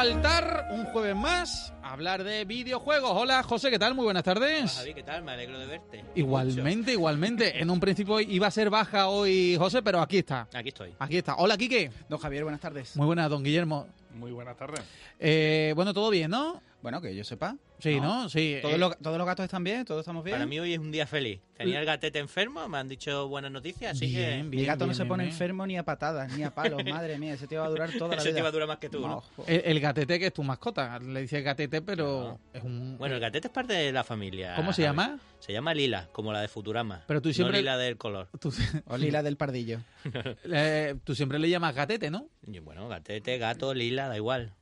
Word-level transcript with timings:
Faltar 0.00 0.68
un 0.70 0.86
jueves 0.86 1.14
más 1.14 1.74
hablar 1.82 2.24
de 2.24 2.46
videojuegos. 2.46 3.10
Hola 3.12 3.42
José, 3.42 3.68
¿qué 3.70 3.78
tal? 3.78 3.94
Muy 3.94 4.04
buenas 4.04 4.24
tardes. 4.24 4.78
Javi, 4.78 4.94
¿qué 4.94 5.02
tal? 5.02 5.22
Me 5.22 5.32
alegro 5.32 5.58
de 5.58 5.66
verte. 5.66 6.02
Igualmente, 6.14 6.92
igualmente. 6.92 7.60
En 7.60 7.68
un 7.68 7.78
principio 7.78 8.18
iba 8.18 8.46
a 8.46 8.50
ser 8.50 8.70
baja 8.70 9.08
hoy 9.08 9.56
José, 9.58 9.82
pero 9.82 10.00
aquí 10.00 10.16
está. 10.16 10.48
Aquí 10.54 10.70
estoy. 10.70 10.94
Aquí 10.98 11.18
está. 11.18 11.34
Hola 11.34 11.58
Quique. 11.58 11.90
Don 12.08 12.18
Javier, 12.18 12.44
buenas 12.44 12.62
tardes. 12.62 12.96
Muy 12.96 13.04
buenas, 13.04 13.28
don 13.28 13.44
Guillermo. 13.44 13.88
Muy 14.14 14.32
buenas 14.32 14.56
tardes. 14.56 14.80
Eh, 15.18 15.74
bueno, 15.76 15.92
todo 15.92 16.08
bien, 16.08 16.30
¿no? 16.30 16.62
Bueno, 16.82 17.00
que 17.02 17.14
yo 17.14 17.24
sepa. 17.24 17.56
Sí, 17.78 18.00
¿no? 18.00 18.28
Sí. 18.28 18.58
¿Todos, 18.62 18.74
eh, 18.74 18.78
los, 18.78 18.96
¿Todos 18.98 19.18
los 19.18 19.26
gatos 19.26 19.44
están 19.44 19.62
bien? 19.64 19.84
¿Todos 19.84 20.00
estamos 20.00 20.24
bien? 20.24 20.34
Para 20.36 20.46
mí 20.46 20.58
hoy 20.60 20.72
es 20.74 20.78
un 20.78 20.90
día 20.90 21.06
feliz. 21.06 21.40
Tenía 21.56 21.78
el 21.80 21.84
gatete 21.86 22.18
enfermo, 22.18 22.66
me 22.68 22.78
han 22.78 22.88
dicho 22.88 23.28
buenas 23.28 23.50
noticias, 23.50 23.92
así 23.96 24.06
Bien, 24.06 24.38
que 24.38 24.42
Mi 24.44 24.56
bien, 24.56 24.66
gato 24.66 24.86
no 24.86 24.94
se 24.94 25.02
bien, 25.02 25.08
pone 25.08 25.24
bien. 25.24 25.32
enfermo 25.32 25.66
ni 25.66 25.76
a 25.76 25.82
patadas, 25.84 26.34
ni 26.36 26.42
a 26.42 26.54
palos. 26.54 26.82
Madre 26.88 27.18
mía, 27.18 27.34
ese 27.34 27.46
tío 27.46 27.60
va 27.60 27.66
a 27.66 27.70
durar 27.70 27.90
toda 27.92 28.14
la 28.16 28.22
ese 28.22 28.28
vida. 28.28 28.36
te 28.36 28.42
va 28.42 28.48
a 28.48 28.52
durar 28.52 28.68
más 28.68 28.78
que 28.78 28.88
tú. 28.88 29.04
El, 29.46 29.62
el 29.66 29.80
gatete 29.80 30.18
que 30.18 30.26
es 30.28 30.32
tu 30.32 30.42
mascota. 30.42 30.98
Le 31.00 31.20
dice 31.22 31.42
gatete, 31.42 31.82
pero 31.82 32.38
es 32.54 32.62
un... 32.62 32.96
Bueno, 32.98 33.14
el 33.16 33.20
gatete 33.20 33.48
es 33.48 33.52
parte 33.52 33.74
de 33.74 33.92
la 33.92 34.04
familia. 34.04 34.54
¿Cómo 34.56 34.72
se 34.72 34.80
llama? 34.82 35.18
Se 35.38 35.52
llama 35.52 35.74
Lila, 35.74 36.08
como 36.12 36.32
la 36.32 36.40
de 36.40 36.48
Futurama. 36.48 37.04
Pero 37.06 37.20
tú 37.20 37.32
siempre- 37.32 37.58
No 37.58 37.60
Lila 37.60 37.76
del 37.78 37.96
color. 37.98 38.28
Tú, 38.40 38.52
O 38.86 38.96
Lila 38.96 39.22
del 39.22 39.36
Pardillo. 39.36 39.80
eh, 40.44 40.94
tú 41.04 41.14
siempre 41.14 41.38
le 41.38 41.48
llamas 41.50 41.74
gatete, 41.74 42.10
¿no? 42.10 42.26
Y 42.46 42.58
bueno, 42.60 42.88
gatete, 42.88 43.36
gato, 43.38 43.74
lila, 43.74 44.08
da 44.08 44.16
igual. 44.16 44.54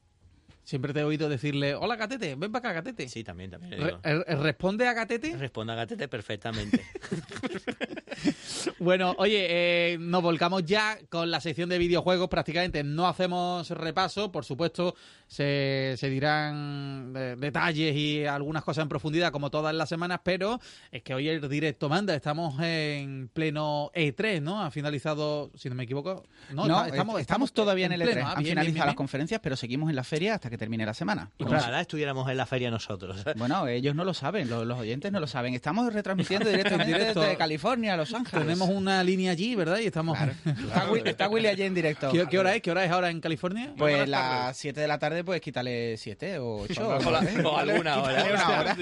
Siempre 0.68 0.92
te 0.92 1.00
he 1.00 1.04
oído 1.04 1.30
decirle, 1.30 1.74
hola 1.74 1.96
gatete, 1.96 2.34
ven 2.34 2.52
para 2.52 2.68
acá 2.68 2.80
gatete. 2.82 3.08
Sí, 3.08 3.24
también, 3.24 3.50
también. 3.50 3.72
Re- 3.72 3.86
digo. 3.86 4.00
eh, 4.04 4.36
¿Responde 4.36 4.86
a 4.86 4.92
gatete? 4.92 5.34
Responda 5.34 5.74
gatete 5.74 6.08
perfectamente. 6.08 6.84
Bueno, 8.78 9.14
oye, 9.18 9.46
eh, 9.48 9.98
nos 9.98 10.22
volcamos 10.22 10.64
ya 10.64 10.98
con 11.08 11.30
la 11.30 11.40
sección 11.40 11.68
de 11.68 11.78
videojuegos. 11.78 12.28
Prácticamente 12.28 12.82
no 12.84 13.06
hacemos 13.06 13.70
repaso, 13.70 14.30
por 14.32 14.44
supuesto, 14.44 14.94
se, 15.26 15.94
se 15.96 16.08
dirán 16.10 17.12
eh, 17.16 17.36
detalles 17.38 17.94
y 17.96 18.24
algunas 18.24 18.64
cosas 18.64 18.82
en 18.82 18.88
profundidad 18.88 19.30
como 19.32 19.50
todas 19.50 19.74
las 19.74 19.88
semanas, 19.88 20.20
pero 20.22 20.60
es 20.90 21.02
que 21.02 21.14
hoy 21.14 21.28
el 21.28 21.46
directo 21.48 21.88
manda. 21.88 22.14
Estamos 22.14 22.60
en 22.60 23.28
pleno 23.32 23.90
E3, 23.94 24.40
¿no? 24.40 24.62
Ha 24.62 24.70
finalizado, 24.70 25.50
si 25.54 25.68
no 25.68 25.74
me 25.74 25.84
equivoco. 25.84 26.24
No, 26.52 26.84
estamos, 26.84 27.20
estamos 27.20 27.52
todavía 27.52 27.86
en 27.86 27.92
el 27.92 28.02
pleno. 28.02 28.20
E3. 28.20 28.24
Ah, 28.24 28.32
Han 28.36 28.42
bien, 28.42 28.50
finalizado 28.50 28.64
bien, 28.64 28.74
bien, 28.74 28.78
las 28.80 28.86
bien. 28.86 28.96
conferencias, 28.96 29.40
pero 29.42 29.56
seguimos 29.56 29.90
en 29.90 29.96
la 29.96 30.04
feria 30.04 30.34
hasta 30.34 30.50
que 30.50 30.58
termine 30.58 30.84
la 30.86 30.94
semana. 30.94 31.30
Y 31.38 31.44
claro, 31.44 31.62
Ojalá 31.62 31.80
estuviéramos 31.80 32.28
en 32.30 32.36
la 32.36 32.46
feria 32.46 32.70
nosotros. 32.70 33.24
Bueno, 33.36 33.66
ellos 33.66 33.94
no 33.94 34.04
lo 34.04 34.14
saben, 34.14 34.48
los, 34.48 34.66
los 34.66 34.78
oyentes 34.78 35.12
no 35.12 35.20
lo 35.20 35.26
saben. 35.26 35.54
Estamos 35.54 35.92
retransmitiendo 35.92 36.48
directamente 36.48 36.92
directo. 36.92 37.20
desde 37.20 37.36
California 37.36 37.94
a 37.94 37.96
Los 37.96 38.14
Ángeles. 38.14 38.47
Tenemos 38.48 38.68
una 38.68 39.02
línea 39.04 39.32
allí, 39.32 39.54
¿verdad? 39.54 39.78
Y 39.78 39.86
estamos. 39.86 40.16
Claro. 40.16 40.32
Está, 40.44 40.90
Wi- 40.90 41.02
está 41.04 41.28
Willy 41.28 41.46
allí 41.48 41.62
en 41.62 41.74
directo. 41.74 42.10
¿Qué, 42.12 42.26
qué 42.30 42.38
hora 42.38 42.54
es? 42.54 42.62
¿Qué 42.62 42.70
hora 42.70 42.84
es 42.84 42.90
ahora 42.90 43.10
en 43.10 43.20
California? 43.20 43.72
Pues 43.76 44.08
las 44.08 44.20
tardes. 44.20 44.56
7 44.58 44.80
de 44.80 44.88
la 44.88 44.98
tarde, 44.98 45.24
pues 45.24 45.40
quítale 45.40 45.96
7 45.96 46.38
o 46.38 46.62
8. 46.62 46.88
O 46.88 47.10
la- 47.10 47.20
o 47.44 47.56
alguna 47.58 48.02
hora. 48.02 48.24
una 48.32 48.48
hora. 48.60 48.76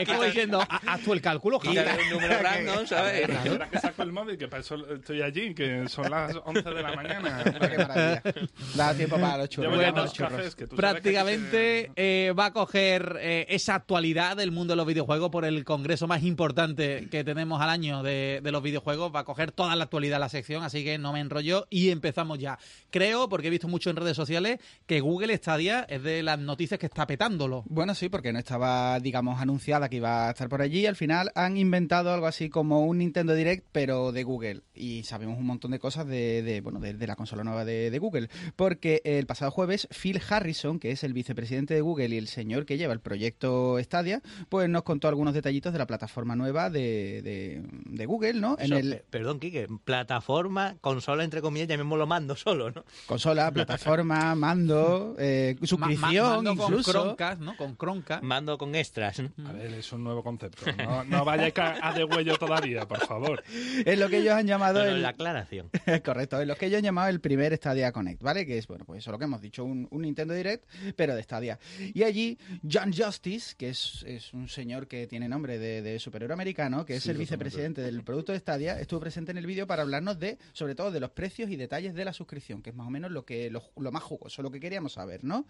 Es 0.00 0.08
como 0.08 0.22
diciendo, 0.24 0.60
"Ha- 0.68 0.80
haz 0.86 1.00
tú 1.00 1.12
el 1.12 1.20
cálculo, 1.20 1.58
Javi". 1.58 1.76
Quítale 1.76 2.02
un 2.04 2.10
número 2.10 2.42
random, 2.42 2.86
¿sabes? 2.86 3.28
Ahora 3.48 3.68
que 3.70 3.78
saco 3.78 4.02
el 4.02 4.12
móvil, 4.12 4.36
que 4.38 4.48
para 4.48 4.60
eso 4.62 4.76
estoy 4.94 5.22
allí, 5.22 5.54
que 5.54 5.88
son 5.88 6.10
las 6.10 6.34
11 6.44 6.62
de 6.62 6.82
la 6.82 6.94
mañana. 6.94 7.42
Qué 7.44 7.78
maravilla. 7.78 8.22
Da 8.74 8.94
tiempo 8.94 9.18
para 9.18 9.38
los 9.38 9.48
churros. 9.48 9.72
Dos 9.76 9.94
los 9.94 10.12
churros. 10.12 10.32
cafés, 10.32 10.54
que 10.54 10.66
tú 10.66 10.76
sabes 10.76 10.94
que 10.94 11.10
Prácticamente 11.12 11.80
aquí 11.84 11.92
eh, 11.96 12.34
va 12.38 12.46
a 12.46 12.52
coger 12.52 13.16
eh, 13.20 13.46
esa 13.48 13.74
actualidad 13.74 14.36
del 14.36 14.50
mundo 14.50 14.72
de 14.72 14.76
los 14.76 14.86
videojuegos 14.86 15.30
por 15.30 15.44
el 15.44 15.64
congreso 15.64 16.06
más 16.06 16.22
importante 16.22 17.08
que 17.10 17.24
tenemos 17.24 17.60
al 17.60 17.70
año 17.70 18.02
de, 18.02 18.40
de 18.42 18.52
los 18.52 18.62
videojuegos. 18.62 19.11
Va 19.14 19.20
a 19.20 19.24
coger 19.24 19.52
toda 19.52 19.76
la 19.76 19.84
actualidad 19.84 20.18
la 20.18 20.28
sección, 20.28 20.62
así 20.62 20.84
que 20.84 20.98
no 20.98 21.12
me 21.12 21.20
enrollo 21.20 21.66
y 21.70 21.90
empezamos 21.90 22.38
ya. 22.38 22.58
Creo, 22.90 23.28
porque 23.28 23.48
he 23.48 23.50
visto 23.50 23.68
mucho 23.68 23.90
en 23.90 23.96
redes 23.96 24.16
sociales, 24.16 24.58
que 24.86 25.00
Google 25.00 25.36
Stadia 25.36 25.86
es 25.88 26.02
de 26.02 26.22
las 26.22 26.38
noticias 26.38 26.78
que 26.78 26.86
está 26.86 27.06
petándolo. 27.06 27.64
Bueno, 27.66 27.94
sí, 27.94 28.08
porque 28.08 28.32
no 28.32 28.38
estaba, 28.38 28.98
digamos, 29.00 29.40
anunciada 29.40 29.88
que 29.88 29.96
iba 29.96 30.28
a 30.28 30.30
estar 30.30 30.48
por 30.48 30.62
allí. 30.62 30.86
Al 30.86 30.96
final 30.96 31.30
han 31.34 31.56
inventado 31.56 32.12
algo 32.12 32.26
así 32.26 32.48
como 32.48 32.86
un 32.86 32.98
Nintendo 32.98 33.34
Direct, 33.34 33.66
pero 33.72 34.12
de 34.12 34.24
Google. 34.24 34.62
Y 34.74 35.02
sabemos 35.04 35.38
un 35.38 35.46
montón 35.46 35.70
de 35.70 35.78
cosas 35.78 36.06
de, 36.06 36.42
de, 36.42 36.60
bueno, 36.60 36.80
de, 36.80 36.94
de 36.94 37.06
la 37.06 37.16
consola 37.16 37.44
nueva 37.44 37.64
de, 37.64 37.90
de 37.90 37.98
Google. 37.98 38.28
Porque 38.56 39.02
el 39.04 39.26
pasado 39.26 39.50
jueves, 39.50 39.88
Phil 39.90 40.20
Harrison, 40.28 40.78
que 40.78 40.90
es 40.90 41.04
el 41.04 41.12
vicepresidente 41.12 41.74
de 41.74 41.80
Google 41.80 42.08
y 42.08 42.18
el 42.18 42.28
señor 42.28 42.66
que 42.66 42.78
lleva 42.78 42.92
el 42.92 43.00
proyecto 43.00 43.78
Stadia, 43.80 44.22
pues 44.48 44.68
nos 44.68 44.82
contó 44.82 45.08
algunos 45.08 45.34
detallitos 45.34 45.72
de 45.72 45.78
la 45.78 45.86
plataforma 45.86 46.36
nueva 46.36 46.70
de, 46.70 47.22
de, 47.22 47.62
de 47.86 48.06
Google, 48.06 48.34
¿no? 48.34 48.56
En 48.58 48.72
el 48.72 49.01
pe- 49.10 49.22
Perdón, 49.22 49.38
Kike, 49.40 49.68
plataforma, 49.84 50.76
consola, 50.80 51.22
entre 51.24 51.40
comillas, 51.40 51.68
llamémoslo 51.68 52.06
mando 52.06 52.34
solo, 52.36 52.70
¿no? 52.72 52.84
consola, 53.06 53.50
plataforma, 53.52 54.34
mando, 54.34 55.14
eh, 55.18 55.56
suscripción, 55.62 56.24
Ma- 56.26 56.30
ma- 56.32 56.36
mando 56.36 56.52
incluso. 56.64 56.92
con 56.92 57.02
Chromecast, 57.02 57.40
¿no? 57.40 57.56
Con 57.56 57.76
Chromecast. 57.76 58.22
Mando 58.24 58.58
con 58.58 58.74
extras. 58.74 59.20
¿no? 59.36 59.48
A 59.48 59.52
ver, 59.52 59.72
es 59.74 59.92
un 59.92 60.02
nuevo 60.04 60.22
concepto. 60.22 60.62
No, 60.82 61.04
no 61.04 61.24
vayáis 61.24 61.56
a, 61.58 61.88
a 61.88 61.92
de 61.92 62.04
huello 62.04 62.36
todavía, 62.36 62.86
por 62.88 62.98
favor. 63.06 63.42
Es 63.84 63.98
lo 63.98 64.08
que 64.08 64.18
ellos 64.18 64.34
han 64.34 64.46
llamado 64.46 64.80
No, 64.80 64.86
no, 64.86 64.96
el, 64.96 65.02
la 65.02 65.10
aclaración. 65.10 65.70
Correcto, 66.04 66.40
es 66.40 66.46
lo 66.48 66.56
que 66.56 66.68
yo 66.70 66.78
he 66.78 66.82
llamado 66.82 67.08
el 67.08 67.20
primer 67.20 67.54
Stadia 67.56 67.92
Connect, 67.92 68.20
¿vale? 68.22 68.44
Que 68.46 68.58
es, 68.58 68.66
bueno, 68.66 68.84
pues 68.84 68.98
eso 68.98 69.12
lo 69.12 69.18
que 69.18 69.24
hemos 69.24 69.40
dicho, 69.40 69.64
un, 69.64 69.86
un 69.90 70.02
Nintendo 70.02 70.34
Direct, 70.34 70.64
pero 70.96 71.14
de 71.14 71.22
Stadia. 71.22 71.58
Y 71.94 72.02
allí, 72.02 72.38
John 72.70 72.92
Justice, 72.92 73.54
que 73.56 73.68
es, 73.68 74.02
es 74.06 74.32
un 74.34 74.48
señor 74.48 74.88
que 74.88 75.06
tiene 75.06 75.28
nombre 75.28 75.58
de, 75.58 75.82
de 75.82 75.98
superhéroe 75.98 76.34
americano, 76.34 76.84
que 76.84 76.96
es 76.96 77.02
Sí, 77.04 77.10
el 77.10 77.16
vicepresidente 77.18 77.80
del 77.82 78.02
producto 78.02 78.32
de 78.32 78.38
Stadia, 78.38 78.80
estuvo 78.92 79.00
presente 79.00 79.30
en 79.30 79.38
el 79.38 79.46
vídeo 79.46 79.66
para 79.66 79.80
hablarnos 79.82 80.18
de, 80.18 80.36
sobre 80.52 80.74
todo, 80.74 80.90
de 80.90 81.00
los 81.00 81.08
precios 81.12 81.48
y 81.48 81.56
detalles 81.56 81.94
de 81.94 82.04
la 82.04 82.12
suscripción, 82.12 82.60
que 82.60 82.68
es 82.70 82.76
más 82.76 82.86
o 82.86 82.90
menos 82.90 83.10
lo 83.10 83.24
que 83.24 83.48
lo, 83.50 83.62
lo 83.78 83.90
más 83.90 84.02
jugoso, 84.02 84.42
lo 84.42 84.50
que 84.50 84.60
queríamos 84.60 84.92
saber, 84.92 85.24
¿no? 85.24 85.46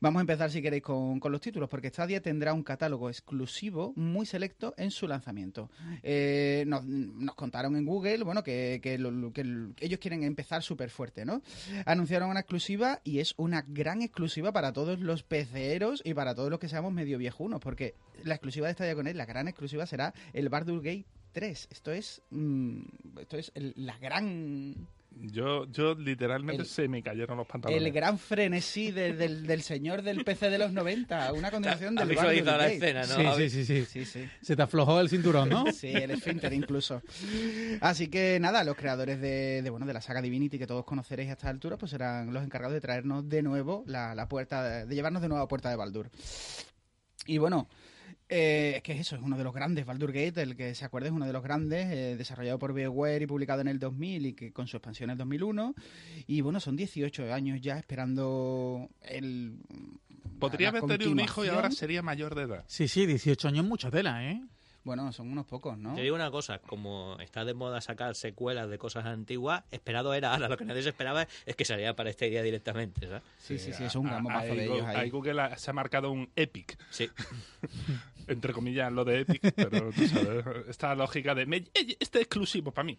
Vamos 0.00 0.18
a 0.18 0.22
empezar, 0.22 0.50
si 0.50 0.60
queréis, 0.60 0.82
con, 0.82 1.20
con 1.20 1.30
los 1.30 1.40
títulos, 1.40 1.68
porque 1.68 1.88
Stadia 1.90 2.20
tendrá 2.20 2.52
un 2.52 2.64
catálogo 2.64 3.10
exclusivo 3.10 3.92
muy 3.94 4.26
selecto 4.26 4.74
en 4.76 4.90
su 4.90 5.06
lanzamiento. 5.06 5.70
Eh, 6.02 6.64
nos, 6.66 6.84
nos 6.84 7.36
contaron 7.36 7.76
en 7.76 7.84
Google, 7.84 8.24
bueno, 8.24 8.42
que, 8.42 8.80
que 8.82 8.98
lo- 8.98 9.12
lo- 9.12 9.32
que 9.32 9.42
el- 9.42 9.74
ellos 9.78 10.00
quieren 10.00 10.24
empezar 10.24 10.64
súper 10.64 10.90
fuerte, 10.90 11.24
¿no? 11.24 11.42
Anunciaron 11.86 12.28
una 12.28 12.40
exclusiva 12.40 13.00
y 13.04 13.20
es 13.20 13.34
una 13.36 13.62
gran 13.68 14.02
exclusiva 14.02 14.50
para 14.50 14.72
todos 14.72 14.98
los 14.98 15.22
PCeros 15.22 16.02
y 16.04 16.12
para 16.14 16.34
todos 16.34 16.50
los 16.50 16.58
que 16.58 16.68
seamos 16.68 16.92
medio 16.92 17.18
viejunos, 17.18 17.60
porque 17.60 17.94
la 18.24 18.34
exclusiva 18.34 18.66
de 18.66 18.72
Stadia 18.74 18.96
Connect, 18.96 19.16
la 19.16 19.26
gran 19.26 19.46
exclusiva 19.46 19.86
será 19.86 20.12
el 20.32 20.48
Baldur's 20.48 20.82
Gate 20.82 21.06
3. 21.38 21.68
Esto 21.70 21.92
es, 21.92 22.20
mm, 22.30 22.80
esto 23.20 23.36
es 23.36 23.52
el- 23.54 23.72
la 23.76 23.96
gran 23.98 24.74
Yo, 25.20 25.66
yo 25.72 25.94
literalmente 25.96 26.62
El- 26.62 26.68
se 26.68 26.86
me 26.86 27.02
cayeron 27.02 27.36
los 27.38 27.46
pantalones. 27.46 27.84
el 27.84 27.92
gran 27.92 28.18
frenesí 28.18 28.90
de- 28.92 29.14
del, 29.14 29.46
del 29.48 29.62
señor 29.62 30.02
del 30.02 30.22
PC 30.24 30.48
de 30.50 30.58
los 30.58 30.72
90, 30.72 31.32
una 31.32 31.50
continuación 31.50 31.94
del 31.96 32.14
Baldur's 32.14 32.44
la 32.44 32.56
Gate. 32.58 32.74
escena, 32.74 33.06
¿no? 33.06 33.36
Sí, 33.36 33.50
sí, 33.50 33.64
sí, 33.64 33.84
sí. 33.84 33.84
Sí, 33.86 34.04
sí. 34.04 34.28
Se 34.42 34.54
te 34.54 34.62
aflojó 34.62 35.00
el 35.00 35.08
cinturón, 35.08 35.48
¿no? 35.48 35.64
Sí, 35.72 35.88
el 35.88 36.10
esfínter 36.12 36.52
incluso. 36.52 37.02
Así 37.80 38.08
que 38.08 38.38
nada, 38.40 38.62
los 38.64 38.76
creadores 38.76 39.20
de, 39.20 39.62
de, 39.62 39.70
bueno 39.70 39.86
de 39.86 39.94
la 39.94 40.00
saga 40.00 40.20
Divinity 40.22 40.58
que 40.58 40.66
todos 40.66 40.84
conoceréis 40.84 41.30
a 41.30 41.32
esta 41.32 41.48
altura, 41.48 41.76
pues 41.78 41.90
serán 41.90 42.32
los 42.32 42.44
encargados 42.44 42.74
de 42.74 42.80
traernos 42.80 43.28
de 43.28 43.42
nuevo 43.42 43.84
la, 43.86 44.14
la 44.14 44.28
puerta, 44.28 44.62
de, 44.62 44.86
de 44.86 44.94
llevarnos 44.94 45.22
de 45.22 45.28
nuevo 45.28 45.42
a 45.42 45.48
Puerta 45.48 45.70
de 45.70 45.76
Baldur. 45.76 46.10
Y 47.26 47.38
bueno, 47.38 47.68
eh, 48.28 48.74
es 48.76 48.82
que 48.82 48.92
eso 48.92 49.16
es 49.16 49.22
uno 49.22 49.36
de 49.38 49.44
los 49.44 49.54
grandes, 49.54 49.86
Baldur 49.86 50.12
Gate, 50.12 50.42
el 50.42 50.54
que 50.56 50.74
se 50.74 50.84
acuerde 50.84 51.08
es 51.08 51.12
uno 51.14 51.26
de 51.26 51.32
los 51.32 51.42
grandes, 51.42 51.86
eh, 51.90 52.16
desarrollado 52.16 52.58
por 52.58 52.72
BioWare 52.72 53.22
y 53.22 53.26
publicado 53.26 53.60
en 53.62 53.68
el 53.68 53.78
2000 53.78 54.26
y 54.26 54.32
que 54.34 54.52
con 54.52 54.66
su 54.68 54.76
expansión 54.76 55.10
en 55.10 55.12
el 55.12 55.18
2001. 55.18 55.74
Y 56.26 56.40
bueno, 56.42 56.60
son 56.60 56.76
18 56.76 57.32
años 57.32 57.60
ya 57.60 57.78
esperando 57.78 58.88
el... 59.02 59.58
Podría 60.38 60.70
la 60.70 60.78
haber 60.78 60.90
tenido 60.90 61.10
un 61.10 61.20
hijo 61.20 61.44
y 61.44 61.48
ahora 61.48 61.70
sería 61.70 62.02
mayor 62.02 62.34
de 62.34 62.42
edad. 62.42 62.64
Sí, 62.68 62.86
sí, 62.86 63.06
18 63.06 63.48
años, 63.48 63.64
mucha 63.64 63.90
tela, 63.90 64.24
¿eh? 64.24 64.40
Bueno, 64.84 65.12
son 65.12 65.30
unos 65.30 65.44
pocos, 65.44 65.76
¿no? 65.76 65.94
Te 65.94 66.02
digo 66.02 66.14
una 66.14 66.30
cosa, 66.30 66.60
como 66.60 67.18
está 67.20 67.44
de 67.44 67.52
moda 67.52 67.80
sacar 67.80 68.14
secuelas 68.14 68.70
de 68.70 68.78
cosas 68.78 69.04
antiguas, 69.04 69.64
esperado 69.70 70.14
era, 70.14 70.32
ahora 70.32 70.48
lo 70.48 70.56
que 70.56 70.64
nadie 70.64 70.82
se 70.82 70.90
esperaba 70.90 71.26
es 71.44 71.56
que 71.56 71.64
saliera 71.66 71.94
para 71.94 72.08
este 72.08 72.30
día 72.30 72.42
directamente, 72.42 73.06
¿sabes? 73.06 73.22
Sí, 73.38 73.58
sí, 73.58 73.72
sí, 73.74 73.84
es 73.84 73.94
un 73.96 74.06
gran 74.06 74.22
bombazo 74.22 74.52
Ahí 74.52 74.56
de 74.58 74.64
ellos 74.64 74.86
ahí. 74.86 74.96
ahí 74.96 75.10
Google 75.10 75.42
ha- 75.42 75.58
se 75.58 75.70
ha 75.70 75.74
marcado 75.74 76.10
un 76.10 76.30
epic, 76.36 76.78
Sí. 76.90 77.08
entre 78.28 78.52
comillas, 78.52 78.92
lo 78.92 79.04
de 79.04 79.20
epic, 79.20 79.52
pero 79.54 79.90
tú 79.92 80.06
sabes, 80.06 80.44
esta 80.68 80.94
lógica 80.94 81.34
de 81.34 81.46
me- 81.46 81.56
eh, 81.58 81.96
este 82.00 82.18
es 82.18 82.24
exclusivo 82.24 82.70
para 82.72 82.84
mí. 82.84 82.98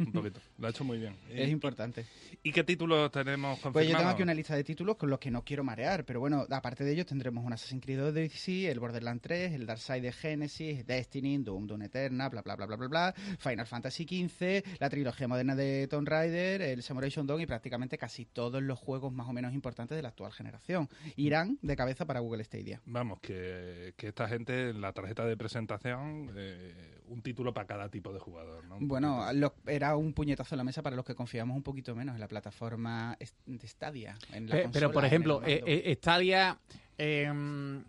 Un 0.00 0.12
poquito, 0.12 0.40
lo 0.58 0.66
ha 0.66 0.70
hecho 0.70 0.82
muy 0.82 0.98
bien. 0.98 1.14
Es 1.28 1.48
importante. 1.50 2.06
¿Y 2.42 2.52
qué 2.52 2.64
títulos 2.64 3.10
tenemos 3.12 3.58
confirmados? 3.60 3.72
Pues 3.74 3.88
yo 3.88 3.96
tengo 3.96 4.10
aquí 4.10 4.22
una 4.22 4.34
lista 4.34 4.56
de 4.56 4.64
títulos 4.64 4.96
con 4.96 5.10
los 5.10 5.18
que 5.18 5.30
no 5.30 5.44
quiero 5.44 5.62
marear, 5.62 6.04
pero 6.04 6.20
bueno, 6.20 6.46
aparte 6.50 6.84
de 6.84 6.92
ellos 6.92 7.06
tendremos 7.06 7.44
un 7.44 7.52
Assassin's 7.52 7.82
Creed 7.84 8.02
Odyssey, 8.02 8.66
el 8.66 8.80
Borderlands 8.80 9.22
3, 9.22 9.52
el 9.52 9.66
Darkseid 9.66 10.02
de 10.02 10.12
Genesis, 10.12 10.86
Destiny, 10.86 11.38
Doom, 11.38 11.66
Doom 11.66 11.82
Eterna, 11.82 12.28
bla 12.30 12.42
bla 12.42 12.56
bla 12.56 12.66
bla 12.66 12.76
bla 12.76 12.88
bla, 12.88 13.14
Final 13.38 13.66
Fantasy 13.66 14.04
XV, 14.04 14.78
la 14.80 14.88
trilogía 14.88 15.28
moderna 15.28 15.54
de 15.54 15.86
Tomb 15.88 16.08
Raider, 16.08 16.62
el 16.62 16.82
Samurai 16.82 17.10
Shodown 17.10 17.40
y 17.42 17.46
prácticamente 17.46 17.98
casi 17.98 18.24
todos 18.24 18.62
los 18.62 18.78
juegos 18.78 19.12
más 19.12 19.28
o 19.28 19.32
menos 19.32 19.52
importantes 19.52 19.96
de 19.96 20.02
la 20.02 20.08
actual 20.08 20.32
generación. 20.32 20.88
Irán 21.16 21.58
de 21.60 21.76
cabeza 21.76 22.06
para 22.06 22.20
Google 22.20 22.42
Stadia. 22.44 22.80
Vamos, 22.86 23.20
que, 23.20 23.92
que 23.96 24.08
esta 24.08 24.26
gente 24.28 24.70
en 24.70 24.80
la 24.80 24.92
tarjeta 24.92 25.26
de 25.26 25.36
presentación, 25.36 26.30
eh, 26.36 27.00
un 27.08 27.22
título 27.22 27.52
para 27.52 27.66
cada 27.66 27.88
tipo 27.90 28.12
de 28.12 28.18
jugador, 28.20 28.64
¿no? 28.64 28.78
Bueno, 28.80 29.32
lo- 29.34 29.54
era 29.66 29.89
un 29.96 30.12
puñetazo 30.12 30.54
en 30.54 30.58
la 30.58 30.64
mesa 30.64 30.82
para 30.82 30.96
los 30.96 31.04
que 31.04 31.14
confiamos 31.14 31.56
un 31.56 31.62
poquito 31.62 31.94
menos 31.94 32.14
en 32.14 32.20
la 32.20 32.28
plataforma 32.28 33.16
de 33.46 33.66
Stadia. 33.68 34.16
En 34.32 34.48
la 34.48 34.56
Pe- 34.56 34.62
consola, 34.62 34.72
Pero, 34.72 34.92
por 34.92 35.04
ejemplo, 35.04 35.42
eh, 35.44 35.62
eh, 35.66 35.94
Stadia, 35.96 36.58
em, 36.98 37.82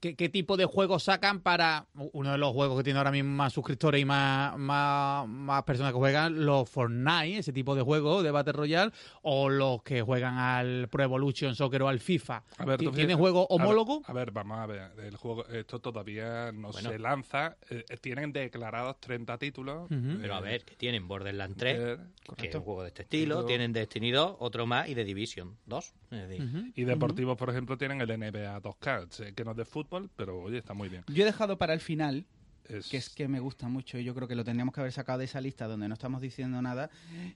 ¿qué, 0.00 0.16
qué 0.16 0.28
tipo 0.28 0.56
de 0.56 0.64
juegos 0.64 1.04
sacan 1.04 1.40
para 1.40 1.86
uno 2.12 2.32
de 2.32 2.38
los 2.38 2.52
juegos 2.52 2.78
que 2.78 2.84
tiene 2.84 2.98
ahora 2.98 3.10
mismo 3.10 3.30
más 3.34 3.52
suscriptores 3.52 4.00
y 4.00 4.04
más, 4.04 4.56
más, 4.58 5.26
más 5.28 5.62
personas 5.64 5.92
que 5.92 5.98
juegan? 5.98 6.44
Los 6.44 6.68
Fortnite, 6.68 7.38
ese 7.38 7.52
tipo 7.52 7.74
de 7.74 7.82
juegos 7.82 8.22
de 8.24 8.30
Battle 8.30 8.52
Royale, 8.54 8.92
o 9.22 9.48
los 9.48 9.82
que 9.82 10.02
juegan 10.02 10.38
al 10.38 10.88
Pro 10.88 11.02
Evolution 11.04 11.54
Soccer 11.54 11.82
o 11.82 11.88
al 11.88 12.00
FIFA. 12.00 12.42
A 12.58 12.64
ver, 12.64 12.78
¿Tiene 12.78 12.92
fíjate- 12.94 13.14
juego 13.14 13.40
a 13.50 13.54
ver- 13.56 13.62
homólogo? 13.62 14.02
A 14.06 14.12
ver, 14.12 14.30
vamos 14.30 14.58
a 14.58 14.66
ver. 14.66 14.90
El 14.98 15.16
juego, 15.16 15.46
esto 15.48 15.80
todavía 15.80 16.50
no 16.52 16.70
Bueno. 16.70 16.90
se 16.90 16.98
lanza. 16.98 17.56
eh, 17.70 17.84
eh, 17.88 17.96
tienen 17.98 18.32
declarados 18.32 19.00
30 19.00 19.38
títulos. 19.38 19.90
Ujú. 19.90 20.18
Pero 20.20 20.34
a 20.34 20.38
eh, 20.38 20.42
ver, 20.42 20.64
que 20.64 20.76
tienen 20.76 21.06
Borderlands 21.08 21.56
3, 21.56 21.98
que- 22.22 22.34
que 22.36 22.48
es 22.48 22.54
un 22.54 22.62
juego 22.62 22.82
de 22.82 22.88
este 22.88 23.02
estilo, 23.02 23.44
tienen 23.44 23.72
Destiny 23.72 24.10
2, 24.10 24.36
otro 24.38 24.66
más 24.66 24.88
y 24.88 24.94
The 24.94 25.04
Division 25.04 25.56
2. 25.66 25.94
Es 26.10 26.28
decir, 26.28 26.44
Ujú. 26.44 26.72
Y 26.74 26.84
deportivos, 26.84 27.36
por 27.36 27.50
ejemplo, 27.50 27.76
tienen 27.76 28.00
el 28.00 28.10
NBA 28.10 28.60
2K, 28.60 29.06
sé 29.10 29.34
que 29.34 29.44
no 29.44 29.50
es 29.52 29.56
de 29.56 29.64
fútbol, 29.74 30.08
pero 30.16 30.40
oye, 30.40 30.58
está 30.58 30.72
muy 30.74 30.88
bien. 30.88 31.02
Yo 31.08 31.22
he 31.24 31.26
dejado 31.26 31.58
para 31.58 31.74
el 31.74 31.80
final 31.80 32.24
Es- 32.68 32.88
que 32.88 32.96
es 32.96 33.10
que 33.10 33.28
me 33.28 33.40
gusta 33.40 33.68
mucho 33.68 33.98
y 33.98 34.04
yo 34.04 34.14
creo 34.14 34.26
que 34.28 34.34
lo 34.36 34.44
tendríamos 34.44 34.72
que 34.74 34.80
haber 34.80 34.92
sacado 34.92 35.18
de 35.18 35.26
esa 35.26 35.40
lista 35.40 35.66
donde 35.66 35.86
no 35.88 35.94
estamos 35.94 36.20
diciendo 36.22 36.62
nada. 36.62 36.88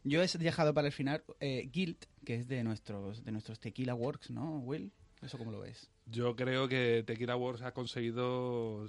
Yo 0.05 0.23
he 0.23 0.27
dejado 0.39 0.73
para 0.73 0.87
el 0.87 0.93
final 0.93 1.23
eh, 1.41 1.69
Guild, 1.73 1.99
que 2.25 2.37
es 2.37 2.49
de 2.49 2.63
nuestros 2.65 3.25
de 3.25 3.33
nuestros 3.33 3.59
Tequila 3.61 3.95
Works, 3.95 4.31
¿no, 4.31 4.59
Will? 4.61 4.91
¿Eso 5.21 5.37
cómo 5.37 5.51
lo 5.51 5.59
ves? 5.61 5.91
Yo 6.07 6.37
creo 6.37 6.69
que 6.69 7.03
Tequila 7.05 7.35
Wars 7.37 7.61
ha 7.63 7.73
conseguido 7.73 8.87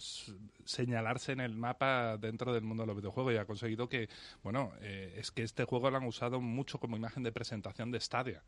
señalarse 0.66 1.32
en 1.32 1.40
el 1.40 1.56
mapa 1.56 2.18
dentro 2.18 2.54
del 2.54 2.64
mundo 2.64 2.84
de 2.84 2.88
los 2.88 2.96
videojuegos 2.98 3.34
y 3.34 3.38
ha 3.38 3.46
conseguido 3.46 3.90
que, 3.90 4.10
bueno, 4.44 4.72
eh, 4.82 5.16
es 5.18 5.32
que 5.32 5.44
este 5.44 5.66
juego 5.66 5.90
lo 5.90 5.98
han 5.98 6.06
usado 6.06 6.40
mucho 6.40 6.80
como 6.80 6.96
imagen 6.98 7.24
de 7.24 7.32
presentación 7.32 7.92
de 7.92 8.00
Stadia. 8.00 8.44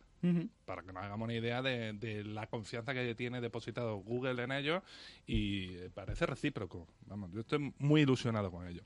Para 0.66 0.84
que 0.84 0.94
nos 0.94 1.04
hagamos 1.04 1.26
una 1.26 1.34
idea 1.34 1.62
de, 1.62 1.94
de 1.94 2.24
la 2.24 2.48
confianza 2.48 2.94
que 2.94 3.16
tiene 3.16 3.42
depositado 3.42 3.98
Google 3.98 4.44
en 4.44 4.52
ello 4.52 4.84
y 5.26 5.76
eh, 5.76 5.90
parece 5.94 6.26
recíproco. 6.26 6.88
Vamos, 7.08 7.32
yo 7.32 7.42
estoy 7.42 7.74
muy 7.80 8.02
ilusionado 8.02 8.52
con 8.52 8.68
ello. 8.68 8.84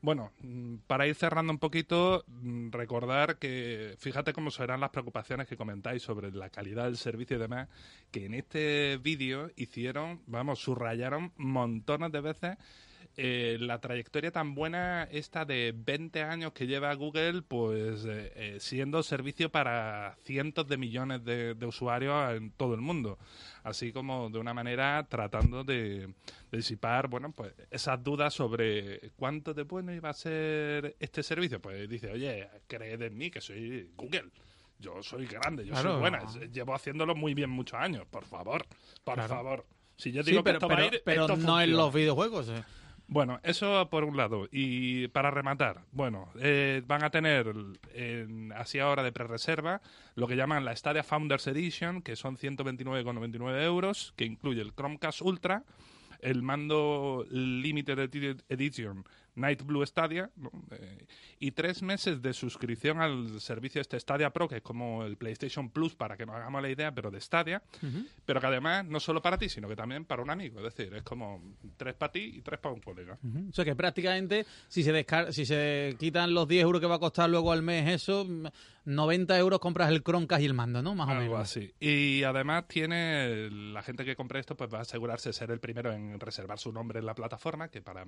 Bueno, 0.00 0.30
mm, 0.40 0.76
para 0.86 1.06
ir 1.06 1.14
cerrando 1.16 1.52
un 1.52 1.58
poquito, 1.58 2.24
mm, 2.28 2.70
recordar 2.70 3.38
que 3.38 3.96
fíjate 3.98 4.32
cómo 4.32 4.50
serán 4.50 4.80
las 4.80 4.90
preocupaciones 4.90 5.48
que 5.48 5.56
comentáis 5.56 6.02
sobre 6.02 6.30
la 6.30 6.50
calidad 6.50 6.84
del 6.84 6.96
servicio 6.96 7.36
y 7.36 7.40
demás, 7.40 7.68
que 8.12 8.26
en 8.26 8.34
este 8.34 8.98
vídeo 8.98 9.50
hicieron, 9.56 10.22
vamos, 10.26 10.60
subrayaron 10.60 11.32
montones 11.36 12.12
de 12.12 12.20
veces 12.20 12.58
eh, 13.20 13.56
la 13.58 13.80
trayectoria 13.80 14.30
tan 14.30 14.54
buena 14.54 15.08
esta 15.10 15.44
de 15.44 15.74
20 15.76 16.22
años 16.22 16.52
que 16.52 16.68
lleva 16.68 16.94
Google, 16.94 17.42
pues 17.42 18.04
eh, 18.04 18.32
eh, 18.36 18.56
siendo 18.60 19.02
servicio 19.02 19.50
para 19.50 20.16
cientos 20.22 20.68
de 20.68 20.76
millones 20.76 21.24
de, 21.24 21.54
de 21.54 21.66
usuarios 21.66 22.36
en 22.36 22.52
todo 22.52 22.74
el 22.74 22.80
mundo. 22.80 23.18
Así 23.64 23.90
como 23.92 24.30
de 24.30 24.38
una 24.38 24.54
manera 24.54 25.04
tratando 25.08 25.64
de, 25.64 26.06
de 26.06 26.56
disipar, 26.56 27.08
bueno, 27.08 27.32
pues 27.32 27.52
esas 27.72 28.00
dudas 28.04 28.32
sobre 28.34 29.10
cuánto 29.16 29.52
de 29.52 29.64
bueno 29.64 29.92
iba 29.92 30.10
a 30.10 30.14
ser 30.14 30.94
este 31.00 31.24
servicio. 31.24 31.60
Pues 31.60 31.88
dice, 31.88 32.12
oye, 32.12 32.48
creed 32.68 33.02
en 33.02 33.18
mí 33.18 33.32
que 33.32 33.40
soy 33.40 33.90
Google. 33.96 34.30
Yo 34.78 35.02
soy 35.02 35.26
grande, 35.26 35.66
yo 35.66 35.72
Claro. 35.72 35.90
soy 35.94 36.00
buena. 36.00 36.20
Llevo 36.52 36.72
haciéndolo 36.72 37.16
muy 37.16 37.34
bien 37.34 37.50
muchos 37.50 37.80
años. 37.80 38.06
Por 38.08 38.24
favor, 38.26 38.64
por 39.02 39.14
Claro. 39.14 39.28
favor. 39.28 39.66
Si 39.96 40.12
yo 40.12 40.22
Sí, 40.22 40.30
digo 40.30 40.44
que 40.44 40.52
pero, 40.52 40.58
esto 40.58 40.68
va 40.68 40.74
a 40.74 40.76
pero- 40.76 40.94
ir, 40.94 41.02
pero 41.04 41.20
esto 41.22 41.36
no 41.36 41.60
en 41.60 41.72
los 41.72 41.92
videojuegos. 41.92 42.48
eh. 42.50 42.62
Bueno, 43.10 43.40
eso 43.42 43.88
por 43.88 44.04
un 44.04 44.18
lado. 44.18 44.48
Y 44.52 45.08
para 45.08 45.30
rematar, 45.30 45.80
bueno, 45.92 46.28
eh, 46.38 46.82
van 46.86 47.02
a 47.02 47.10
tener 47.10 47.50
en- 47.94 48.52
así 48.52 48.78
ahora 48.80 49.02
de 49.02 49.12
prerreserva 49.12 49.80
lo 50.14 50.26
que 50.28 50.36
llaman 50.36 50.66
la 50.66 50.76
Stadia 50.76 51.02
Founders 51.02 51.46
Edition, 51.46 52.02
que 52.02 52.16
son 52.16 52.36
129,99 52.36 53.64
euros, 53.64 54.12
que 54.16 54.26
incluye 54.26 54.60
el 54.60 54.74
Chromecast 54.74 55.22
Ultra, 55.22 55.64
el 56.20 56.42
mando 56.42 57.24
Limited 57.30 57.98
Edi- 58.10 58.42
Edition 58.50 59.04
Night 59.38 59.62
Blue 59.62 59.84
Stadia 59.86 60.30
¿no? 60.36 60.50
Eh, 60.70 61.06
y 61.40 61.52
tres 61.52 61.82
meses 61.82 62.20
de 62.20 62.32
suscripción 62.32 63.00
al 63.00 63.40
servicio 63.40 63.80
este 63.80 63.98
Stadia 63.98 64.30
Pro, 64.30 64.48
que 64.48 64.56
es 64.56 64.62
como 64.62 65.04
el 65.04 65.16
PlayStation 65.16 65.70
Plus, 65.70 65.94
para 65.94 66.16
que 66.16 66.26
nos 66.26 66.36
hagamos 66.36 66.60
la 66.60 66.68
idea, 66.68 66.92
pero 66.92 67.10
de 67.10 67.20
Stadia, 67.20 67.62
pero 68.26 68.40
que 68.40 68.46
además 68.46 68.84
no 68.84 68.98
solo 69.00 69.22
para 69.22 69.38
ti, 69.38 69.48
sino 69.48 69.68
que 69.68 69.76
también 69.76 70.04
para 70.04 70.22
un 70.22 70.30
amigo. 70.30 70.58
Es 70.58 70.74
decir, 70.74 70.92
es 70.94 71.02
como 71.02 71.40
tres 71.76 71.94
para 71.94 72.12
ti 72.12 72.32
y 72.36 72.42
tres 72.42 72.58
para 72.58 72.74
un 72.74 72.80
colega. 72.80 73.18
O 73.48 73.52
sea 73.52 73.64
que 73.64 73.76
prácticamente, 73.76 74.46
si 74.68 74.82
se 74.82 74.92
descar 74.92 75.32
si 75.32 75.46
se 75.46 75.96
quitan 75.98 76.34
los 76.34 76.48
10 76.48 76.62
euros 76.64 76.80
que 76.80 76.86
va 76.86 76.96
a 76.96 76.98
costar 76.98 77.30
luego 77.30 77.52
al 77.52 77.62
mes 77.62 77.88
eso, 77.88 78.24
mm, 78.24 78.46
90 78.84 79.38
euros 79.38 79.58
compras 79.60 79.90
el 79.90 80.02
Chromecast 80.02 80.42
y 80.42 80.46
el 80.46 80.54
mando, 80.54 80.82
¿no? 80.82 80.94
Más 80.94 81.08
o 81.08 81.10
Algo 81.10 81.22
menos. 81.34 81.40
así. 81.40 81.72
Y 81.78 82.22
además 82.22 82.66
tiene 82.68 83.50
la 83.50 83.82
gente 83.82 84.04
que 84.04 84.16
compre 84.16 84.40
esto 84.40 84.56
pues 84.56 84.72
va 84.72 84.78
a 84.78 84.82
asegurarse 84.82 85.28
de 85.28 85.32
ser 85.34 85.50
el 85.50 85.60
primero 85.60 85.92
en 85.92 86.18
reservar 86.18 86.58
su 86.58 86.72
nombre 86.72 86.98
en 86.98 87.06
la 87.06 87.14
plataforma, 87.14 87.68
que 87.68 87.82
para 87.82 88.04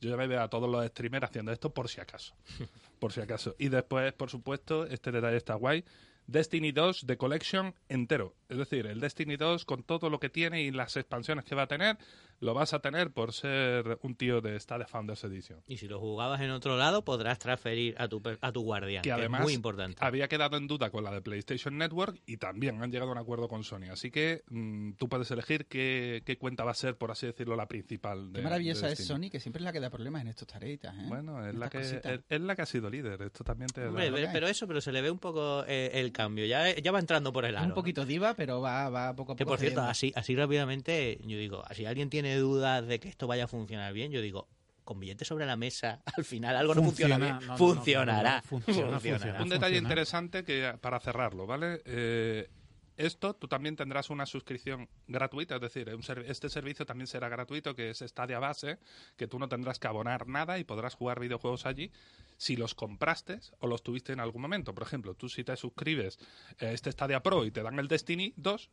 yo 0.00 0.10
ya 0.10 0.16
me 0.16 0.26
veo 0.26 0.40
a 0.40 0.48
todos 0.48 0.63
los 0.70 0.86
streamers 0.86 1.24
haciendo 1.24 1.52
esto 1.52 1.72
por 1.72 1.88
si 1.88 2.00
acaso. 2.00 2.34
por 2.98 3.12
si 3.12 3.20
acaso. 3.20 3.54
Y 3.58 3.68
después, 3.68 4.12
por 4.12 4.30
supuesto, 4.30 4.86
este 4.86 5.12
detalle 5.12 5.36
está 5.36 5.54
guay. 5.54 5.84
Destiny 6.26 6.72
2 6.72 7.06
de 7.06 7.16
Collection 7.16 7.74
entero. 7.88 8.34
Es 8.48 8.56
decir, 8.56 8.86
el 8.86 9.00
Destiny 9.00 9.36
2 9.36 9.64
con 9.64 9.82
todo 9.82 10.08
lo 10.08 10.18
que 10.20 10.30
tiene 10.30 10.62
y 10.62 10.70
las 10.70 10.96
expansiones 10.96 11.44
que 11.44 11.54
va 11.54 11.62
a 11.62 11.66
tener, 11.66 11.98
lo 12.40 12.54
vas 12.54 12.74
a 12.74 12.80
tener 12.80 13.10
por 13.10 13.32
ser 13.32 13.98
un 14.02 14.14
tío 14.14 14.40
de 14.40 14.58
Stadia 14.58 14.86
Founders 14.86 15.24
Edition. 15.24 15.62
Y 15.66 15.78
si 15.78 15.88
lo 15.88 16.00
jugabas 16.00 16.40
en 16.40 16.50
otro 16.50 16.76
lado, 16.76 17.04
podrás 17.04 17.38
transferir 17.38 17.94
a 17.98 18.08
tu, 18.08 18.22
a 18.40 18.52
tu 18.52 18.62
guardián, 18.62 19.02
que 19.02 19.08
que, 19.08 19.12
además 19.12 19.40
es 19.40 19.44
muy 19.44 19.52
importante. 19.54 19.96
había 20.04 20.28
quedado 20.28 20.56
en 20.56 20.66
duda 20.66 20.90
con 20.90 21.04
la 21.04 21.12
de 21.12 21.22
PlayStation 21.22 21.76
Network 21.78 22.20
y 22.26 22.36
también 22.36 22.82
han 22.82 22.90
llegado 22.90 23.10
a 23.10 23.12
un 23.12 23.18
acuerdo 23.18 23.48
con 23.48 23.64
Sony. 23.64 23.90
Así 23.90 24.10
que 24.10 24.42
mm, 24.48 24.92
tú 24.92 25.08
puedes 25.08 25.30
elegir 25.30 25.66
qué, 25.66 26.22
qué 26.24 26.36
cuenta 26.38 26.64
va 26.64 26.72
a 26.72 26.74
ser, 26.74 26.96
por 26.96 27.10
así 27.10 27.26
decirlo, 27.26 27.56
la 27.56 27.66
principal. 27.66 28.32
De, 28.32 28.40
Qué 28.40 28.44
maravillosa 28.44 28.86
de 28.86 28.94
es. 28.94 29.06
Sony, 29.06 29.30
que 29.30 29.40
siempre 29.40 29.60
es 29.60 29.64
la 29.64 29.72
que 29.72 29.80
da 29.80 29.90
problemas 29.90 30.22
en 30.22 30.28
estos 30.28 30.48
tareitas. 30.48 30.94
¿eh? 30.94 31.04
Bueno, 31.08 31.46
es 31.46 31.54
la, 31.54 31.68
que, 31.68 31.80
es, 31.80 32.00
es 32.28 32.40
la 32.40 32.56
que 32.56 32.62
ha 32.62 32.66
sido 32.66 32.90
líder. 32.90 33.20
Esto 33.22 33.44
también 33.44 33.68
te 33.68 33.86
Hombre, 33.86 34.10
pero, 34.32 34.48
eso, 34.48 34.66
pero 34.66 34.80
se 34.80 34.92
le 34.92 35.02
ve 35.02 35.10
un 35.10 35.18
poco 35.18 35.64
eh, 35.66 35.90
el 35.94 36.12
cambio. 36.12 36.46
Ya, 36.46 36.74
ya 36.74 36.92
va 36.92 36.98
entrando 36.98 37.32
por 37.32 37.44
el 37.44 37.54
Es 37.54 37.60
aro. 37.60 37.68
un 37.68 37.74
poquito 37.74 38.04
diva, 38.04 38.34
pero 38.34 38.60
va, 38.60 38.88
va 38.88 39.14
poco 39.14 39.32
a 39.32 39.36
poco. 39.36 39.36
Que 39.36 39.46
por 39.46 39.58
cierto, 39.58 39.82
así, 39.82 40.12
así 40.14 40.34
rápidamente, 40.34 41.18
yo 41.22 41.38
digo, 41.38 41.62
si 41.72 41.86
alguien 41.86 42.10
tiene 42.10 42.23
dudas 42.32 42.86
de 42.86 43.00
que 43.00 43.08
esto 43.08 43.26
vaya 43.26 43.44
a 43.44 43.48
funcionar 43.48 43.92
bien, 43.92 44.12
yo 44.12 44.20
digo, 44.20 44.48
con 44.84 45.00
billetes 45.00 45.28
sobre 45.28 45.46
la 45.46 45.56
mesa, 45.56 46.02
al 46.16 46.24
final 46.24 46.56
algo 46.56 46.74
no 46.74 46.82
funciona 46.82 47.18
bien. 47.18 47.34
no, 47.34 47.40
no, 47.40 47.46
no, 47.46 47.56
funcionará. 47.56 48.42
funciona, 48.42 48.90
funcionará. 48.92 49.00
funciona. 49.00 49.42
Un 49.42 49.48
detalle 49.48 49.78
interesante 49.78 50.44
que 50.44 50.74
para 50.80 51.00
cerrarlo, 51.00 51.46
¿vale? 51.46 51.82
Eh, 51.84 52.48
esto 52.96 53.34
tú 53.34 53.48
también 53.48 53.74
tendrás 53.74 54.10
una 54.10 54.24
suscripción 54.24 54.88
gratuita, 55.08 55.56
es 55.56 55.60
decir, 55.60 55.92
un 55.92 56.02
este 56.26 56.48
servicio 56.48 56.86
también 56.86 57.08
será 57.08 57.28
gratuito, 57.28 57.74
que 57.74 57.90
es 57.90 57.98
Stadia 57.98 58.38
Base, 58.38 58.78
que 59.16 59.26
tú 59.26 59.38
no 59.38 59.48
tendrás 59.48 59.80
que 59.80 59.88
abonar 59.88 60.28
nada 60.28 60.58
y 60.58 60.64
podrás 60.64 60.94
jugar 60.94 61.18
videojuegos 61.18 61.66
allí 61.66 61.90
si 62.36 62.56
los 62.56 62.74
compraste 62.74 63.40
o 63.58 63.66
los 63.66 63.82
tuviste 63.82 64.12
en 64.12 64.20
algún 64.20 64.42
momento. 64.42 64.74
Por 64.74 64.84
ejemplo, 64.84 65.14
tú 65.14 65.28
si 65.28 65.42
te 65.42 65.56
suscribes 65.56 66.18
a 66.60 66.66
este 66.66 66.92
Stadia 66.92 67.20
Pro 67.20 67.44
y 67.44 67.50
te 67.50 67.62
dan 67.62 67.78
el 67.78 67.88
Destiny 67.88 68.32
2, 68.36 68.70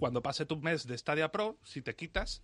cuando 0.00 0.22
pase 0.22 0.44
tu 0.44 0.56
mes 0.56 0.88
de 0.88 0.98
Stadia 0.98 1.30
Pro, 1.30 1.56
si 1.62 1.82
te 1.82 1.94
quitas, 1.94 2.42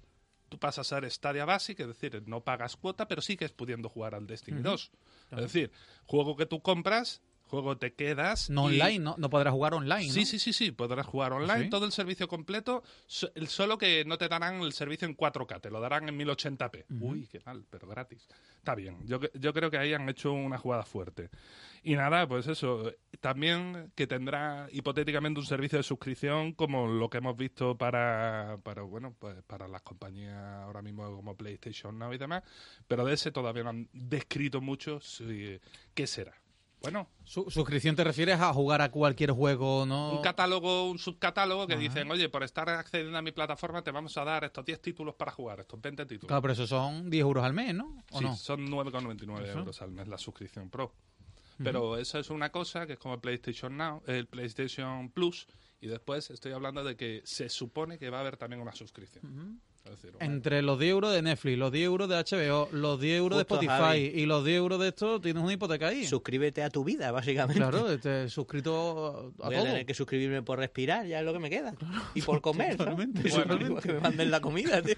tú 0.54 0.60
pasas 0.60 0.92
a 0.92 1.00
ser 1.00 1.10
Stadia 1.10 1.44
Basic, 1.44 1.80
es 1.80 1.88
decir, 1.88 2.22
no 2.26 2.44
pagas 2.44 2.76
cuota, 2.76 3.08
pero 3.08 3.20
sigues 3.20 3.50
pudiendo 3.50 3.88
jugar 3.88 4.14
al 4.14 4.28
Destiny 4.28 4.62
2. 4.62 4.92
Es 5.32 5.38
decir, 5.40 5.72
juego 6.04 6.36
que 6.36 6.46
tú 6.46 6.62
compras, 6.62 7.22
juego 7.54 7.78
te 7.78 7.94
quedas. 7.94 8.50
No 8.50 8.70
y- 8.70 8.80
online, 8.80 8.98
¿no? 8.98 9.14
No 9.18 9.30
podrás 9.30 9.52
jugar 9.52 9.74
online, 9.74 10.10
Sí, 10.10 10.20
¿no? 10.20 10.26
sí, 10.26 10.38
sí, 10.38 10.52
sí, 10.52 10.70
podrás 10.72 11.06
jugar 11.06 11.32
online, 11.32 11.64
¿Sí? 11.64 11.70
todo 11.70 11.86
el 11.86 11.92
servicio 11.92 12.28
completo, 12.28 12.82
solo 13.06 13.78
que 13.78 14.04
no 14.04 14.18
te 14.18 14.28
darán 14.28 14.60
el 14.60 14.72
servicio 14.72 15.06
en 15.08 15.16
4K, 15.16 15.60
te 15.60 15.70
lo 15.70 15.80
darán 15.80 16.08
en 16.08 16.16
1080p. 16.18 16.84
Uy, 17.00 17.26
qué 17.26 17.40
mal, 17.44 17.64
pero 17.70 17.86
gratis. 17.88 18.28
Está 18.58 18.74
bien, 18.74 18.98
yo, 19.06 19.20
yo 19.34 19.52
creo 19.52 19.70
que 19.70 19.78
ahí 19.78 19.92
han 19.92 20.08
hecho 20.08 20.32
una 20.32 20.58
jugada 20.58 20.84
fuerte. 20.84 21.30
Y 21.82 21.96
nada, 21.96 22.26
pues 22.26 22.46
eso, 22.46 22.90
también 23.20 23.92
que 23.94 24.06
tendrá 24.06 24.68
hipotéticamente 24.72 25.38
un 25.38 25.44
servicio 25.46 25.76
de 25.78 25.82
suscripción 25.82 26.52
como 26.54 26.86
lo 26.86 27.10
que 27.10 27.18
hemos 27.18 27.36
visto 27.36 27.76
para, 27.76 28.58
para 28.62 28.82
bueno, 28.82 29.14
pues 29.18 29.36
para 29.46 29.68
las 29.68 29.82
compañías 29.82 30.34
ahora 30.64 30.80
mismo 30.80 31.04
como 31.14 31.36
PlayStation 31.36 31.98
Now 31.98 32.14
y 32.14 32.18
demás, 32.18 32.42
pero 32.88 33.04
de 33.04 33.12
ese 33.14 33.32
todavía 33.32 33.64
no 33.64 33.70
han 33.70 33.88
descrito 33.92 34.62
mucho 34.62 34.98
si- 35.00 35.60
qué 35.92 36.06
será. 36.06 36.32
Bueno, 36.84 37.08
Su- 37.24 37.50
suscripción 37.50 37.96
te 37.96 38.04
refieres 38.04 38.40
a 38.40 38.52
jugar 38.52 38.80
a 38.82 38.90
cualquier 38.90 39.30
juego, 39.32 39.86
¿no? 39.86 40.12
un 40.12 40.22
catálogo, 40.22 40.90
un 40.90 40.98
subcatálogo 40.98 41.66
que 41.66 41.76
dicen, 41.76 42.10
oye, 42.10 42.28
por 42.28 42.42
estar 42.42 42.68
accediendo 42.68 43.16
a 43.18 43.22
mi 43.22 43.32
plataforma 43.32 43.82
te 43.82 43.90
vamos 43.90 44.16
a 44.18 44.24
dar 44.24 44.44
estos 44.44 44.64
10 44.64 44.80
títulos 44.82 45.14
para 45.14 45.32
jugar, 45.32 45.60
estos 45.60 45.80
20 45.80 46.04
títulos. 46.06 46.28
Claro, 46.28 46.42
pero 46.42 46.52
eso 46.52 46.66
son 46.66 47.08
10 47.10 47.22
euros 47.22 47.44
al 47.44 47.52
mes, 47.54 47.74
¿no? 47.74 48.04
¿O 48.10 48.18
sí, 48.18 48.24
no? 48.24 48.36
son 48.36 48.66
9,99 48.70 49.42
Eso. 49.48 49.58
euros 49.60 49.80
al 49.82 49.90
mes 49.90 50.08
la 50.08 50.18
suscripción 50.18 50.70
Pro. 50.70 50.92
Pero 51.62 51.98
eso 51.98 52.18
es 52.18 52.30
una 52.30 52.50
cosa 52.50 52.86
que 52.86 52.94
es 52.94 52.98
como 52.98 53.14
el 53.14 53.20
PlayStation 53.20 53.76
Now, 53.76 54.02
el 54.06 54.26
PlayStation 54.26 55.08
Plus, 55.10 55.46
y 55.80 55.86
después 55.86 56.28
estoy 56.30 56.52
hablando 56.52 56.82
de 56.82 56.96
que 56.96 57.22
se 57.24 57.48
supone 57.48 57.96
que 57.98 58.10
va 58.10 58.18
a 58.18 58.20
haber 58.22 58.36
también 58.36 58.60
una 58.60 58.72
suscripción. 58.72 59.24
Una- 59.24 59.58
Entre 60.20 60.62
los 60.62 60.78
10 60.78 60.90
euros 60.92 61.12
de 61.12 61.20
Netflix, 61.22 61.58
los 61.58 61.70
10 61.70 61.84
euros 61.84 62.08
de 62.08 62.16
HBO, 62.16 62.68
los 62.72 63.00
10 63.00 63.18
euros 63.18 63.38
Justo, 63.38 63.54
de 63.56 63.66
Spotify 63.66 63.82
Javi. 63.82 64.12
y 64.14 64.26
los 64.26 64.44
10 64.44 64.56
euros 64.56 64.80
de 64.80 64.88
esto, 64.88 65.20
tienes 65.20 65.42
una 65.42 65.52
hipoteca 65.52 65.88
ahí. 65.88 66.06
Suscríbete 66.06 66.62
a 66.62 66.70
tu 66.70 66.84
vida, 66.84 67.10
básicamente. 67.12 67.60
Claro, 67.60 67.90
este, 67.90 68.28
suscrito 68.30 69.34
a 69.40 69.46
Voy 69.46 69.54
a 69.54 69.58
todo. 69.58 69.66
tener 69.66 69.86
que 69.86 69.94
suscribirme 69.94 70.42
por 70.42 70.58
respirar, 70.58 71.06
ya 71.06 71.20
es 71.20 71.24
lo 71.24 71.32
que 71.32 71.38
me 71.38 71.50
queda. 71.50 71.74
Y 72.14 72.22
por 72.22 72.40
comer. 72.40 72.78
¿no? 72.78 72.84
Totalmente, 72.84 73.22
que 73.82 73.92
me 73.92 74.00
manden 74.00 74.30
la 74.30 74.40
comida, 74.40 74.80
tío. 74.80 74.96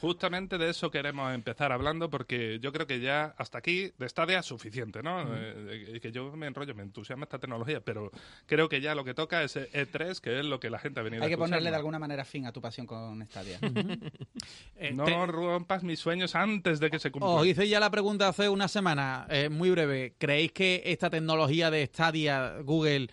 Justamente 0.00 0.58
de 0.58 0.70
eso 0.70 0.90
queremos 0.90 1.32
empezar 1.34 1.72
hablando 1.72 2.08
porque 2.10 2.58
yo 2.60 2.72
creo 2.72 2.86
que 2.86 3.00
ya 3.00 3.34
hasta 3.36 3.58
aquí 3.58 3.92
de 3.98 4.08
Stadia 4.08 4.40
es 4.40 4.46
suficiente, 4.46 5.02
¿no? 5.02 5.22
Eh, 5.34 5.92
eh, 5.94 6.00
que 6.00 6.10
yo 6.10 6.32
me 6.32 6.46
enrollo, 6.46 6.74
me 6.74 6.82
entusiasma 6.82 7.24
esta 7.24 7.38
tecnología, 7.38 7.80
pero 7.80 8.10
creo 8.46 8.68
que 8.68 8.80
ya 8.80 8.94
lo 8.94 9.04
que 9.04 9.14
toca 9.14 9.42
es 9.42 9.56
E3, 9.56 10.20
que 10.20 10.40
es 10.40 10.46
lo 10.46 10.58
que 10.58 10.70
la 10.70 10.78
gente 10.78 11.00
ha 11.00 11.02
venido 11.02 11.22
Hay 11.22 11.28
que 11.28 11.36
ponerle 11.36 11.70
de 11.70 11.76
alguna 11.76 11.98
manera 11.98 12.24
fin 12.24 12.46
a 12.46 12.52
tu 12.52 12.60
pasión 12.60 12.86
con 12.86 13.24
Stadia. 13.26 13.58
Eh, 14.76 14.92
No 14.94 15.04
te- 15.04 15.26
rompas 15.26 15.82
mis 15.82 15.98
sueños 16.00 16.34
antes 16.34 16.80
de 16.80 16.90
que 16.90 16.98
se 16.98 17.10
cumplan. 17.10 17.32
Os 17.32 17.46
hice 17.46 17.68
ya 17.68 17.78
la 17.80 17.90
pregunta 17.90 18.28
hace 18.28 18.48
una 18.48 18.66
semana, 18.66 19.26
eh, 19.28 19.50
muy 19.50 19.70
breve. 19.70 20.14
¿Creéis 20.16 20.52
que 20.52 20.82
esta 20.86 21.10
tecnología 21.10 21.70
de 21.70 21.84
Stadia, 21.86 22.60
Google, 22.64 23.08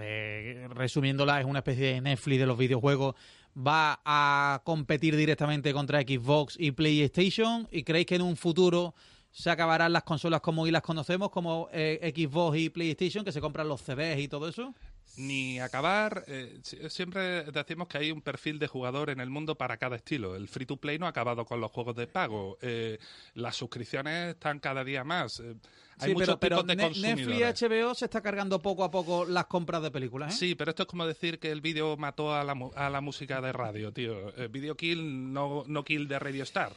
eh, 0.00 0.68
resumiéndola, 0.70 1.40
es 1.40 1.46
una 1.46 1.58
especie 1.58 1.94
de 1.94 2.00
Netflix 2.00 2.38
de 2.38 2.46
los 2.46 2.56
videojuegos, 2.56 3.16
va 3.56 4.00
a 4.04 4.62
competir 4.64 5.16
directamente 5.16 5.72
contra 5.72 6.00
Xbox 6.02 6.54
y 6.58 6.70
PlayStation? 6.70 7.66
¿Y 7.72 7.82
creéis 7.82 8.06
que 8.06 8.14
en 8.14 8.22
un 8.22 8.36
futuro 8.36 8.94
se 9.32 9.50
acabarán 9.50 9.92
las 9.92 10.04
consolas 10.04 10.40
como 10.40 10.62
hoy 10.62 10.70
las 10.70 10.82
conocemos, 10.82 11.30
como 11.30 11.68
eh, 11.72 12.12
Xbox 12.14 12.58
y 12.58 12.70
PlayStation, 12.70 13.24
que 13.24 13.32
se 13.32 13.40
compran 13.40 13.66
los 13.68 13.80
CDs 13.82 14.20
y 14.20 14.28
todo 14.28 14.48
eso? 14.48 14.72
Ni 15.18 15.58
acabar, 15.58 16.24
eh, 16.28 16.58
si- 16.62 16.78
siempre 16.90 17.42
decimos 17.44 17.88
que 17.88 17.98
hay 17.98 18.10
un 18.12 18.22
perfil 18.22 18.58
de 18.58 18.68
jugador 18.68 19.10
en 19.10 19.18
el 19.20 19.30
mundo 19.30 19.56
para 19.56 19.76
cada 19.76 19.96
estilo. 19.96 20.36
El 20.36 20.46
free 20.48 20.64
to 20.64 20.76
play 20.76 20.98
no 20.98 21.06
ha 21.06 21.08
acabado 21.10 21.44
con 21.44 21.60
los 21.60 21.70
juegos 21.72 21.96
de 21.96 22.06
pago. 22.06 22.56
Eh, 22.62 22.98
las 23.34 23.56
suscripciones 23.56 24.34
están 24.34 24.60
cada 24.60 24.84
día 24.84 25.02
más. 25.02 25.40
Eh, 25.40 25.56
hay 25.98 26.10
Sí, 26.10 26.14
muchos 26.14 26.36
pero, 26.36 26.38
pero 26.38 26.56
tipos 26.58 26.66
de 26.68 26.76
Ne- 26.76 26.82
Netflix 27.16 27.38
y 27.38 27.42
HBO 27.42 27.94
se 27.94 28.04
está 28.04 28.20
cargando 28.20 28.60
poco 28.62 28.84
a 28.84 28.90
poco 28.92 29.24
las 29.24 29.46
compras 29.46 29.82
de 29.82 29.90
películas, 29.90 30.34
¿eh? 30.34 30.38
Sí, 30.38 30.54
pero 30.54 30.70
esto 30.70 30.84
es 30.84 30.88
como 30.88 31.04
decir 31.04 31.40
que 31.40 31.50
el 31.50 31.60
vídeo 31.60 31.96
mató 31.96 32.32
a 32.32 32.44
la, 32.44 32.54
mu- 32.54 32.70
a 32.76 32.88
la 32.88 33.00
música 33.00 33.40
de 33.40 33.52
radio, 33.52 33.92
tío. 33.92 34.28
Eh, 34.36 34.46
video 34.48 34.76
kill, 34.76 35.32
no, 35.32 35.64
no 35.66 35.84
kill 35.84 36.06
de 36.06 36.18
Radio 36.20 36.44
Star. 36.44 36.72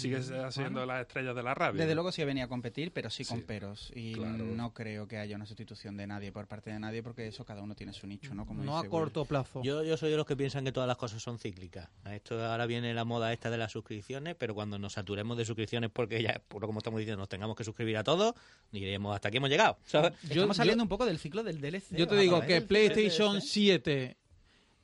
Sigue 0.00 0.50
siendo 0.50 0.86
las 0.86 1.02
estrellas 1.02 1.34
de 1.36 1.42
la 1.42 1.54
radio. 1.54 1.78
Desde 1.78 1.94
luego 1.94 2.12
sí 2.12 2.24
venía 2.24 2.44
a 2.44 2.48
competir, 2.48 2.92
pero 2.92 3.10
sí 3.10 3.24
con 3.24 3.38
Sí, 3.38 3.44
peros. 3.44 3.92
Y 3.94 4.12
claro. 4.14 4.44
no 4.44 4.72
creo 4.74 5.06
que 5.08 5.18
haya 5.18 5.36
una 5.36 5.46
sustitución 5.46 5.96
de 5.96 6.06
nadie 6.06 6.32
por 6.32 6.46
parte 6.46 6.70
de 6.70 6.78
nadie, 6.78 7.02
porque 7.02 7.26
eso 7.26 7.44
cada 7.44 7.62
uno 7.62 7.74
tiene 7.74 7.92
su 7.92 8.06
nicho, 8.06 8.34
¿no? 8.34 8.46
Como 8.46 8.62
No 8.64 8.76
a 8.76 8.80
Will. 8.82 8.90
corto 8.90 9.24
plazo. 9.24 9.62
Yo, 9.62 9.82
yo 9.82 9.96
soy 9.96 10.10
de 10.10 10.16
los 10.16 10.26
que 10.26 10.36
piensan 10.36 10.64
que 10.64 10.72
todas 10.72 10.86
las 10.88 10.96
cosas 10.96 11.22
son 11.22 11.38
cíclicas. 11.38 11.88
A 12.04 12.14
Esto 12.14 12.44
ahora 12.44 12.66
viene 12.66 12.92
la 12.94 13.04
moda 13.04 13.32
esta 13.32 13.50
de 13.50 13.58
las 13.58 13.72
suscripciones, 13.72 14.34
pero 14.36 14.54
cuando 14.54 14.78
nos 14.78 14.92
saturemos 14.94 15.36
de 15.36 15.44
suscripciones 15.44 15.90
porque 15.90 16.22
ya, 16.22 16.40
por 16.48 16.60
lo 16.62 16.66
como 16.66 16.78
estamos 16.78 16.98
diciendo, 16.98 17.18
nos 17.20 17.28
tengamos 17.28 17.56
que 17.56 17.64
suscribir 17.64 17.96
a 17.96 18.04
todos, 18.04 18.34
diremos 18.72 19.14
hasta 19.14 19.28
aquí 19.28 19.36
hemos 19.36 19.50
llegado. 19.50 19.78
¿sabes? 19.84 20.12
Yo- 20.22 20.28
Estamos 20.34 20.56
saliendo 20.56 20.82
yo- 20.82 20.84
un 20.84 20.88
poco 20.88 21.06
del 21.06 21.18
ciclo 21.18 21.42
del 21.42 21.60
DLC. 21.60 21.96
Yo 21.96 22.06
te 22.06 22.16
digo 22.16 22.40
que 22.40 22.60
PlayStation 22.62 23.34
DLC. 23.34 23.46
7 23.48 24.16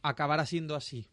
acabará 0.03 0.47
siendo 0.47 0.75
así. 0.77 1.09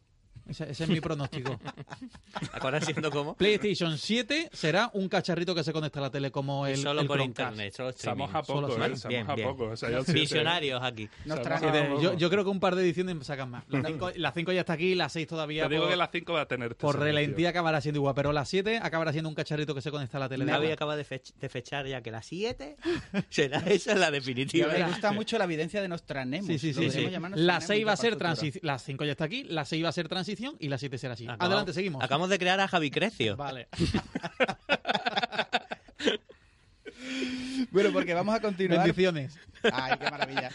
Ese, 0.48 0.70
ese 0.70 0.84
es 0.84 0.90
mi 0.90 1.00
pronóstico. 1.00 1.58
Ahora 2.60 2.80
siendo 2.80 3.10
como. 3.10 3.34
PlayStation 3.34 3.96
7 3.96 4.50
será 4.52 4.90
un 4.92 5.08
cacharrito 5.08 5.54
que 5.54 5.64
se 5.64 5.72
conecta 5.72 6.00
a 6.00 6.02
la 6.02 6.10
tele 6.10 6.30
como 6.30 6.66
el, 6.66 6.76
solo 6.76 7.00
el 7.00 7.06
por 7.06 7.16
Chromecast. 7.18 7.50
internet, 7.52 7.74
solo 7.74 7.88
streaming. 7.90 8.24
Estamos 8.24 8.34
a 8.34 8.46
poco, 8.46 8.60
Solo 8.72 8.84
¿eh? 8.84 8.92
Estamos 8.92 9.08
Bien, 9.08 9.30
a 9.30 9.34
bien. 9.34 9.48
poco. 9.48 9.64
O 9.70 9.76
sea, 9.76 9.90
yo 9.90 10.04
siete- 10.04 10.20
Visionarios 10.20 10.82
aquí. 10.82 11.08
Nos 11.24 11.38
Estamos 11.38 11.60
traen- 11.62 11.70
a 11.70 11.72
Siete. 11.72 11.88
poco. 11.90 12.02
Yo, 12.02 12.14
yo 12.14 12.30
creo 12.30 12.44
que 12.44 12.50
un 12.50 12.60
par 12.60 12.74
de 12.74 12.82
ediciones 12.82 13.26
sacan 13.26 13.50
más. 13.50 13.64
La 13.68 13.82
5 13.82 14.10
la 14.16 14.32
cinco 14.32 14.52
ya 14.52 14.60
está 14.60 14.74
aquí, 14.74 14.94
la 14.94 15.08
6 15.08 15.26
todavía 15.26 15.62
Te 15.64 15.70
digo 15.70 15.82
por, 15.84 15.90
que 15.90 15.96
las 15.96 16.10
5 16.12 16.32
va 16.34 16.40
a 16.42 16.46
tener 16.46 16.72
este 16.72 16.80
por 16.82 16.94
servicio. 16.94 17.14
relentía 17.14 17.48
acabará 17.50 17.80
siendo 17.80 17.98
igual, 18.00 18.14
pero 18.14 18.32
la 18.32 18.44
7 18.44 18.80
acabará 18.82 19.12
siendo 19.12 19.28
un 19.28 19.34
cacharrito 19.34 19.74
que 19.74 19.80
se 19.80 19.90
conecta 19.90 20.18
a 20.18 20.20
la 20.20 20.28
tele. 20.28 20.44
de 20.44 20.72
acaba 20.72 20.96
de, 20.96 21.04
fech- 21.06 21.34
de 21.34 21.48
fechar 21.48 21.86
ya 21.86 22.02
que 22.02 22.10
la 22.10 22.22
7 22.22 22.76
será 23.30 23.58
esa 23.60 23.94
la 23.94 24.08
Y 24.08 24.12
definitiva. 24.12 24.68
me 24.72 24.84
gusta 24.84 25.12
mucho 25.12 25.38
la 25.38 25.44
evidencia 25.44 25.80
de 25.80 25.88
Nostradamus. 25.88 26.46
Sí, 26.46 26.58
sí, 26.58 26.72
Lo 26.72 26.82
sí. 26.82 26.90
sí. 26.90 27.10
llamar 27.10 27.30
La 27.32 27.54
Nostradamus 27.54 27.66
6 27.66 27.86
va 27.86 27.92
a 27.92 27.96
ser 27.96 28.18
para 28.18 28.30
el 28.30 28.36
futuro. 28.36 28.42
transición. 28.50 28.60
La 28.66 28.78
5 28.78 29.04
ya 29.04 29.12
está 29.12 29.24
aquí, 29.24 29.44
la 29.44 29.64
6 29.64 29.84
va 29.84 29.88
a 29.88 29.92
ser 29.92 30.08
transición 30.36 30.56
y 30.60 30.68
la 30.68 30.78
7 30.78 30.98
será 30.98 31.14
así. 31.14 31.24
Acabamos- 31.24 31.44
Adelante, 31.46 31.72
seguimos. 31.72 32.02
Acabamos 32.02 32.28
de 32.30 32.38
crear 32.38 32.60
a 32.60 32.68
Javi 32.68 32.90
Crecio. 32.90 33.36
Vale. 33.38 33.68
Bueno, 37.70 37.90
porque 37.92 38.14
vamos 38.14 38.34
a 38.34 38.40
continuar. 38.40 38.78
Bendiciones. 38.80 39.36
Ay, 39.72 39.98
qué 39.98 40.10
maravilla. 40.10 40.50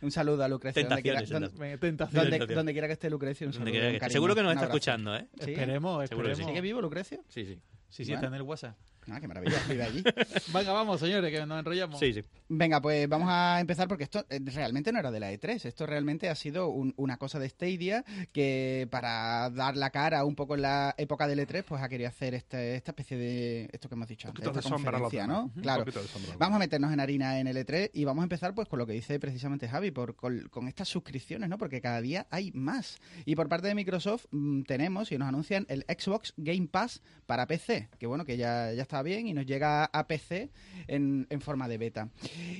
Un 0.00 0.10
saludo 0.10 0.42
a 0.44 0.48
Lucrecio. 0.48 0.82
Donde 0.82 1.02
quiera, 1.02 1.18
Tentaciones, 1.18 1.52
donde, 1.52 1.66
Me- 1.72 1.78
Tentaciones. 1.78 2.14
donde- 2.14 2.30
tentaciones. 2.30 2.56
donde 2.56 2.72
quiera 2.72 2.86
que 2.86 2.92
esté 2.94 3.10
Lucrecio, 3.10 3.46
un 3.46 3.52
saludo. 3.52 3.70
quiera 3.70 3.86
un 3.86 3.90
que 3.92 3.96
esté. 3.96 4.00
cariño, 4.00 4.12
Seguro 4.14 4.34
que 4.34 4.42
nos 4.42 4.52
está 4.54 4.64
escuchando, 4.64 5.16
¿eh? 5.16 5.26
¿Sí? 5.44 5.50
Esperemos, 5.52 6.08
que. 6.08 6.34
¿Sigue 6.36 6.60
vivo 6.60 6.80
Lucrecio? 6.80 7.22
Sí, 7.28 7.44
sí. 7.44 7.54
Sí, 7.90 8.04
sí, 8.04 8.12
Bueno. 8.12 8.14
está 8.16 8.26
en 8.28 8.34
el 8.34 8.42
WhatsApp. 8.42 8.76
Ah, 9.10 9.20
qué 9.20 9.28
maravilla, 9.28 9.58
vive 9.68 9.82
allí. 9.82 10.02
Venga, 10.52 10.72
vamos, 10.72 11.00
señores, 11.00 11.30
que 11.32 11.44
nos 11.46 11.58
enrollamos. 11.58 11.98
Sí, 11.98 12.12
sí. 12.12 12.22
Venga, 12.48 12.80
pues 12.80 13.08
vamos 13.08 13.28
a 13.30 13.60
empezar 13.60 13.88
porque 13.88 14.04
esto 14.04 14.24
eh, 14.28 14.40
realmente 14.44 14.92
no 14.92 14.98
era 14.98 15.10
de 15.10 15.20
la 15.20 15.32
E3. 15.32 15.64
Esto 15.66 15.86
realmente 15.86 16.28
ha 16.28 16.34
sido 16.34 16.68
un- 16.68 16.94
una 16.96 17.16
cosa 17.16 17.38
de 17.38 17.48
Stadia 17.48 18.04
que 18.32 18.88
para 18.90 19.50
dar 19.50 19.76
la 19.76 19.90
cara 19.90 20.24
un 20.24 20.34
poco 20.34 20.54
en 20.54 20.62
la 20.62 20.94
época 20.98 21.26
del 21.26 21.38
E3, 21.40 21.64
pues 21.64 21.82
ha 21.82 21.88
querido 21.88 22.08
hacer 22.08 22.34
este- 22.34 22.76
esta 22.76 22.92
especie 22.92 23.16
de 23.16 23.68
esto 23.72 23.88
que 23.88 23.94
hemos 23.94 24.08
dicho 24.08 24.28
antes, 24.28 24.42
de 24.44 24.50
esta 24.50 24.60
los 24.60 24.70
conferencia. 24.72 25.26
¿no? 25.26 25.44
Un 25.54 25.62
Claro. 25.62 25.84
de 25.84 25.92
Vamos 26.38 26.56
a 26.56 26.58
meternos 26.58 26.92
en 26.92 27.00
harina 27.00 27.38
en 27.40 27.46
el 27.46 27.56
E3 27.56 27.90
y 27.92 28.04
vamos 28.04 28.22
a 28.22 28.24
empezar 28.24 28.54
pues 28.54 28.68
con 28.68 28.78
lo 28.78 28.86
que 28.86 28.92
dice 28.92 29.18
precisamente 29.18 29.68
Javi, 29.68 29.90
por, 29.90 30.16
con, 30.16 30.48
con 30.50 30.68
estas 30.68 30.88
suscripciones, 30.88 31.48
¿no? 31.48 31.58
Porque 31.58 31.80
cada 31.80 32.00
día 32.00 32.26
hay 32.30 32.50
más. 32.52 32.98
Y 33.24 33.36
por 33.36 33.48
parte 33.48 33.68
de 33.68 33.74
Microsoft 33.74 34.26
mm, 34.30 34.62
tenemos 34.62 35.12
y 35.12 35.18
nos 35.18 35.28
anuncian 35.28 35.66
el 35.68 35.84
Xbox 35.88 36.34
Game 36.36 36.68
Pass 36.68 37.02
para 37.26 37.46
PC, 37.46 37.88
que 37.98 38.06
bueno, 38.06 38.24
que 38.24 38.36
ya, 38.36 38.72
ya 38.72 38.82
está 38.82 38.97
bien 39.02 39.26
y 39.26 39.34
nos 39.34 39.46
llega 39.46 39.84
a 39.84 40.06
PC 40.06 40.50
en, 40.86 41.26
en 41.30 41.40
forma 41.40 41.68
de 41.68 41.78
beta. 41.78 42.08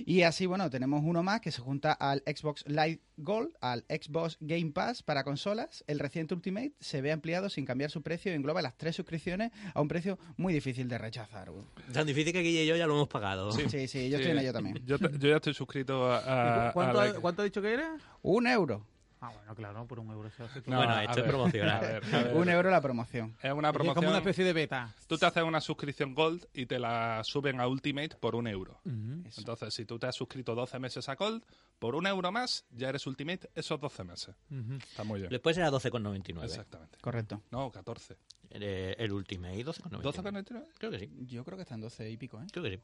Y 0.07 0.23
así, 0.23 0.47
bueno, 0.47 0.71
tenemos 0.71 1.03
uno 1.05 1.23
más 1.23 1.41
que 1.41 1.51
se 1.51 1.61
junta 1.61 1.93
al 1.93 2.23
Xbox 2.27 2.65
Live 2.67 3.01
Gold, 3.17 3.51
al 3.61 3.85
Xbox 3.89 4.37
Game 4.41 4.71
Pass 4.73 5.03
para 5.03 5.25
consolas. 5.25 5.83
El 5.87 5.99
reciente 5.99 6.35
Ultimate 6.35 6.73
se 6.81 7.01
ve 7.03 7.13
ampliado 7.13 7.49
sin 7.49 7.65
cambiar 7.65 7.91
su 7.91 8.03
precio 8.03 8.33
y 8.33 8.35
engloba 8.35 8.63
las 8.63 8.77
tres 8.77 8.97
suscripciones 8.97 9.51
a 9.75 9.81
un 9.81 9.89
precio 9.89 10.19
muy 10.37 10.53
difícil 10.55 10.89
de 10.89 10.99
rechazar. 10.99 11.51
Tan 11.93 12.07
difícil 12.07 12.33
que 12.33 12.43
Guille 12.43 12.65
y 12.65 12.67
yo 12.67 12.77
ya 12.77 12.87
lo 12.87 12.95
hemos 12.95 13.09
pagado. 13.09 13.53
Sí, 13.53 13.69
sí, 13.89 14.09
yo 14.11 14.19
Sí, 14.19 14.23
estoy 14.23 14.31
en 14.33 14.39
ello 14.39 14.53
también. 14.53 14.79
Yo, 14.85 14.99
te- 14.99 15.19
yo 15.19 15.29
ya 15.31 15.37
estoy 15.37 15.55
suscrito 15.55 16.11
a... 16.11 16.19
a- 16.19 16.67
¿Y 16.67 16.69
cu- 16.69 16.73
¿Cuánto, 16.75 17.01
a 17.01 17.03
ha- 17.03 17.07
la- 17.13 17.21
cuánto 17.21 17.43
ha 17.43 17.45
dicho 17.45 17.63
que 17.63 17.73
era? 17.73 17.97
Un 18.23 18.47
euro. 18.47 18.85
Ah, 19.21 19.31
bueno, 19.35 19.55
claro, 19.57 19.87
por 19.87 19.99
un 19.99 20.11
euro 20.13 20.31
se 20.31 20.45
hace 20.45 20.63
todo. 20.63 20.73
No, 20.75 20.79
Bueno, 20.79 21.01
esto 21.01 21.21
es 21.21 21.27
promocional. 21.27 22.01
Un 22.35 22.49
euro 22.49 22.71
la 22.71 22.81
promoción. 22.81 23.37
Es 23.43 23.53
una 23.53 23.69
Es 23.69 23.75
promoción. 23.75 23.95
como 23.97 24.09
una 24.11 24.19
especie 24.19 24.45
de 24.45 24.53
beta. 24.53 24.95
Tú 25.09 25.19
te 25.19 25.27
haces 25.27 25.43
una 25.43 25.61
suscripción 25.61 26.15
Gold 26.15 26.47
y 26.55 26.67
te 26.67 26.79
la 26.79 27.23
suben 27.25 27.59
a 27.61 27.67
Ultimate 27.67 28.11
por 28.21 28.37
un 28.37 28.47
euro. 28.47 28.81
Entonces, 28.85 29.75
si 29.75 29.85
tú 29.85 29.99
te 29.99 30.07
has 30.07 30.15
suscrito 30.15 30.55
12 30.55 30.79
meses 30.79 31.09
a 31.09 31.17
Gold, 31.17 31.43
por 31.81 31.95
un 31.97 32.07
euro 32.07 32.31
más, 32.31 32.65
ya 32.71 32.89
eres 32.91 33.07
Ultimate 33.09 33.51
esos 33.55 33.81
12 33.81 34.05
meses. 34.05 34.37
Ujú. 34.51 34.75
Está 34.75 35.03
muy 35.05 35.19
bien. 35.21 35.31
Después 35.31 35.57
era 35.59 35.71
12,99. 35.71 36.45
Exactamente. 36.45 36.99
Correcto. 37.01 37.43
No, 37.51 37.71
14. 37.73 38.17
Eh, 38.51 38.95
El 38.99 39.13
Ultimate 39.13 39.65
12,99. 39.65 40.01
¿12,99? 40.03 40.65
Creo 40.79 40.91
que 40.93 40.99
sí. 41.01 41.11
Yo 41.27 41.45
creo 41.45 41.57
que 41.57 41.63
están 41.63 41.81
12 41.81 42.09
y 42.11 42.17
pico, 42.17 42.41
¿eh? 42.41 42.47
Creo 42.53 42.63
que 42.65 42.71
sí. 42.77 42.81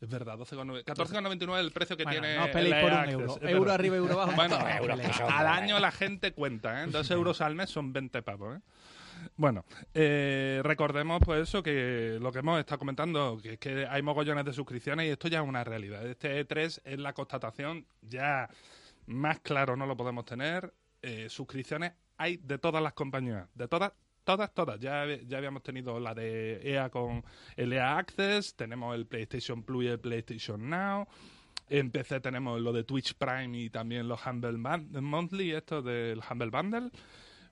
Es 0.00 0.08
verdad, 0.08 0.36
12,99. 0.36 0.84
14,99 0.84 1.54
es 1.54 1.60
el 1.60 1.72
precio 1.72 1.96
que 1.96 2.04
Bueno, 2.04 2.20
tiene. 2.20 2.38
no 2.38 2.50
peleéis 2.52 2.74
el 2.76 2.82
por 2.82 2.92
un 2.92 3.08
euro. 3.08 3.38
Euro 3.48 3.72
arriba, 3.72 3.96
euro 3.96 4.12
abajo. 4.14 4.32
Bueno, 4.36 4.58
al 4.58 5.46
año 5.46 5.78
la 5.78 5.90
gente 5.90 6.32
cuenta, 6.32 6.84
¿eh? 6.84 6.86
Dos 6.88 7.10
euros 7.10 7.40
al 7.40 7.54
mes 7.54 7.70
son 7.70 7.92
20 7.92 8.22
pavos, 8.22 8.56
¿eh? 8.58 8.60
Bueno, 9.36 9.64
eh, 9.94 10.60
recordemos 10.62 11.20
pues 11.24 11.48
eso, 11.48 11.62
que 11.62 12.18
lo 12.20 12.30
que 12.30 12.40
hemos 12.40 12.60
estado 12.60 12.78
comentando, 12.78 13.38
que 13.42 13.54
es 13.54 13.58
que 13.58 13.86
hay 13.86 14.02
mogollones 14.02 14.44
de 14.44 14.52
suscripciones 14.52 15.06
y 15.06 15.10
esto 15.10 15.28
ya 15.28 15.40
es 15.40 15.48
una 15.48 15.64
realidad. 15.64 16.06
Este 16.06 16.46
E3 16.46 16.82
es 16.84 16.98
la 16.98 17.12
constatación, 17.14 17.86
ya 18.02 18.48
más 19.06 19.40
claro 19.40 19.76
no 19.76 19.86
lo 19.86 19.96
podemos 19.96 20.24
tener. 20.26 20.72
Eh, 21.02 21.28
suscripciones 21.30 21.92
hay 22.18 22.36
de 22.38 22.58
todas 22.58 22.82
las 22.82 22.92
compañías, 22.92 23.48
de 23.54 23.68
todas, 23.68 23.92
todas, 24.26 24.52
todas. 24.52 24.78
Ya, 24.80 25.06
ya 25.26 25.38
habíamos 25.38 25.62
tenido 25.62 25.98
la 26.00 26.12
de 26.12 26.60
EA 26.62 26.90
con 26.90 27.24
el 27.56 27.72
EA 27.72 27.96
Access, 27.96 28.54
tenemos 28.56 28.94
el 28.94 29.06
PlayStation 29.06 29.62
Plus 29.62 29.84
y 29.84 29.86
el 29.86 30.00
PlayStation 30.00 30.68
Now. 30.68 31.06
En 31.68 31.90
PC 31.90 32.20
tenemos 32.20 32.60
lo 32.60 32.72
de 32.72 32.84
Twitch 32.84 33.14
Prime 33.14 33.58
y 33.58 33.70
también 33.70 34.08
los 34.08 34.24
Humble 34.26 34.58
Monthly, 34.58 35.52
esto 35.52 35.80
del 35.80 36.20
Humble 36.28 36.50
Bundle. 36.50 36.90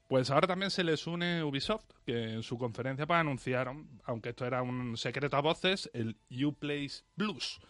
Pues 0.08 0.30
ahora 0.30 0.46
también 0.46 0.70
se 0.70 0.84
les 0.84 1.06
une 1.06 1.42
Ubisoft, 1.42 1.86
que 2.04 2.34
en 2.34 2.42
su 2.42 2.58
conferencia 2.58 3.06
pues, 3.06 3.18
anunciaron, 3.18 3.88
aunque 4.04 4.30
esto 4.30 4.44
era 4.44 4.62
un 4.62 4.96
secreto 4.96 5.36
a 5.36 5.40
voces, 5.40 5.88
el 5.94 6.16
Uplay 6.44 6.90
Plus 7.16 7.60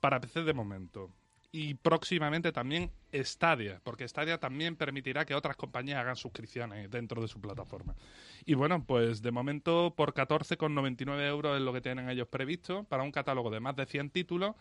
para 0.00 0.20
PC 0.20 0.44
de 0.44 0.54
momento. 0.54 1.10
Y 1.50 1.74
próximamente 1.74 2.52
también 2.52 2.90
Stadia, 3.14 3.80
porque 3.82 4.06
Stadia 4.06 4.38
también 4.38 4.76
permitirá 4.76 5.24
que 5.24 5.34
otras 5.34 5.56
compañías 5.56 5.98
hagan 5.98 6.16
suscripciones 6.16 6.90
dentro 6.90 7.22
de 7.22 7.28
su 7.28 7.40
plataforma. 7.40 7.96
Y 8.44 8.52
bueno, 8.52 8.84
pues 8.84 9.22
de 9.22 9.30
momento 9.30 9.94
por 9.96 10.12
14,99 10.12 11.26
euros 11.26 11.56
es 11.56 11.62
lo 11.62 11.72
que 11.72 11.80
tienen 11.80 12.10
ellos 12.10 12.28
previsto 12.28 12.84
para 12.84 13.02
un 13.02 13.12
catálogo 13.12 13.50
de 13.50 13.60
más 13.60 13.76
de 13.76 13.86
100 13.86 14.10
títulos 14.10 14.56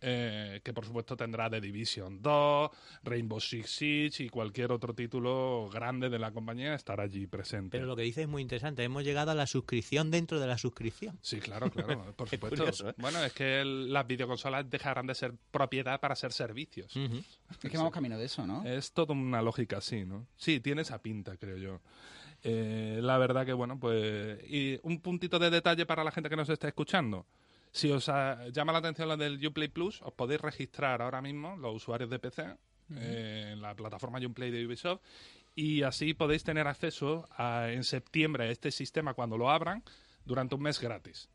eh, 0.00 0.60
que 0.62 0.72
por 0.72 0.84
supuesto 0.84 1.16
tendrá 1.16 1.48
The 1.48 1.60
Division 1.60 2.20
2, 2.20 2.70
Rainbow 3.04 3.40
Six 3.40 3.70
Siege 3.70 4.24
y 4.24 4.28
cualquier 4.28 4.72
otro 4.72 4.94
título 4.94 5.68
grande 5.72 6.10
de 6.10 6.18
la 6.18 6.30
compañía 6.32 6.74
estará 6.74 7.04
allí 7.04 7.26
presente. 7.26 7.70
Pero 7.78 7.86
lo 7.86 7.96
que 7.96 8.02
dice 8.02 8.22
es 8.22 8.28
muy 8.28 8.42
interesante. 8.42 8.82
Hemos 8.84 9.04
llegado 9.04 9.30
a 9.30 9.34
la 9.34 9.46
suscripción 9.46 10.10
dentro 10.10 10.38
de 10.40 10.46
la 10.46 10.58
suscripción. 10.58 11.18
Sí, 11.22 11.40
claro, 11.40 11.70
claro, 11.70 12.12
por 12.16 12.28
supuesto. 12.28 12.56
curioso, 12.58 12.90
¿eh? 12.90 12.94
Bueno, 12.98 13.22
es 13.24 13.32
que 13.32 13.60
el- 13.62 13.92
las 13.92 14.06
videoconsolas 14.06 14.68
dejarán 14.68 15.06
de 15.06 15.14
ser 15.14 15.34
propiedad 15.50 16.00
para 16.00 16.14
ser 16.16 16.32
servicios. 16.32 16.94
Es 16.94 17.70
que 17.70 17.76
vamos 17.76 17.92
camino 17.92 18.18
de 18.18 18.24
eso, 18.26 18.46
¿no? 18.46 18.64
Es 18.64 18.92
toda 18.92 19.14
una 19.14 19.40
lógica 19.42 19.78
así, 19.78 20.04
¿no? 20.04 20.26
Sí, 20.36 20.60
tiene 20.60 20.82
esa 20.82 21.00
pinta, 21.00 21.36
creo 21.36 21.56
yo. 21.56 21.80
Eh, 22.42 22.98
la 23.02 23.16
verdad 23.18 23.46
que, 23.46 23.52
bueno, 23.54 23.78
pues... 23.80 24.38
Y 24.50 24.78
un 24.82 25.00
puntito 25.00 25.38
de 25.38 25.48
detalle 25.50 25.86
para 25.86 26.04
la 26.04 26.10
gente 26.10 26.28
que 26.28 26.36
nos 26.36 26.48
está 26.50 26.68
escuchando. 26.68 27.26
Si 27.74 27.90
os 27.90 28.08
ah, 28.08 28.38
llama 28.52 28.70
la 28.72 28.78
atención 28.78 29.08
lo 29.08 29.16
del 29.16 29.44
Uplay 29.44 29.66
Plus, 29.66 30.00
os 30.02 30.12
podéis 30.14 30.40
registrar 30.40 31.02
ahora 31.02 31.20
mismo, 31.20 31.56
los 31.56 31.74
usuarios 31.74 32.08
de 32.08 32.20
PC, 32.20 32.56
eh, 32.96 33.50
en 33.52 33.60
la 33.60 33.74
plataforma 33.74 34.20
Uplay 34.24 34.52
de 34.52 34.64
Ubisoft, 34.64 35.02
y 35.56 35.82
así 35.82 36.14
podéis 36.14 36.44
tener 36.44 36.68
acceso 36.68 37.26
a- 37.36 37.70
en 37.72 37.82
septiembre 37.82 38.44
a 38.44 38.50
este 38.52 38.70
sistema 38.70 39.14
cuando 39.14 39.36
lo 39.36 39.50
abran 39.50 39.82
durante 40.24 40.54
un 40.54 40.62
mes 40.62 40.80
gratis. 40.80 41.28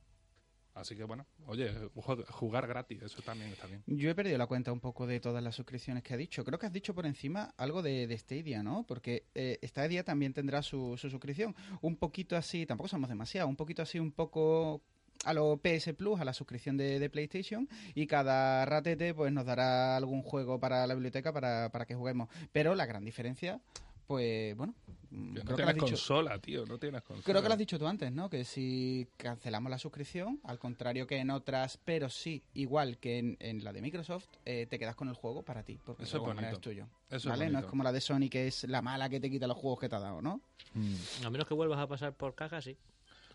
Así 0.76 0.96
que, 0.96 1.04
bueno, 1.04 1.26
oye, 1.48 1.74
ju- 1.94 2.26
jugar 2.30 2.66
gratis, 2.68 3.02
eso 3.02 3.22
también 3.22 3.50
está 3.52 3.68
bien. 3.68 3.84
Yo 3.86 4.10
he 4.10 4.16
perdido 4.16 4.38
la 4.38 4.48
cuenta 4.48 4.72
un 4.72 4.80
poco 4.80 5.06
de 5.08 5.20
todas 5.20 5.44
las 5.44 5.56
suscripciones 5.56 6.04
que 6.04 6.14
ha 6.14 6.18
dicho. 6.18 6.46
Creo 6.46 6.58
que 6.58 6.68
has 6.68 6.72
dicho 6.72 6.96
por 6.96 7.06
encima 7.06 7.54
algo 7.58 7.82
de, 7.82 8.08
de 8.08 8.18
Stadia, 8.18 8.64
¿no? 8.64 8.86
Porque 8.88 9.26
eh, 9.36 9.60
Stadia 9.64 10.06
también 10.06 10.32
tendrá 10.34 10.62
su, 10.62 10.96
su 10.98 11.10
suscripción. 11.10 11.54
Un 11.82 11.98
poquito 11.98 12.38
así, 12.38 12.66
tampoco 12.66 12.88
somos 12.88 13.10
demasiado, 13.10 13.50
un 13.50 13.58
poquito 13.58 13.82
así, 13.82 14.00
un 14.00 14.14
poco 14.14 14.82
a 15.26 15.34
lo 15.34 15.58
PS 15.58 15.94
Plus, 15.94 16.20
a 16.20 16.26
la 16.26 16.34
suscripción 16.34 16.78
de, 16.78 17.00
de 17.00 17.10
PlayStation, 17.10 17.68
y 17.96 18.08
cada 18.08 18.66
ratete 18.66 19.14
pues 19.14 19.32
nos 19.32 19.46
dará 19.46 19.98
algún 19.98 20.22
juego 20.24 20.60
para 20.60 20.86
la 20.88 20.94
biblioteca 20.94 21.34
para, 21.34 21.70
para 21.72 21.86
que 21.86 21.96
juguemos. 21.96 22.30
Pero 22.52 22.76
la 22.76 22.86
gran 22.86 23.04
diferencia, 23.04 23.60
pues 24.08 24.56
bueno, 24.56 24.74
mm, 25.12 25.34
Que 25.36 25.44
no 25.44 25.46
creo 25.46 25.46
que 25.46 25.50
lo 25.50 25.56
tienes 25.56 25.68
has 25.68 25.74
dicho. 25.76 25.86
consola, 25.88 26.40
tío, 26.40 26.66
no 26.66 26.78
tienes 26.80 27.02
consola. 27.04 27.26
Creo 27.26 27.42
que 27.42 27.48
lo 27.48 27.54
has 27.54 27.60
dicho 27.60 27.78
tú 27.78 27.86
antes, 27.86 28.12
¿no? 28.12 28.30
Que 28.30 28.44
si 28.44 29.08
cancelamos 29.18 29.70
la 29.70 29.78
suscripción, 29.78 30.40
al 30.44 30.58
contrario 30.58 31.06
que 31.06 31.18
en 31.18 31.30
otras, 31.30 31.78
pero 31.84 32.10
sí, 32.10 32.42
igual 32.54 32.98
que 32.98 33.20
en, 33.20 33.38
en 33.40 33.64
la 33.64 33.72
de 33.74 33.82
Microsoft, 33.82 34.26
eh, 34.46 34.66
te 34.68 34.80
quedas 34.80 34.96
con 34.96 35.10
el 35.10 35.16
juego 35.16 35.44
para 35.44 35.64
ti, 35.64 35.78
porque 35.86 36.04
Eso 36.04 36.26
es 36.28 36.44
es 36.54 36.60
tuyo. 36.60 36.88
Eso 37.10 37.18
es 37.18 37.26
¿Vale? 37.26 37.50
no 37.50 37.60
es 37.60 37.66
como 37.66 37.84
la 37.84 37.92
de 37.92 38.02
Sony, 38.02 38.30
que 38.32 38.48
es 38.48 38.64
la 38.64 38.82
mala 38.82 39.10
que 39.10 39.20
te 39.20 39.30
quita 39.30 39.46
los 39.48 39.58
juegos 39.58 39.80
que 39.80 39.90
te 39.90 39.96
ha 39.96 40.00
dado, 40.00 40.22
¿no? 40.22 40.42
Mm. 40.74 41.26
A 41.26 41.30
menos 41.30 41.48
que 41.48 41.54
vuelvas 41.54 41.80
a 41.80 41.88
pasar 41.88 42.14
por 42.14 42.34
caja, 42.36 42.62
sí. 42.62 42.78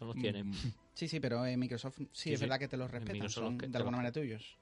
No 0.00 0.06
los 0.08 0.16
tienen. 0.16 0.48
Mm. 0.50 0.54
Sí, 0.94 1.08
sí, 1.08 1.20
pero 1.20 1.44
en 1.46 1.58
Microsoft 1.58 1.96
sí, 1.98 2.08
Sí, 2.12 2.32
es 2.32 2.38
sí. 2.40 2.44
verdad 2.44 2.58
que 2.58 2.68
te 2.68 2.76
los 2.76 2.90
respetan, 2.90 3.28
son 3.28 3.58
que 3.58 3.66
de 3.68 3.76
alguna 3.78 3.96
los- 3.96 4.04
manera 4.04 4.12
tuyos. 4.12 4.56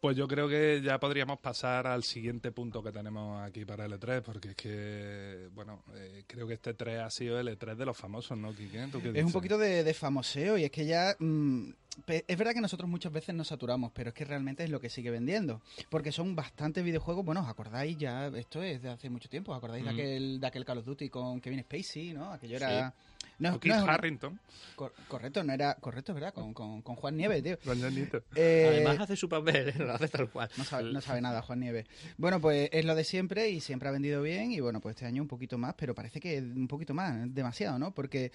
Pues 0.00 0.16
yo 0.16 0.26
creo 0.26 0.48
que 0.48 0.80
ya 0.82 0.98
podríamos 0.98 1.40
pasar 1.40 1.86
al 1.86 2.02
siguiente 2.04 2.52
punto 2.52 2.82
que 2.82 2.90
tenemos 2.90 3.42
aquí 3.46 3.66
para 3.66 3.84
el 3.84 3.92
E3, 3.92 4.22
porque 4.22 4.50
es 4.52 4.56
que, 4.56 5.48
bueno, 5.52 5.82
eh, 5.94 6.24
creo 6.26 6.46
que 6.46 6.54
este 6.54 6.74
E3 6.74 7.04
ha 7.04 7.10
sido 7.10 7.38
el 7.38 7.48
E3 7.48 7.76
de 7.76 7.84
los 7.84 7.94
famosos, 7.98 8.38
¿no, 8.38 8.54
Quique? 8.54 8.86
¿Tú 8.90 9.02
qué 9.02 9.10
Es 9.14 9.22
un 9.26 9.32
poquito 9.32 9.58
de, 9.58 9.84
de 9.84 9.92
famoseo 9.92 10.56
y 10.56 10.64
es 10.64 10.70
que 10.70 10.86
ya... 10.86 11.14
mm, 11.18 11.68
es 12.06 12.38
verdad 12.38 12.54
que 12.54 12.62
nosotros 12.62 12.88
muchas 12.88 13.12
veces 13.12 13.34
nos 13.34 13.48
saturamos, 13.48 13.92
pero 13.92 14.08
es 14.08 14.14
que 14.14 14.24
realmente 14.24 14.64
es 14.64 14.70
lo 14.70 14.80
que 14.80 14.88
sigue 14.88 15.10
vendiendo. 15.10 15.60
Porque 15.90 16.12
son 16.12 16.34
bastantes 16.34 16.82
videojuegos, 16.82 17.22
bueno, 17.22 17.42
os 17.42 17.48
acordáis 17.48 17.98
ya, 17.98 18.28
esto 18.28 18.62
es 18.62 18.80
de 18.80 18.88
hace 18.88 19.10
mucho 19.10 19.28
tiempo, 19.28 19.52
¿os 19.52 19.58
acordáis 19.58 19.84
de, 19.84 19.90
Mm. 19.90 19.94
aquel, 19.94 20.40
de 20.40 20.46
aquel 20.46 20.64
Call 20.64 20.78
of 20.78 20.86
Duty 20.86 21.10
con 21.10 21.42
Kevin 21.42 21.60
Spacey, 21.60 22.14
¿no? 22.14 22.32
Aquello 22.32 22.56
era... 22.56 22.94
No, 23.38 23.54
O 23.54 23.60
Kit 23.60 23.72
no 23.72 23.84
Harrington, 23.90 24.38
cor- 24.76 24.92
correcto, 25.08 25.42
no 25.42 25.52
era... 25.54 25.74
Correcto, 25.76 26.12
¿verdad? 26.12 26.34
Con, 26.34 26.52
con, 26.52 26.82
con 26.82 26.94
Juan 26.96 27.16
Nieves, 27.16 27.42
tío. 27.42 27.56
Rañanito. 27.64 28.22
Eh, 28.34 28.66
Además 28.84 29.00
hace 29.00 29.16
su 29.16 29.28
papel, 29.30 29.72
lo 29.78 29.92
hace 29.94 30.08
tal 30.08 30.28
cual. 30.28 30.50
no 30.58 30.64
sabe, 30.64 30.92
no 30.92 31.00
sabe 31.00 31.22
nada, 31.22 31.40
Juan 31.40 31.60
Nieves. 31.60 31.86
Bueno, 32.18 32.38
pues 32.40 32.68
es 32.72 32.84
lo 32.84 32.94
de 32.94 33.04
siempre 33.04 33.48
y 33.48 33.60
siempre 33.60 33.88
ha 33.88 33.92
vendido 33.92 34.20
bien 34.22 34.52
y 34.52 34.60
bueno, 34.60 34.80
pues 34.80 34.96
este 34.96 35.06
año 35.06 35.22
un 35.22 35.28
poquito 35.28 35.56
más, 35.56 35.74
pero 35.78 35.94
parece 35.94 36.20
que 36.20 36.38
un 36.38 36.68
poquito 36.68 36.92
más, 36.92 37.32
demasiado, 37.34 37.78
¿no? 37.78 37.94
Porque 37.94 38.30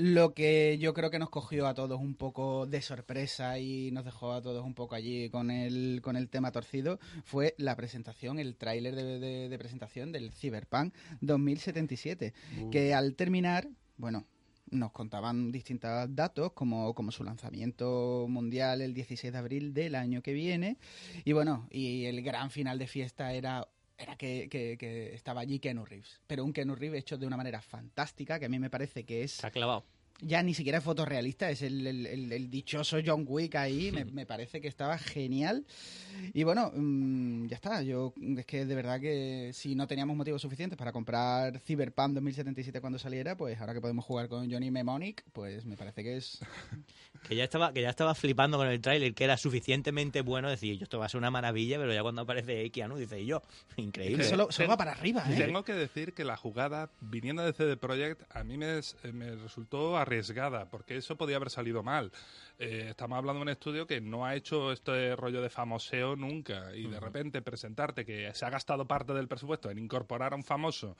lo 0.00 0.32
que 0.34 0.78
yo 0.78 0.94
creo 0.94 1.10
que 1.10 1.18
nos 1.18 1.30
cogió 1.30 1.66
a 1.66 1.74
todos 1.74 2.00
un 2.00 2.14
poco 2.14 2.66
de 2.66 2.80
sorpresa 2.82 3.58
y 3.58 3.90
nos 3.92 4.04
dejó 4.04 4.32
a 4.32 4.40
todos 4.40 4.64
un 4.64 4.74
poco 4.74 4.94
allí 4.94 5.28
con 5.30 5.50
el, 5.50 6.00
con 6.02 6.16
el 6.16 6.28
tema 6.28 6.52
torcido 6.52 6.98
fue 7.24 7.54
la 7.58 7.76
presentación, 7.76 8.38
el 8.38 8.56
tráiler 8.56 8.94
de, 8.96 9.18
de- 9.18 9.48
de 9.48 9.58
presentación 9.58 10.12
del 10.12 10.32
Cyberpunk 10.32 10.94
2077, 11.20 12.32
Uh. 12.62 12.70
que 12.70 12.94
al 12.94 13.14
terminar, 13.14 13.68
bueno, 13.96 14.24
nos 14.70 14.92
contaban 14.92 15.50
distintos 15.52 15.90
datos, 16.14 16.52
como, 16.52 16.94
como 16.94 17.10
su 17.10 17.24
lanzamiento 17.24 18.26
mundial 18.28 18.80
el 18.82 18.94
16 18.94 19.32
de 19.32 19.38
abril 19.38 19.74
del 19.74 19.94
año 19.96 20.22
que 20.22 20.32
viene. 20.32 20.76
Y 21.24 21.32
bueno, 21.32 21.66
y 21.70 22.04
el 22.04 22.22
gran 22.22 22.50
final 22.50 22.78
de 22.78 22.86
fiesta 22.86 23.32
era 23.34 23.66
era 24.00 24.16
que, 24.16 24.48
que- 24.50 24.76
que 24.78 25.14
estaba 25.14 25.40
allí 25.42 25.58
Keanu 25.58 25.84
Reeves. 25.84 26.20
Pero 26.26 26.44
un 26.44 26.52
Keanu 26.52 26.74
Reeves 26.74 27.00
hecho 27.00 27.18
de 27.18 27.26
una 27.26 27.36
manera 27.36 27.60
fantástica, 27.62 28.38
que 28.38 28.46
a 28.46 28.48
mí 28.48 28.58
me 28.58 28.70
parece 28.70 29.04
que 29.04 29.22
es 29.24 29.32
Se 29.32 29.46
ha 29.46 29.50
clavado. 29.50 29.84
ya 30.22 30.42
ni 30.42 30.52
siquiera 30.54 30.78
es 30.78 30.84
fotorrealista, 30.84 31.50
es 31.50 31.62
el, 31.62 31.86
el- 31.86 32.06
el- 32.06 32.32
el 32.32 32.50
dichoso 32.50 32.98
John 33.04 33.24
Wick 33.26 33.54
ahí, 33.56 33.90
me, 33.92 34.04
me 34.04 34.26
parece 34.26 34.60
que 34.60 34.68
estaba 34.68 34.98
genial. 34.98 35.64
Y 36.34 36.42
bueno, 36.44 36.70
mm, 36.74 37.46
ya 37.46 37.56
está, 37.56 37.82
yo 37.82 38.12
es 38.36 38.44
que 38.46 38.66
de 38.66 38.74
verdad 38.74 39.00
que 39.00 39.50
si 39.54 39.74
no 39.74 39.86
teníamos 39.86 40.16
motivos 40.16 40.42
suficientes 40.42 40.76
para 40.78 40.92
comprar 40.92 41.58
Cyberpunk 41.60 42.14
2077 42.14 42.80
cuando 42.80 42.98
saliera, 42.98 43.36
pues 43.36 43.58
ahora 43.60 43.72
que 43.74 43.80
podemos 43.80 44.04
jugar 44.04 44.28
con 44.28 44.50
Johnny 44.50 44.70
Mnemonic, 44.70 45.24
pues 45.32 45.64
me 45.64 45.76
parece 45.76 46.02
que 46.02 46.16
es... 46.16 46.38
Que 47.28 47.36
ya 47.36 47.44
estaba, 47.44 47.72
que 47.72 47.82
ya 47.82 47.90
estaba 47.90 48.14
flipando 48.14 48.56
con 48.56 48.66
el 48.66 48.80
tráiler, 48.80 49.14
que 49.14 49.24
era 49.24 49.36
suficientemente 49.36 50.22
bueno 50.22 50.48
decir, 50.48 50.78
yo 50.78 50.84
esto 50.84 50.98
va 50.98 51.06
a 51.06 51.08
ser 51.08 51.18
una 51.18 51.30
maravilla, 51.30 51.78
pero 51.78 51.92
ya 51.92 52.02
cuando 52.02 52.22
aparece 52.22 52.70
Keanu 52.70 52.96
dice 52.96 53.20
y 53.20 53.26
yo, 53.26 53.42
increíble. 53.76 54.24
que 54.24 54.24
Solo, 54.24 54.50
solo 54.50 54.68
va 54.68 54.76
para 54.76 54.92
arriba, 54.92 55.24
¿eh? 55.28 55.36
Tengo 55.36 55.62
que 55.64 55.74
decir 55.74 56.14
que 56.14 56.24
la 56.24 56.36
jugada, 56.36 56.90
viniendo 57.00 57.42
de 57.42 57.52
CD 57.52 57.76
Projekt, 57.76 58.22
a 58.34 58.42
mí 58.42 58.56
me, 58.56 58.80
me 59.12 59.36
resultó 59.36 59.96
arriesgada, 59.96 60.70
porque 60.70 60.96
eso 60.96 61.16
podía 61.16 61.36
haber 61.36 61.50
salido 61.50 61.82
mal. 61.82 62.10
Eh, 62.58 62.88
estamos 62.90 63.16
hablando 63.16 63.38
de 63.38 63.42
un 63.42 63.48
estudio 63.48 63.86
que 63.86 64.00
no 64.00 64.26
ha 64.26 64.34
hecho 64.34 64.72
este 64.72 65.16
rollo 65.16 65.40
de 65.40 65.48
famoseo 65.48 66.16
nunca, 66.16 66.74
y 66.74 66.88
de 66.88 67.00
repente 67.00 67.42
presentarte 67.42 68.04
que 68.04 68.30
se 68.34 68.44
ha 68.44 68.50
gastado 68.50 68.86
parte 68.86 69.14
del 69.14 69.28
presupuesto 69.28 69.70
en 69.70 69.78
incorporar 69.78 70.32
a 70.32 70.36
un 70.36 70.44
famoso 70.44 70.96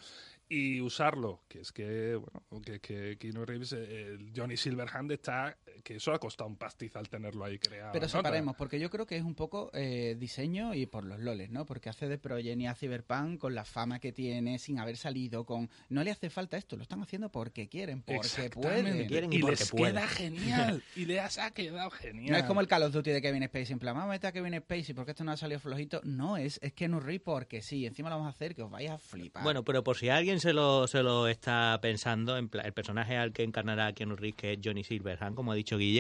y 0.48 0.80
usarlo, 0.80 1.42
que 1.48 1.60
es 1.60 1.72
que, 1.72 2.16
bueno, 2.16 2.62
que, 2.64 2.80
que 2.80 3.16
Keanu 3.18 3.44
Reeves, 3.44 3.72
eh, 3.72 4.16
el 4.18 4.32
Johnny 4.34 4.56
Silverhand 4.56 5.12
está, 5.12 5.56
que 5.84 5.96
eso 5.96 6.09
ha 6.14 6.18
costado 6.18 6.48
un 6.48 6.56
pastizal 6.56 7.08
tenerlo 7.08 7.44
ahí 7.44 7.58
creado. 7.58 7.92
Pero 7.92 8.06
¿no? 8.06 8.08
separemos, 8.08 8.56
porque 8.56 8.78
yo 8.78 8.90
creo 8.90 9.06
que 9.06 9.16
es 9.16 9.22
un 9.22 9.34
poco 9.34 9.70
eh, 9.74 10.16
diseño 10.18 10.74
y 10.74 10.86
por 10.86 11.04
los 11.04 11.20
loles, 11.20 11.50
¿no? 11.50 11.66
Porque 11.66 11.88
hace 11.88 12.08
de 12.08 12.18
Project 12.18 12.60
y 12.60 12.66
a 12.66 12.74
Cyberpunk 12.74 13.38
con 13.38 13.54
la 13.54 13.64
fama 13.64 13.98
que 13.98 14.12
tiene, 14.12 14.58
sin 14.58 14.78
haber 14.78 14.96
salido, 14.96 15.44
con... 15.44 15.68
No 15.88 16.02
le 16.04 16.10
hace 16.10 16.30
falta 16.30 16.56
esto, 16.56 16.76
lo 16.76 16.82
están 16.82 17.02
haciendo 17.02 17.30
porque 17.30 17.68
quieren, 17.68 18.02
porque 18.02 18.50
pueden. 18.50 19.06
Quieren 19.06 19.32
y 19.32 19.36
y 19.36 19.40
porque 19.40 19.56
les 19.56 19.70
pueden. 19.70 19.94
queda 19.94 20.08
genial. 20.08 20.82
y 20.96 21.04
les 21.04 21.38
ha 21.38 21.50
quedado 21.50 21.90
genial. 21.90 22.32
No 22.32 22.36
es 22.38 22.44
como 22.44 22.60
el 22.60 22.68
Call 22.68 22.82
of 22.84 22.92
Duty 22.92 23.10
de 23.10 23.22
Kevin 23.22 23.44
Spacey, 23.44 23.72
en 23.72 23.78
plan, 23.78 23.94
vamos 23.94 24.08
a 24.08 24.12
meter 24.12 24.28
a 24.28 24.32
Kevin 24.32 24.58
Spacey 24.58 24.94
porque 24.94 25.12
esto 25.12 25.24
no 25.24 25.32
ha 25.32 25.36
salido 25.36 25.60
flojito. 25.60 26.00
No, 26.04 26.36
es, 26.36 26.58
es 26.62 26.72
que 26.72 26.88
no 26.88 27.00
Reeves 27.00 27.22
porque 27.24 27.62
sí, 27.62 27.86
encima 27.86 28.08
lo 28.08 28.16
vamos 28.16 28.28
a 28.28 28.30
hacer 28.30 28.54
que 28.54 28.62
os 28.62 28.70
vais 28.70 28.90
a 28.90 28.98
flipar. 28.98 29.42
Bueno, 29.42 29.64
pero 29.64 29.82
por 29.84 29.96
si 29.96 30.08
alguien 30.08 30.40
se 30.40 30.52
lo, 30.52 30.86
se 30.86 31.02
lo 31.02 31.28
está 31.28 31.78
pensando, 31.80 32.36
en 32.36 32.50
el 32.64 32.72
personaje 32.72 33.16
al 33.16 33.32
que 33.32 33.42
encarnará 33.42 33.88
a 33.88 33.92
Keanu 33.92 34.16
Reeves, 34.16 34.36
que 34.36 34.52
es 34.52 34.58
Johnny 34.62 34.84
Silverhand, 34.84 35.34
como 35.34 35.52
ha 35.52 35.54
dicho 35.54 35.78
Guille, 35.78 35.99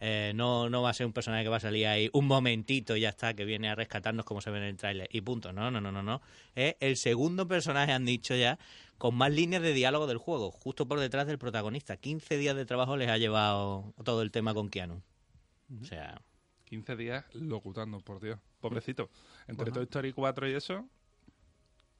Eh, 0.00 0.32
no, 0.34 0.70
no 0.70 0.82
va 0.82 0.90
a 0.90 0.94
ser 0.94 1.06
un 1.06 1.12
personaje 1.12 1.42
que 1.42 1.48
va 1.48 1.56
a 1.56 1.60
salir 1.60 1.86
ahí 1.86 2.10
un 2.12 2.26
momentito 2.26 2.96
y 2.96 3.00
ya 3.00 3.08
está, 3.08 3.34
que 3.34 3.44
viene 3.44 3.68
a 3.68 3.74
rescatarnos 3.74 4.24
como 4.24 4.40
se 4.40 4.50
ve 4.50 4.58
en 4.58 4.64
el 4.64 4.76
tráiler 4.76 5.08
y 5.10 5.20
punto. 5.20 5.52
No, 5.52 5.70
no, 5.70 5.80
no, 5.80 5.90
no, 5.92 6.02
no. 6.02 6.20
Es 6.54 6.76
el 6.80 6.96
segundo 6.96 7.48
personaje, 7.48 7.92
han 7.92 8.04
dicho 8.04 8.34
ya, 8.34 8.58
con 8.98 9.14
más 9.14 9.32
líneas 9.32 9.62
de 9.62 9.72
diálogo 9.72 10.06
del 10.06 10.18
juego, 10.18 10.50
justo 10.50 10.86
por 10.86 11.00
detrás 11.00 11.26
del 11.26 11.38
protagonista. 11.38 11.96
15 11.96 12.36
días 12.36 12.54
de 12.54 12.66
trabajo 12.66 12.96
les 12.96 13.08
ha 13.08 13.18
llevado 13.18 13.94
todo 14.04 14.22
el 14.22 14.30
tema 14.30 14.54
con 14.54 14.68
Keanu. 14.68 15.02
O 15.80 15.84
sea, 15.84 16.20
15 16.64 16.96
días 16.96 17.24
locutando, 17.34 18.00
por 18.00 18.20
Dios. 18.20 18.38
Pobrecito. 18.60 19.10
Entre 19.48 19.70
Toy 19.70 19.84
Story 19.84 20.12
4 20.12 20.48
y 20.50 20.52
eso, 20.52 20.86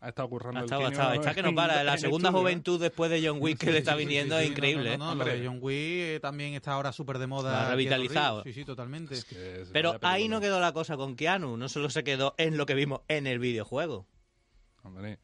ha 0.01 0.09
estado 0.09 0.29
currando 0.29 0.59
ha 0.59 0.63
el 0.63 0.65
estado, 0.65 0.81
ha 0.83 0.91
Keanu 0.91 1.03
estado. 1.03 1.15
Está 1.21 1.35
que 1.35 1.43
no 1.43 1.55
para. 1.55 1.85
La 1.85 1.97
segunda 1.99 2.33
juventud 2.33 2.81
después 2.81 3.11
de 3.11 3.27
John 3.27 3.39
Wick 3.41 3.59
que 3.59 3.71
le 3.71 3.79
está 3.79 3.95
viniendo 3.95 4.39
es 4.39 4.49
increíble. 4.49 4.97
No, 4.99 5.15
no, 5.15 5.15
no, 5.17 5.25
lo 5.25 5.31
de 5.31 5.47
John 5.47 5.59
Wick 5.61 5.77
eh, 5.77 6.19
también 6.23 6.55
está 6.55 6.73
ahora 6.73 6.93
súper 6.93 7.19
de 7.19 7.27
moda. 7.27 7.71
Revitalizado. 7.71 8.43
Sí, 8.45 8.53
sí, 8.53 8.65
totalmente. 8.65 9.15
Es 9.15 9.25
que 9.25 9.61
es- 9.63 9.69
Pero 9.71 9.97
ahí 10.03 10.29
no 10.29 10.41
quedó 10.41 10.59
la 10.61 10.73
cosa 10.73 10.97
con 10.97 11.17
Keanu. 11.17 11.57
No 11.57 11.69
solo 11.69 11.91
se 11.91 12.03
quedó 12.05 12.35
en 12.39 12.57
lo 12.57 12.67
que 12.67 12.75
vimos 12.75 13.03
en 13.09 13.27
el 13.27 13.39
videojuego. 13.39 14.07
Hombre, 14.83 15.19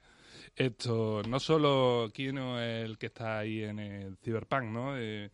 esto, 0.54 1.22
no 1.28 1.40
solo 1.40 2.10
Keanu 2.12 2.58
es 2.58 2.84
el 2.84 2.98
que 2.98 3.06
está 3.06 3.38
ahí 3.38 3.62
en 3.62 3.78
el 3.78 4.16
Cyberpunk, 4.18 4.64
¿no? 4.64 4.98
Eh, 4.98 5.30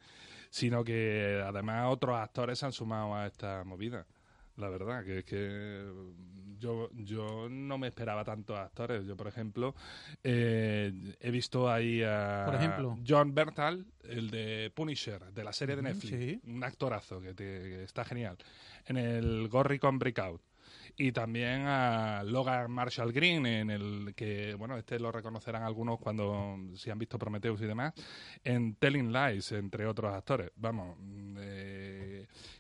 sino 0.51 0.85
que 0.85 1.43
además 1.45 1.87
otros 1.91 2.17
actores 2.19 2.59
se 2.59 2.67
han 2.67 2.73
sumado 2.73 3.15
a 3.15 3.27
esta 3.27 3.65
movida. 3.65 4.07
La 4.57 4.69
verdad, 4.69 5.05
que 5.05 5.19
es 5.19 5.25
que 5.25 5.83
yo, 6.59 6.91
yo 6.95 7.49
no 7.51 7.79
me 7.79 7.89
esperaba 7.89 8.23
tantos 8.25 8.57
actores. 8.59 9.05
Yo, 9.07 9.17
por 9.17 9.27
ejemplo, 9.27 9.75
eh, 10.23 10.93
he 11.21 11.31
visto 11.31 11.71
ahí 11.71 12.03
a 12.03 12.43
Por 12.47 12.55
ejemplo. 12.55 12.99
John 13.07 13.35
Bertal, 13.35 13.87
el 14.05 14.31
de 14.31 14.71
Punisher, 14.75 15.33
de 15.33 15.45
la 15.45 15.53
serie 15.53 15.77
de 15.77 15.83
Netflix. 15.83 16.17
sí. 16.17 16.41
Un 16.47 16.63
actorazo 16.63 17.21
que, 17.21 17.35
te- 17.35 17.45
que 17.63 17.83
está 17.85 18.05
genial. 18.05 18.37
En 18.87 18.97
el 18.97 19.49
Gorricon 19.49 19.99
Breakout 19.99 20.41
y 20.97 21.13
también 21.13 21.65
a 21.67 22.23
Logan 22.23 22.71
Marshall 22.71 23.13
Green 23.13 23.45
en 23.47 23.71
el 23.71 24.15
que 24.15 24.55
bueno 24.55 24.77
este 24.77 24.99
lo 24.99 25.11
reconocerán 25.13 25.63
algunos 25.63 25.99
cuando 25.99 26.57
si 26.75 26.91
han 26.91 26.99
visto 26.99 27.19
Prometheus 27.19 27.61
y 27.63 27.67
demás 27.67 27.93
en 28.45 28.75
Telling 28.77 29.13
Lies 29.13 29.53
entre 29.53 29.87
otros 29.87 30.13
actores 30.15 30.51
vamos 30.57 30.97
eh, 31.39 31.82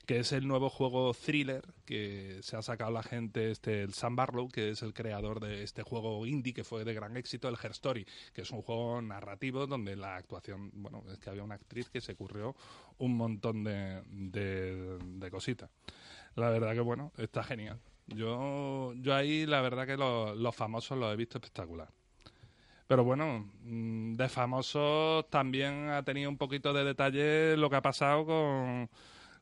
que 0.06 0.18
es 0.18 0.32
el 0.32 0.48
nuevo 0.48 0.68
juego 0.68 1.14
thriller 1.14 1.62
que 1.84 2.38
se 2.42 2.56
ha 2.56 2.62
sacado 2.62 2.90
la 2.90 3.02
gente 3.02 3.50
este 3.50 3.82
el 3.82 3.94
Sam 3.94 4.16
Barlow 4.16 4.48
que 4.48 4.70
es 4.70 4.82
el 4.82 4.94
creador 4.94 5.40
de 5.40 5.62
este 5.62 5.82
juego 5.82 6.26
indie 6.26 6.52
que 6.52 6.64
fue 6.64 6.84
de 6.84 6.94
gran 6.94 7.16
éxito 7.16 7.48
el 7.48 7.56
Her 7.62 7.70
Story 7.70 8.06
que 8.32 8.42
es 8.42 8.50
un 8.50 8.62
juego 8.62 9.00
narrativo 9.00 9.66
donde 9.66 9.94
la 9.96 10.16
actuación 10.16 10.70
bueno 10.74 11.04
es 11.12 11.18
que 11.18 11.30
había 11.30 11.44
una 11.44 11.54
actriz 11.54 11.88
que 11.88 12.00
se 12.00 12.12
ocurrió 12.12 12.56
un 12.98 13.16
montón 13.16 13.62
de, 13.64 14.02
de, 14.10 15.30
cositas 15.30 15.70
la 16.34 16.50
verdad 16.50 16.72
que 16.72 16.80
bueno, 16.80 17.12
está 17.18 17.42
genial. 17.42 17.78
Yo, 18.06 18.94
yo 18.96 19.14
ahí 19.14 19.46
la 19.46 19.60
verdad 19.60 19.86
que 19.86 19.96
los, 19.96 20.36
los 20.36 20.54
famosos 20.54 20.98
los 20.98 21.12
he 21.12 21.16
visto 21.16 21.38
espectacular. 21.38 21.88
Pero 22.86 23.04
bueno, 23.04 23.50
mm, 23.62 24.14
de 24.14 24.28
famosos 24.28 25.28
también 25.30 25.90
ha 25.90 26.02
tenido 26.02 26.30
un 26.30 26.36
poquito 26.36 26.72
de 26.72 26.84
detalle 26.84 27.56
lo 27.56 27.70
que 27.70 27.76
ha 27.76 27.82
pasado 27.82 28.26
con, 28.26 28.90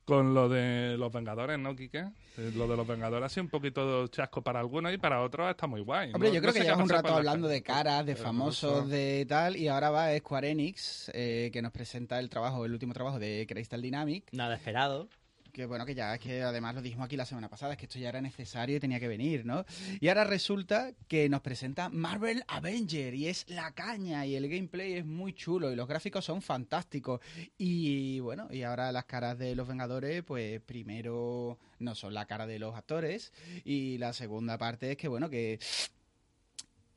con 0.04 0.34
lo 0.34 0.48
de 0.48 0.96
los 0.98 1.12
Vengadores, 1.12 1.58
¿no, 1.58 1.76
Quique? 1.76 2.04
Eh, 2.38 2.52
Lo 2.56 2.66
de 2.66 2.76
los 2.76 2.86
Vengadores 2.86 3.26
ha 3.26 3.28
sido 3.28 3.44
un 3.44 3.50
poquito 3.50 4.06
chasco 4.08 4.42
para 4.42 4.60
algunos 4.60 4.92
y 4.92 4.98
para 4.98 5.20
otros 5.22 5.50
está 5.50 5.66
muy 5.66 5.80
guay. 5.82 6.10
Hombre, 6.14 6.28
No- 6.30 6.34
yo 6.34 6.40
no 6.40 6.42
creo 6.42 6.52
sé 6.52 6.58
que 6.60 6.64
llevas 6.64 6.80
un 6.80 6.88
rato 6.88 7.14
hablando 7.14 7.48
de 7.48 7.62
caras, 7.62 8.06
de 8.06 8.14
Pero 8.14 8.24
famosos, 8.24 8.88
de 8.88 9.26
tal, 9.28 9.56
y 9.56 9.68
ahora 9.68 9.90
va 9.90 10.16
Square 10.18 10.50
Enix, 10.50 11.10
eh, 11.14 11.50
que 11.52 11.60
nos 11.62 11.72
presenta 11.72 12.18
el 12.18 12.28
trabajo, 12.30 12.64
el 12.64 12.72
último 12.72 12.92
trabajo 12.94 13.18
de 13.18 13.46
Crystal 13.48 13.80
Dynamic, 13.82 14.28
Nada 14.32 14.54
esperado. 14.56 15.08
Que 15.52 15.66
bueno, 15.66 15.86
que 15.86 15.94
ya 15.94 16.14
es 16.14 16.20
que 16.20 16.42
además 16.42 16.74
lo 16.74 16.82
dijimos 16.82 17.06
aquí 17.06 17.16
la 17.16 17.24
semana 17.24 17.48
pasada, 17.48 17.72
es 17.72 17.78
que 17.78 17.86
esto 17.86 17.98
ya 17.98 18.08
era 18.08 18.20
necesario 18.20 18.76
y 18.76 18.80
tenía 18.80 19.00
que 19.00 19.08
venir, 19.08 19.44
¿no? 19.44 19.64
Y 20.00 20.08
ahora 20.08 20.24
resulta 20.24 20.92
que 21.08 21.28
nos 21.28 21.40
presenta 21.40 21.88
Marvel 21.88 22.44
Avenger 22.48 23.14
y 23.14 23.28
es 23.28 23.44
la 23.48 23.72
caña 23.72 24.26
y 24.26 24.36
el 24.36 24.48
gameplay 24.48 24.94
es 24.94 25.06
muy 25.06 25.32
chulo 25.32 25.70
y 25.72 25.76
los 25.76 25.88
gráficos 25.88 26.24
son 26.24 26.42
fantásticos. 26.42 27.20
Y 27.58 28.20
bueno, 28.20 28.48
y 28.50 28.62
ahora 28.62 28.92
las 28.92 29.04
caras 29.04 29.38
de 29.38 29.54
los 29.54 29.68
Vengadores, 29.68 30.22
pues 30.22 30.60
primero 30.60 31.58
no 31.78 31.94
son 31.94 32.14
la 32.14 32.26
cara 32.26 32.46
de 32.46 32.58
los 32.58 32.74
actores 32.74 33.32
y 33.64 33.98
la 33.98 34.12
segunda 34.12 34.58
parte 34.58 34.92
es 34.92 34.96
que 34.96 35.08
bueno, 35.08 35.30
que 35.30 35.58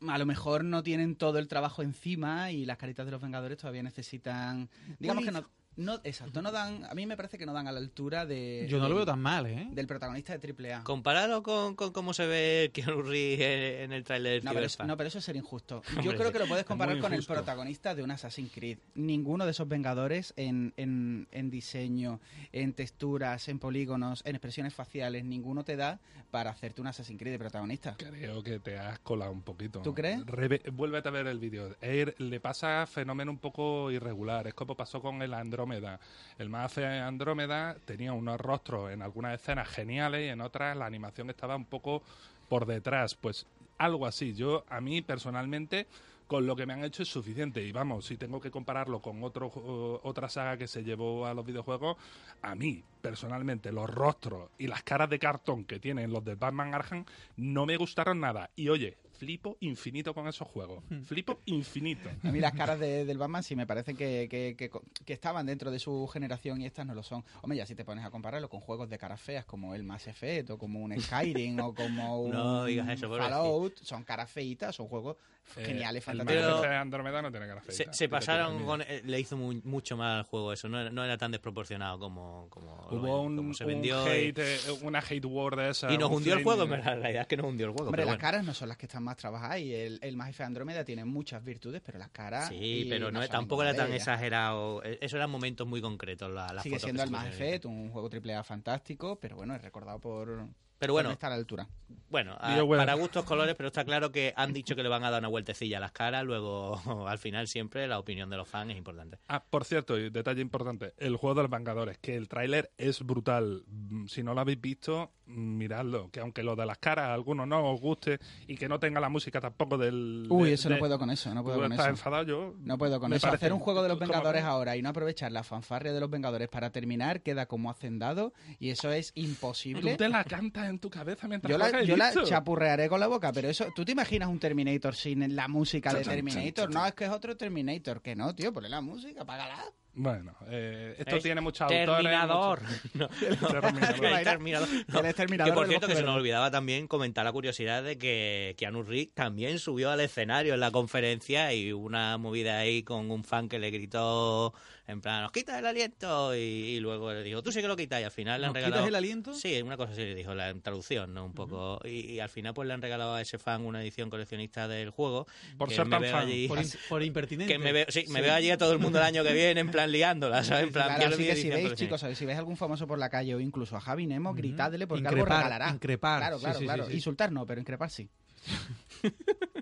a 0.08 0.18
lo 0.18 0.26
mejor 0.26 0.64
no 0.64 0.84
tienen 0.84 1.16
todo 1.16 1.40
el 1.40 1.48
trabajo 1.48 1.82
encima 1.82 2.52
y 2.52 2.66
las 2.66 2.78
caritas 2.78 3.06
de 3.06 3.12
los 3.12 3.22
Vengadores 3.22 3.58
todavía 3.58 3.84
necesitan, 3.84 4.70
digamos 5.00 5.24
que 5.24 5.32
no, 5.32 5.46
no, 5.76 6.00
exacto, 6.04 6.42
no 6.42 6.52
dan, 6.52 6.86
a 6.86 6.94
mí 6.94 7.06
me 7.06 7.16
parece 7.18 7.38
que 7.38 7.46
no 7.46 7.54
dan 7.54 7.68
a 7.68 7.72
la 7.72 7.80
altura 7.80 8.26
de 8.26 8.66
Yo 8.70 8.78
no 8.78 8.84
lo 8.84 8.90
del- 8.90 8.96
veo 8.98 9.06
tan 9.06 9.20
mal, 9.20 9.46
¿eh? 9.48 9.68
del 9.72 9.88
protagonista 9.88 10.38
de 10.38 10.54
AAA. 10.54 10.84
Compararlo 10.84 11.42
con, 11.44 11.76
con 11.76 11.92
cómo 11.92 12.14
se 12.14 12.26
ve 12.28 12.72
Keanu 12.74 13.02
Reeves 13.02 13.40
en, 13.42 13.84
en 13.86 13.92
el 13.94 14.04
tráiler 14.04 14.44
No 14.44 14.52
de 14.52 14.56
pero, 14.56 14.66
es- 14.68 14.80
no, 14.80 14.98
pero 14.98 15.08
eso 15.08 15.20
es 15.20 15.26
ser 15.26 15.36
injusto. 15.36 15.82
Yo 15.96 16.00
Hombre, 16.02 16.18
creo 16.18 16.32
que 16.32 16.40
lo 16.40 16.48
puedes 16.48 16.64
es 16.64 16.68
comparar 16.68 17.00
con 17.00 17.14
el 17.14 17.24
protagonista 17.26 17.96
de 17.96 18.04
un 18.04 18.12
Assassin's 18.12 18.52
Creed. 18.54 18.78
Ninguno 18.96 19.46
de 19.46 19.52
esos 19.52 19.68
Vengadores 19.68 20.34
en, 20.38 20.74
en, 20.78 21.28
en 21.32 21.50
diseño, 21.50 22.20
en 22.52 22.74
texturas, 22.74 23.48
en 23.50 23.60
polígonos, 23.60 24.22
en 24.26 24.36
expresiones 24.36 24.74
faciales, 24.74 25.24
ninguno 25.26 25.64
te 25.64 25.76
da 25.76 26.00
para 26.32 26.50
hacerte 26.52 26.82
un 26.82 26.88
Assassin's 26.88 27.20
Creed 27.20 27.34
de 27.34 27.40
protagonista. 27.40 27.96
Creo 27.98 28.44
que 28.44 28.60
te 28.60 28.78
has 28.78 29.00
colado 29.00 29.32
un 29.32 29.42
poquito. 29.42 29.82
¿Tú 29.82 29.94
crees? 29.94 30.26
Reve- 30.26 30.62
vuélvete 30.72 31.08
a 31.10 31.12
ver 31.12 31.28
el 31.28 31.40
vídeo. 31.40 31.76
Le 32.18 32.40
pasa 32.40 32.86
fenómeno 32.88 33.32
un 33.32 33.38
poco 33.38 33.92
irregular. 33.92 34.48
Es 34.48 34.54
como 34.54 34.76
pasó 34.76 35.02
con 35.02 35.22
el 35.22 35.34
Andrómeda. 35.64 36.00
El 36.38 36.50
más 36.50 36.78
Andrómeda 36.78 37.78
tenía 37.86 38.12
unos 38.14 38.40
rostros 38.40 38.92
en 38.92 39.02
algunas 39.02 39.40
escenas 39.40 39.70
geniales 39.70 40.26
y 40.26 40.30
en 40.30 40.42
otras 40.42 40.76
la 40.76 40.86
animación 40.86 41.30
estaba 41.30 41.56
un 41.56 41.66
poco 41.66 42.04
por 42.50 42.66
detrás. 42.66 43.16
Pues 43.16 43.46
algo 43.78 44.06
así. 44.06 44.34
Yo, 44.34 44.66
a 44.70 44.82
mí 44.82 45.02
personalmente, 45.02 45.88
con 46.28 46.46
lo 46.46 46.56
que 46.56 46.66
me 46.66 46.74
han 46.74 46.84
hecho 46.84 47.04
es 47.04 47.10
suficiente. 47.10 47.64
Y 47.64 47.72
vamos, 47.72 48.06
si 48.06 48.18
tengo 48.18 48.42
que 48.42 48.52
compararlo 48.52 49.02
con 49.02 49.24
otro, 49.24 49.50
ju- 49.50 50.00
otra 50.04 50.28
saga 50.28 50.58
que 50.58 50.68
se 50.68 50.84
llevó 50.84 51.26
a 51.26 51.34
los 51.34 51.46
videojuegos, 51.46 51.98
a 52.42 52.56
mí, 52.56 52.84
personalmente, 53.02 53.72
los 53.72 53.90
rostros 53.90 54.50
y 54.58 54.68
las 54.68 54.84
caras 54.84 55.10
de 55.10 55.20
cartón 55.20 55.64
que 55.64 55.80
tienen 55.80 56.12
los 56.12 56.26
de 56.26 56.36
Batman 56.36 56.74
Arkham 56.74 57.06
no 57.38 57.66
me 57.66 57.78
gustaron 57.78 58.20
nada. 58.20 58.50
Y 58.56 58.70
oye, 58.70 58.98
flipo 59.24 59.58
infinito 59.62 60.14
con 60.14 60.28
esos 60.28 60.48
juegos. 60.48 60.84
Flipo 61.06 61.40
infinito. 61.46 62.10
A 62.24 62.32
mí 62.32 62.40
las 62.40 62.54
caras 62.54 62.80
de- 62.80 63.06
del 63.06 63.18
Batman 63.18 63.42
sí 63.44 63.56
me 63.56 63.66
parecen 63.66 63.96
que, 63.96 64.28
que- 64.30 64.56
que- 64.58 64.70
que 65.06 65.14
estaban 65.14 65.46
dentro 65.46 65.72
de 65.72 65.80
su 65.80 66.08
generación 66.08 66.60
y 66.62 66.66
estas 66.66 66.86
no 66.86 66.94
lo 66.94 67.04
son. 67.04 67.24
Hombre, 67.42 67.58
ya 67.58 67.66
si 67.66 67.74
te 67.76 67.86
pones 67.86 68.04
a 68.04 68.12
compararlo 68.12 68.50
con 68.50 68.60
juegos 68.60 68.90
de 68.90 68.98
caras 68.98 69.22
feas 69.22 69.46
como 69.46 69.76
el 69.76 69.84
Mass 69.84 70.08
Effect 70.08 70.50
o 70.50 70.58
como 70.58 70.80
un 70.82 70.92
Skyrim 71.50 71.60
o 71.62 71.74
como 71.74 72.22
un 72.24 72.32
No 72.32 72.66
digas 72.66 72.90
eso, 72.90 73.08
pobrecito. 73.08 73.34
Fallout, 73.34 73.78
son 73.78 74.04
caras 74.04 74.30
feitas, 74.30 74.76
son 74.76 74.88
juegos 74.88 75.16
geniales, 75.56 76.08
Eh, 76.08 76.12
el 76.12 76.18
fantásticos. 76.18 76.42
Pero- 76.44 76.56
Mass 76.56 76.64
Effect 76.66 76.82
Andrómeda 76.82 77.22
no 77.22 77.32
tiene 77.32 77.48
cara. 77.48 77.62
Se, 77.70 77.94
se 77.94 78.10
pasaron 78.10 78.66
con... 78.66 78.82
eh, 78.82 79.02
Le 79.06 79.20
hizo 79.20 79.38
mu- 79.38 79.60
mucho 79.64 79.96
mal 79.98 80.18
al 80.20 80.24
juego 80.24 80.54
eso. 80.54 80.68
No 80.70 80.80
era, 80.80 80.90
no 80.90 81.04
era 81.04 81.18
tan 81.18 81.32
desproporcionado 81.32 82.00
como, 82.00 82.48
como, 82.50 82.88
Hubo 82.92 83.22
un, 83.22 83.36
como 83.38 83.54
se 83.54 83.66
vendió. 83.66 84.06
y- 84.08 84.30
hate, 84.30 84.40
eh, 84.40 84.58
una 84.82 85.00
hate 85.00 85.26
war 85.26 85.56
de 85.56 85.70
esa. 85.70 85.92
y, 85.92 85.98
nos 85.98 86.10
un 86.10 86.18
hundió 86.18 86.34
el 86.36 86.44
juego. 86.44 86.68
pero 86.68 86.84
La 86.84 86.96
realidad 86.96 87.22
es 87.24 87.28
que 87.28 87.38
nos 87.38 87.46
hundió 87.48 87.66
el 87.68 87.72
juego. 87.74 87.88
Hombre, 87.90 88.02
pero 88.02 88.06
las 88.12 88.18
bueno. 88.18 88.22
caras 88.32 88.46
no 88.46 88.54
son 88.54 88.70
las 88.70 88.78
que 88.78 88.86
están 88.86 89.04
más 89.04 89.18
trabajadas 89.18 89.60
y 89.60 89.74
el, 89.74 90.00
el 90.02 90.16
Mass 90.18 90.30
Effect 90.30 90.48
Andrómeda 90.48 90.84
tiene 90.86 91.06
muchas 91.06 91.44
virtudes, 91.44 91.82
pero 91.86 91.98
las 92.00 92.10
caras... 92.10 92.50
Sí, 92.50 92.56
y 92.56 92.90
pero 92.90 93.12
no, 93.12 93.28
tampoco 93.28 93.64
era 93.64 93.74
tan 93.76 93.92
exagerado. 93.94 94.84
Eh, 94.84 94.98
Eso 95.02 95.18
eran 95.18 95.30
momentos 95.30 95.68
muy 95.68 95.82
concretos. 95.82 96.32
La, 96.32 96.52
las 96.54 96.64
Sigue 96.64 96.76
fotos 96.76 96.84
siendo 96.86 97.04
el 97.04 97.12
Mass. 97.12 97.28
Effect, 97.28 97.66
un 97.66 97.90
juego 97.90 98.10
AAA 98.10 98.44
fantástico, 98.44 99.20
pero 99.20 99.36
bueno, 99.36 99.56
es 99.56 99.62
recordado 99.62 100.00
por... 100.00 100.48
Pero 100.84 100.94
bueno, 100.94 101.10
no 101.10 101.14
estar 101.14 101.32
a 101.32 101.36
la 101.36 101.40
altura. 101.40 101.68
Bueno, 102.10 102.36
a- 102.40 102.64
para 102.78 102.94
gustos 102.94 103.24
colores, 103.26 103.56
pero 103.56 103.68
está 103.68 103.84
claro 103.86 104.12
que 104.12 104.34
han 104.36 104.54
dicho 104.54 104.76
que 104.76 104.84
le 104.84 104.90
van 104.90 105.04
a 105.04 105.10
dar 105.10 105.22
una 105.22 105.30
vueltecilla 105.30 105.78
a 105.78 105.80
las 105.82 105.92
caras, 105.92 106.24
luego 106.24 106.76
al 107.08 107.18
final 107.18 107.48
siempre 107.48 107.88
la 107.88 107.98
opinión 107.98 108.30
de 108.30 108.38
los 108.38 108.48
fans 108.48 108.72
es 108.72 108.78
importante. 108.78 109.18
Ah, 109.28 109.44
por 109.44 109.66
cierto, 109.66 109.98
y 109.98 110.10
detalle 110.12 110.42
importante, 110.42 110.94
el 110.98 111.16
juego 111.16 111.36
de 111.36 111.42
los 111.44 111.52
Vengadores, 111.52 111.98
que 111.98 112.16
el 112.16 112.28
tráiler 112.28 112.72
es 112.78 113.02
brutal. 113.02 113.64
Mm, 113.68 114.06
Si 114.08 114.22
no 114.22 114.34
lo 114.36 114.42
habéis 114.42 114.62
visto, 114.62 115.12
miradlo. 115.26 116.10
Que 116.12 116.20
aunque 116.20 116.44
lo 116.44 116.56
de 116.56 116.66
las 116.66 116.78
caras 116.78 117.06
a 117.06 117.14
algunos 117.14 117.48
no 117.48 117.72
os 117.72 117.80
guste 117.82 118.20
y 118.48 118.56
que 118.58 118.68
no 118.70 118.80
tenga 118.80 119.00
la 119.00 119.10
música 119.10 119.40
tampoco 119.42 119.78
del... 119.78 120.28
Uy, 120.30 120.50
de- 120.50 120.54
eso 120.56 120.70
no 120.70 120.78
puedo 120.78 121.00
con 121.00 121.10
eso, 121.10 121.34
no 121.34 121.44
puedo 121.44 121.56
¿Tú 121.58 121.62
con 121.64 121.72
estás 121.72 121.88
eso. 121.88 121.92
enfadado 121.96 122.24
yo? 122.24 122.54
No 122.60 122.78
puedo 122.78 123.00
con 123.00 123.14
eso. 123.14 123.28
Hacer 123.28 123.54
un 123.54 123.60
juego 123.60 123.82
de 123.82 123.90
los 123.90 123.98
¿Cómo 123.98 124.12
Vengadores 124.12 124.44
ahora 124.44 124.76
y 124.78 124.82
no 124.82 124.90
aprovechar 124.90 125.32
la 125.32 125.44
fanfarria 125.44 125.94
de 125.94 126.00
los 126.00 126.10
Vengadores 126.10 126.48
para 126.50 126.70
terminar 126.72 127.22
queda 127.22 127.46
como 127.48 127.70
hacendado 127.72 128.34
y 128.60 128.70
eso 128.70 128.92
es 128.92 129.12
imposible. 129.16 129.92
Tú 129.92 129.98
te 129.98 130.10
la 130.10 130.24
cantas 130.24 130.70
en 130.74 130.80
tu 130.80 130.90
cabeza 130.90 131.28
mientras 131.28 131.50
Yo 131.50 131.58
la, 131.58 131.84
yo 131.84 131.96
la 131.96 132.14
chapurrearé 132.24 132.90
con 132.90 133.00
la 133.00 133.08
boca, 133.08 133.32
pero 133.32 133.50
eso, 133.50 133.68
¿tú 133.76 133.86
te 133.86 133.92
imaginas 133.94 134.30
un 134.30 134.40
Terminator 134.40 134.96
sin 134.96 135.36
la 135.36 135.48
música 135.48 135.94
de 135.94 136.04
Terminator? 136.04 136.72
No, 136.72 136.86
es 136.86 136.94
que 136.94 137.06
es 137.06 137.12
otro 137.12 137.38
Terminator. 137.38 138.02
Que 138.02 138.16
no, 138.16 138.36
tío, 138.36 138.52
ponle 138.52 138.70
la 138.70 138.82
música, 138.82 139.22
apágala. 139.22 139.64
Bueno, 139.96 140.36
eh, 140.48 140.96
esto 140.98 141.18
Es 141.18 141.24
tiene 141.24 141.40
muchos 141.40 141.62
autores. 141.62 141.86
Terminador. 141.86 142.62
No, 142.96 143.08
Terminador. 143.08 144.06
el 144.06 144.24
Terminador. 144.24 144.70
No, 144.88 145.00
El 145.00 145.06
Exterminador 145.06 145.54
que 145.54 145.56
por 145.56 145.68
cierto, 145.68 145.88
que 145.88 145.96
se 145.96 146.02
nos 146.02 146.16
olvidaba 146.16 146.50
también 146.50 146.88
comentar 146.88 147.24
la 147.24 147.32
curiosidad 147.32 147.84
de 147.84 147.98
que 148.00 148.56
Keanu 148.58 148.82
Reeves 148.82 149.14
también 149.14 149.60
subió 149.60 149.92
al 149.92 150.00
escenario 150.00 150.56
en 150.56 150.60
la 150.60 150.72
conferencia 150.72 151.54
y 151.54 151.72
hubo 151.74 151.86
una 151.86 152.18
movida 152.18 152.58
ahí 152.58 152.82
con 152.82 153.12
un 153.12 153.24
fan 153.24 153.48
que 153.48 153.60
le 153.60 153.70
gritó 153.70 154.54
en 154.88 155.00
plan, 155.02 155.22
nos 155.22 155.32
quitas 155.32 155.58
el 155.60 155.66
aliento 155.66 156.36
y, 156.36 156.40
y 156.40 156.80
luego 156.80 157.14
le 157.14 157.24
dijo, 157.24 157.42
tú 157.42 157.52
sí 157.52 157.62
que 157.62 157.68
lo 157.68 157.76
quitas 157.78 158.02
y 158.02 158.04
al 158.04 158.12
final 158.12 158.42
le 158.42 158.48
han 158.48 158.50
¿Nos 158.54 158.56
regalado... 158.56 158.82
quitas 158.82 158.88
el 158.90 158.96
aliento? 158.96 159.34
Sí, 159.34 159.62
una 159.62 159.78
cosa 159.78 159.94
así 159.94 160.02
le 160.02 160.14
dijo, 160.16 160.36
la 160.36 160.50
en 160.50 160.62
traducción, 160.62 161.14
¿no? 161.14 161.26
Un 161.26 161.34
poco... 161.34 161.80
y, 161.86 162.12
y 162.14 162.20
al 162.20 162.30
final 162.30 162.54
pues 162.54 162.68
le 162.68 162.74
han 162.74 162.82
regalado 162.82 163.14
a 163.16 163.22
ese 163.22 163.38
fan 163.38 163.66
una 163.66 163.82
edición 163.82 164.10
coleccionista 164.10 164.68
del 164.68 164.90
juego. 164.90 165.26
Por 165.58 165.72
ser 165.72 165.90
tan 165.90 166.04
fan. 166.04 166.28
allí- 166.28 166.48
Por, 166.48 166.60
in- 166.62 166.70
por 166.90 167.02
impertinente. 167.04 167.54
que 167.54 167.60
me 167.60 167.72
veo, 167.72 167.86
sí, 167.90 168.06
me 168.10 168.22
veo 168.22 168.34
allí 168.34 168.52
a 168.52 168.58
todo 168.58 168.74
el 168.74 168.80
mundo 168.80 169.00
el 169.00 169.06
año 169.06 169.24
que 169.24 169.34
viene 169.34 169.62
en 169.62 169.72
plan 169.72 169.92
liándola, 169.92 170.44
¿sabes? 170.44 170.66
En 170.66 170.74
plan, 170.74 170.96
Claro, 170.98 171.14
así 171.16 171.26
que 171.26 171.36
si 171.36 171.50
veis, 171.50 171.74
chicos, 171.76 172.06
si 172.14 172.26
veis 172.26 172.38
algún 172.38 172.58
famoso 172.58 172.86
por 172.86 173.00
la 173.00 173.10
calle 173.10 173.34
o 173.36 173.40
incluso 173.40 173.78
a 173.78 173.80
Javi 173.82 174.06
Nemo, 174.06 174.32
Ujú. 174.32 174.38
gritadle 174.40 174.86
porque 174.88 175.08
algo 175.08 175.20
Increpar, 175.22 175.38
regalará. 175.46 175.70
increpar. 175.74 176.20
Claro, 176.20 176.38
Sí, 176.38 176.44
claro, 176.44 176.60
sí, 176.60 176.66
claro. 176.66 176.84
sí, 176.86 176.90
sí. 176.92 176.96
Insultar 176.98 177.32
no, 177.32 177.46
pero 177.46 177.62
increpar 177.62 177.90
sí. 177.90 178.10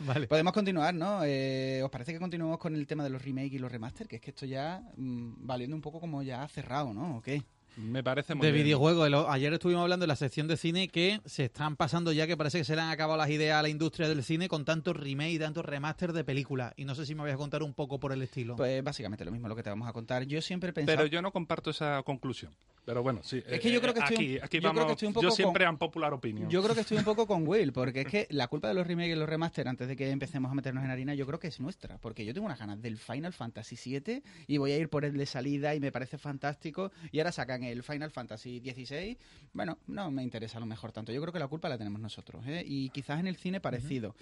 Vale. 0.00 0.26
Podemos 0.26 0.52
continuar, 0.52 0.94
¿no? 0.94 1.20
Eh, 1.24 1.82
¿Os 1.82 1.90
parece 1.90 2.12
que 2.12 2.18
continuemos 2.18 2.58
con 2.58 2.74
el 2.74 2.86
tema 2.86 3.04
de 3.04 3.10
los 3.10 3.22
remake 3.22 3.54
y 3.54 3.58
los 3.58 3.70
remaster? 3.70 4.06
Que 4.08 4.16
es 4.16 4.22
que 4.22 4.30
esto 4.30 4.46
ya 4.46 4.82
mm, 4.96 5.46
valiendo 5.46 5.76
un 5.76 5.82
poco 5.82 6.00
como 6.00 6.22
ya 6.22 6.46
cerrado, 6.48 6.92
¿no? 6.92 7.18
¿O 7.18 7.22
qué? 7.22 7.42
Me 7.76 8.02
parece 8.02 8.34
muy 8.34 8.46
de 8.46 8.52
bien. 8.52 8.64
videojuegos. 8.64 9.26
Ayer 9.28 9.52
estuvimos 9.52 9.82
hablando 9.82 10.04
en 10.04 10.08
la 10.08 10.16
sección 10.16 10.48
de 10.48 10.56
cine 10.56 10.88
que 10.88 11.20
se 11.26 11.44
están 11.44 11.76
pasando 11.76 12.10
ya, 12.10 12.26
que 12.26 12.34
parece 12.36 12.58
que 12.58 12.64
se 12.64 12.74
le 12.74 12.80
han 12.80 12.88
acabado 12.88 13.18
las 13.18 13.28
ideas 13.28 13.58
a 13.58 13.62
la 13.62 13.68
industria 13.68 14.08
del 14.08 14.24
cine 14.24 14.48
con 14.48 14.64
tantos 14.64 14.96
remake 14.96 15.32
y 15.32 15.38
tantos 15.38 15.64
remaster 15.64 16.14
de 16.14 16.24
películas. 16.24 16.72
Y 16.76 16.86
no 16.86 16.94
sé 16.94 17.04
si 17.04 17.14
me 17.14 17.22
vais 17.22 17.34
a 17.34 17.36
contar 17.36 17.62
un 17.62 17.74
poco 17.74 18.00
por 18.00 18.12
el 18.12 18.22
estilo. 18.22 18.56
Pues 18.56 18.82
básicamente 18.82 19.26
lo 19.26 19.30
mismo 19.30 19.46
lo 19.48 19.56
que 19.56 19.62
te 19.62 19.68
vamos 19.68 19.88
a 19.88 19.92
contar. 19.92 20.24
Yo 20.24 20.40
siempre 20.40 20.70
he 20.70 20.72
pensado... 20.72 20.96
Pero 20.96 21.06
yo 21.06 21.20
no 21.20 21.32
comparto 21.32 21.68
esa 21.68 22.02
conclusión. 22.02 22.52
Pero 22.86 23.02
bueno, 23.02 23.20
sí. 23.24 23.42
Es 23.48 23.60
que 23.60 23.70
yo 23.70 23.78
eh, 23.78 23.82
creo 23.82 23.92
que 23.92 24.00
estoy 24.00 24.16
un- 24.16 24.22
aquí, 24.22 24.38
aquí 24.40 24.60
yo 24.60 24.72
creo 24.72 24.86
que 24.86 24.92
estoy 24.92 25.08
un 25.08 25.14
poco 25.14 25.22
yo 25.24 25.28
con- 25.30 25.36
siempre 25.36 25.64
en 25.64 25.76
popular 25.76 26.14
opinion. 26.14 26.48
Yo 26.48 26.62
creo 26.62 26.74
que 26.74 26.82
estoy 26.82 26.96
un 26.98 27.04
poco 27.04 27.26
con 27.26 27.44
Will, 27.48 27.72
porque 27.72 28.02
es 28.02 28.06
que 28.06 28.26
la 28.30 28.46
culpa 28.46 28.68
de 28.68 28.74
los 28.74 28.86
remakes 28.86 29.12
y 29.16 29.18
los 29.18 29.28
remaster, 29.28 29.66
antes 29.66 29.88
de 29.88 29.96
que 29.96 30.08
empecemos 30.08 30.52
a 30.52 30.54
meternos 30.54 30.84
en 30.84 30.90
harina, 30.90 31.12
yo 31.14 31.26
creo 31.26 31.40
que 31.40 31.48
es 31.48 31.58
nuestra. 31.58 31.98
Porque 31.98 32.24
yo 32.24 32.32
tengo 32.32 32.46
unas 32.46 32.60
ganas 32.60 32.80
del 32.80 32.96
Final 32.96 33.32
Fantasy 33.32 33.76
VII 33.98 34.22
y 34.46 34.56
voy 34.58 34.70
a 34.70 34.78
ir 34.78 34.88
por 34.88 35.04
el 35.04 35.16
de 35.18 35.26
salida 35.26 35.74
y 35.74 35.80
me 35.80 35.90
parece 35.90 36.16
fantástico. 36.16 36.92
Y 37.10 37.18
ahora 37.18 37.32
sacan 37.32 37.64
el 37.64 37.82
Final 37.82 38.12
Fantasy 38.12 38.60
XVI. 38.60 39.18
Bueno, 39.52 39.78
no 39.88 40.12
me 40.12 40.22
interesa 40.22 40.58
a 40.58 40.60
lo 40.60 40.66
mejor 40.66 40.92
tanto. 40.92 41.10
Yo 41.12 41.20
creo 41.20 41.32
que 41.32 41.40
la 41.40 41.48
culpa 41.48 41.68
la 41.68 41.76
tenemos 41.76 42.00
nosotros. 42.00 42.44
¿eh? 42.46 42.62
Y 42.64 42.90
quizás 42.90 43.18
en 43.18 43.26
el 43.26 43.34
cine 43.34 43.60
parecido. 43.60 44.14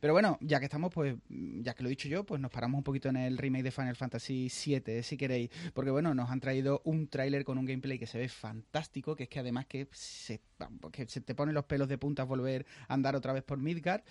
Pero 0.00 0.12
bueno, 0.12 0.38
ya 0.40 0.58
que 0.58 0.64
estamos, 0.64 0.92
pues, 0.92 1.14
ya 1.28 1.72
que 1.74 1.84
lo 1.84 1.88
he 1.88 1.90
dicho 1.90 2.08
yo, 2.08 2.24
pues 2.24 2.40
nos 2.40 2.50
paramos 2.50 2.78
un 2.78 2.84
poquito 2.84 3.08
en 3.10 3.16
el 3.16 3.38
remake 3.38 3.62
de 3.62 3.70
Final 3.70 3.94
Fantasy 3.94 4.48
VII, 4.66 5.04
si 5.04 5.16
queréis. 5.16 5.50
Porque 5.72 5.92
bueno, 5.92 6.14
nos 6.14 6.30
han 6.30 6.40
traído 6.40 6.82
un 6.84 7.06
tráiler 7.06 7.44
con 7.44 7.58
un 7.58 7.64
gameplay 7.64 7.96
que 7.96 8.07
se 8.08 8.18
ve 8.18 8.28
fantástico, 8.28 9.14
que 9.14 9.24
es 9.24 9.28
que 9.28 9.38
además 9.38 9.66
que 9.66 9.88
se, 9.92 10.40
que 10.92 11.06
se 11.06 11.20
te 11.20 11.34
ponen 11.34 11.54
los 11.54 11.64
pelos 11.64 11.88
de 11.88 11.98
punta 11.98 12.24
volver 12.24 12.66
a 12.88 12.94
andar 12.94 13.14
otra 13.14 13.32
vez 13.32 13.44
por 13.44 13.58
Midgard. 13.58 14.02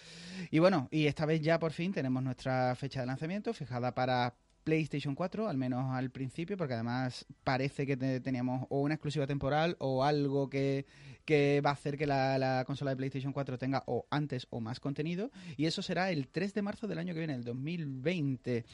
Y 0.51 0.60
bueno, 0.60 0.88
y 0.91 1.07
esta 1.07 1.25
vez 1.25 1.41
ya 1.41 1.60
por 1.60 1.73
fin 1.73 1.91
tenemos 1.91 2.23
nuestra 2.23 2.75
fecha 2.75 3.01
de 3.01 3.07
lanzamiento 3.07 3.53
fijada 3.53 3.93
para 3.93 4.36
PlayStation 4.71 5.15
4, 5.15 5.47
al 5.47 5.56
menos 5.56 5.93
al 5.95 6.10
principio, 6.12 6.58
porque 6.58 6.73
además 6.73 7.25
parece 7.45 7.86
que 7.88 7.95
te- 7.95 8.19
teníamos 8.19 8.65
o 8.69 8.82
una 8.82 8.95
exclusiva 8.95 9.25
temporal 9.25 9.77
o 9.80 10.03
algo 10.03 10.49
que, 10.49 10.86
que 11.23 11.62
va 11.65 11.69
a 11.69 11.73
hacer 11.73 11.97
que 11.97 12.06
la, 12.06 12.38
la 12.38 12.65
consola 12.67 12.91
de 12.91 12.97
PlayStation 12.97 13.32
4 13.32 13.58
tenga 13.58 13.84
o 13.88 14.06
antes 14.10 14.45
o 14.49 14.60
más 14.60 14.82
contenido. 14.82 15.32
Y 15.56 15.67
eso 15.67 15.82
será 15.82 16.12
el 16.12 16.27
3 16.27 16.53
de 16.53 16.62
marzo 16.63 16.86
del 16.86 16.97
año 16.97 17.13
que 17.13 17.19
viene, 17.21 17.36
el 17.36 17.45
2020. 17.45 18.65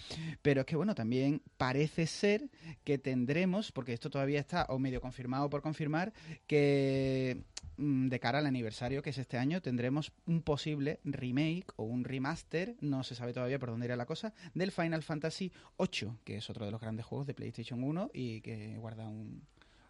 Pero 0.42 0.62
es 0.62 0.66
que 0.66 0.76
bueno, 0.76 0.96
también 0.96 1.44
parece 1.58 2.08
ser 2.08 2.50
que 2.84 2.98
tendremos, 2.98 3.72
porque 3.72 3.94
esto 3.94 4.10
todavía 4.10 4.40
está 4.40 4.66
o 4.70 4.80
medio 4.80 5.00
confirmado 5.00 5.48
por 5.48 5.62
confirmar, 5.62 6.12
que 6.48 7.44
mm, 7.78 8.08
de 8.08 8.20
cara 8.20 8.40
al 8.40 8.48
aniversario 8.48 9.04
que 9.04 9.12
es 9.12 9.18
este 9.20 9.38
año 9.38 9.62
tendremos 9.62 10.12
un 10.26 10.42
posible 10.42 11.00
remake 11.04 11.68
o 11.76 11.84
un 11.84 12.04
remaster, 12.04 12.76
no 12.82 13.04
se 13.04 13.14
sabe 13.14 13.32
todavía 13.34 13.60
por 13.60 13.70
dónde 13.70 13.86
irá 13.86 13.96
la 13.96 14.08
cosa, 14.08 14.34
del 14.56 14.72
Final 14.72 15.04
Fantasy 15.04 15.52
VIII, 15.92 16.18
que 16.24 16.38
es 16.38 16.50
otro 16.50 16.66
de 16.66 16.72
los 16.72 16.82
grandes 16.82 17.06
juegos 17.06 17.28
de 17.28 17.34
PlayStation 17.34 17.84
1 17.84 18.12
y 18.14 18.42
que 18.42 18.78
guarda 18.78 19.08
un, 19.08 19.44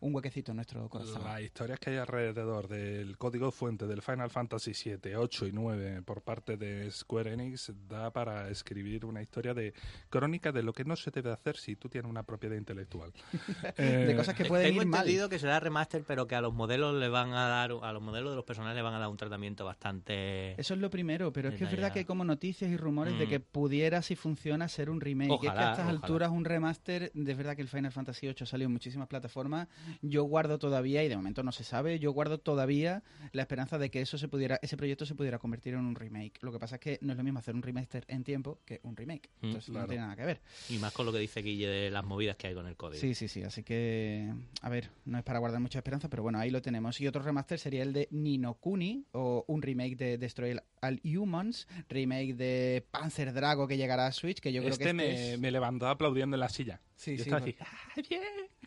un 0.04 0.14
huequecito 0.16 0.52
en 0.52 0.58
nuestro 0.58 0.88
corazón. 0.90 1.24
Las 1.24 1.42
historias 1.42 1.80
que 1.80 1.92
hay 1.92 1.98
alrededor 1.98 2.68
del 2.68 3.18
código 3.18 3.52
fuente 3.52 3.88
del 3.88 4.02
Final 4.02 4.30
Fantasy 4.30 4.74
7, 4.74 5.16
8 5.16 5.48
y 5.48 5.52
9 5.54 6.02
por 6.04 6.22
parte 6.22 6.58
de 6.58 6.92
Square 6.92 7.34
Enix 7.34 7.72
da 7.88 8.12
para 8.12 8.50
escribir 8.50 9.06
una 9.06 9.22
historia 9.22 9.54
de 9.54 9.74
crónica 10.10 10.52
de 10.52 10.62
lo 10.64 10.74
que 10.74 10.84
no 10.84 10.96
se 10.96 11.10
debe 11.12 11.32
hacer 11.32 11.58
si 11.58 11.76
tú 11.76 11.90
tienes 11.90 12.10
una 12.10 12.24
propiedad 12.24 12.56
intelectual. 12.58 13.12
de 13.78 14.12
Eh, 14.12 14.16
cosas 14.16 14.36
que 14.36 14.46
pueden 14.46 14.68
Tengo 14.68 14.82
ir 14.82 14.88
mal. 14.88 15.02
entendido 15.02 15.30
que 15.30 15.40
será 15.40 15.60
remaster, 15.60 16.04
pero 16.06 16.28
que 16.28 16.36
a 16.36 16.42
los 16.42 16.54
modelos 16.54 16.96
le 16.96 17.08
van 17.10 17.32
a 17.34 17.48
dar, 17.48 17.72
a 17.82 17.92
los 17.94 18.02
modelos 18.02 18.32
de 18.32 18.36
los 18.36 18.46
personajes 18.46 18.76
le 18.76 18.82
van 18.82 18.94
a 18.94 19.00
dar 19.00 19.08
un 19.10 19.18
tratamiento 19.18 19.66
bastante. 19.66 20.60
Eso 20.60 20.74
es 20.74 20.80
lo 20.80 20.90
primero, 20.90 21.32
pero 21.32 21.50
es 21.50 21.56
que 21.56 21.64
es 21.64 21.72
verdad 21.72 21.92
que 21.94 22.00
hay 22.00 22.06
como 22.06 22.26
noticias 22.26 22.70
y 22.70 22.78
rumores 22.78 23.18
de 23.18 23.26
Mm. 23.26 23.30
que 23.30 23.40
pudiera, 23.40 24.02
si 24.02 24.16
funciona, 24.16 24.68
ser 24.68 24.90
un 24.90 25.00
remake. 25.00 25.32
Y 25.32 25.34
es 25.36 25.40
que 25.42 25.48
a 25.48 25.52
Ojalá, 25.52 25.72
estas 25.72 25.86
ojalá. 25.86 26.00
alturas 26.00 26.30
un 26.32 26.46
remaster, 26.46 27.12
de 27.14 27.34
verdad 27.34 27.56
que 27.56 27.62
el 27.62 27.68
Final 27.70 27.92
Fantasy 27.92 28.28
VIII 28.28 28.46
salió 28.46 28.66
en 28.68 28.74
muchísimas 28.74 29.08
plataformas. 29.08 29.68
Yo 30.02 30.24
guardo 30.24 30.60
todavía, 30.60 31.04
y 31.04 31.08
de 31.08 31.16
momento 31.16 31.44
no 31.44 31.52
se 31.52 31.64
sabe, 31.64 32.00
yo 32.00 32.12
guardo 32.12 32.40
todavía 32.40 33.04
la 33.32 33.42
esperanza 33.42 33.78
de 33.78 33.90
que 33.90 34.02
eso 34.02 34.18
se 34.18 34.28
pudiera, 34.28 34.60
ese 34.62 34.78
proyecto 34.78 35.06
se 35.06 35.16
pudiera 35.16 35.40
convertir 35.40 35.74
en 35.74 35.82
un 35.82 35.96
remake. 35.96 36.34
Lo 36.42 36.52
que 36.52 36.60
pasa 36.60 36.76
es 36.76 36.82
que 36.82 37.00
no 37.02 37.14
es 37.14 37.18
lo 37.18 37.24
mismo 37.24 37.40
hacer 37.40 37.56
un 37.56 37.62
remaster 37.62 38.06
en 38.08 38.24
tiempo 38.24 38.60
que 38.66 38.80
un 38.84 38.96
remake. 38.96 39.30
Mm, 39.42 39.46
Entonces 39.46 39.70
no 39.74 39.86
tiene 39.86 40.04
nada 40.04 40.16
que 40.16 40.26
ver. 40.26 40.42
Y 40.70 40.78
más 40.78 40.94
con 40.94 41.06
lo 41.06 41.12
que 41.12 41.20
dice 41.20 41.42
Guille 41.42 41.68
de 41.68 41.92
las 41.92 42.04
movidas 42.04 42.36
que 42.36 42.48
hay 42.48 42.54
con 42.54 42.68
el 42.68 42.76
código. 42.76 43.00
Sí, 43.00 43.16
sí, 43.16 43.28
sí. 43.28 43.44
Así 43.44 43.64
que, 43.64 44.34
a 44.62 44.70
ver, 44.70 44.90
no 45.06 45.18
es 45.18 45.24
para 45.24 45.40
guardar 45.40 45.60
mucha 45.60 45.80
esperanza, 45.80 46.10
pero 46.10 46.24
bueno, 46.24 46.40
ahí 46.40 46.50
lo 46.50 46.62
tenemos. 46.62 47.00
Y 47.02 47.08
otro 47.08 47.22
remaster 47.22 47.60
sería 47.60 47.84
el 47.84 47.94
de 47.94 48.08
Ninokuni, 48.12 49.06
o 49.12 49.46
un 49.48 49.62
remake 49.62 49.96
de 49.96 50.18
Destroy 50.18 50.58
All 50.82 51.02
Humans, 51.04 51.68
remake 51.90 52.36
de 52.36 52.86
Panzer 52.92 53.34
Drago 53.34 53.68
que 53.68 53.78
llegará 53.78 54.08
a 54.08 54.12
Switch, 54.12 54.40
que 54.40 54.52
yo 54.52 54.62
creo 54.62 54.74
este 54.74 54.86
que 54.86 54.94
me, 54.94 55.12
este 55.12 55.34
es... 55.34 55.40
me 55.40 55.52
levantó 55.52 55.88
aplaudiendo 55.88 56.36
en 56.36 56.40
la 56.40 56.50
silla. 56.50 56.82
Sí, 57.04 57.18
Yo 57.18 57.24
sí, 57.26 57.30
estaba 57.30 57.42
por- 57.42 57.50
así, 57.50 57.58
¡ah, 57.60 58.02
bien! 58.10 58.22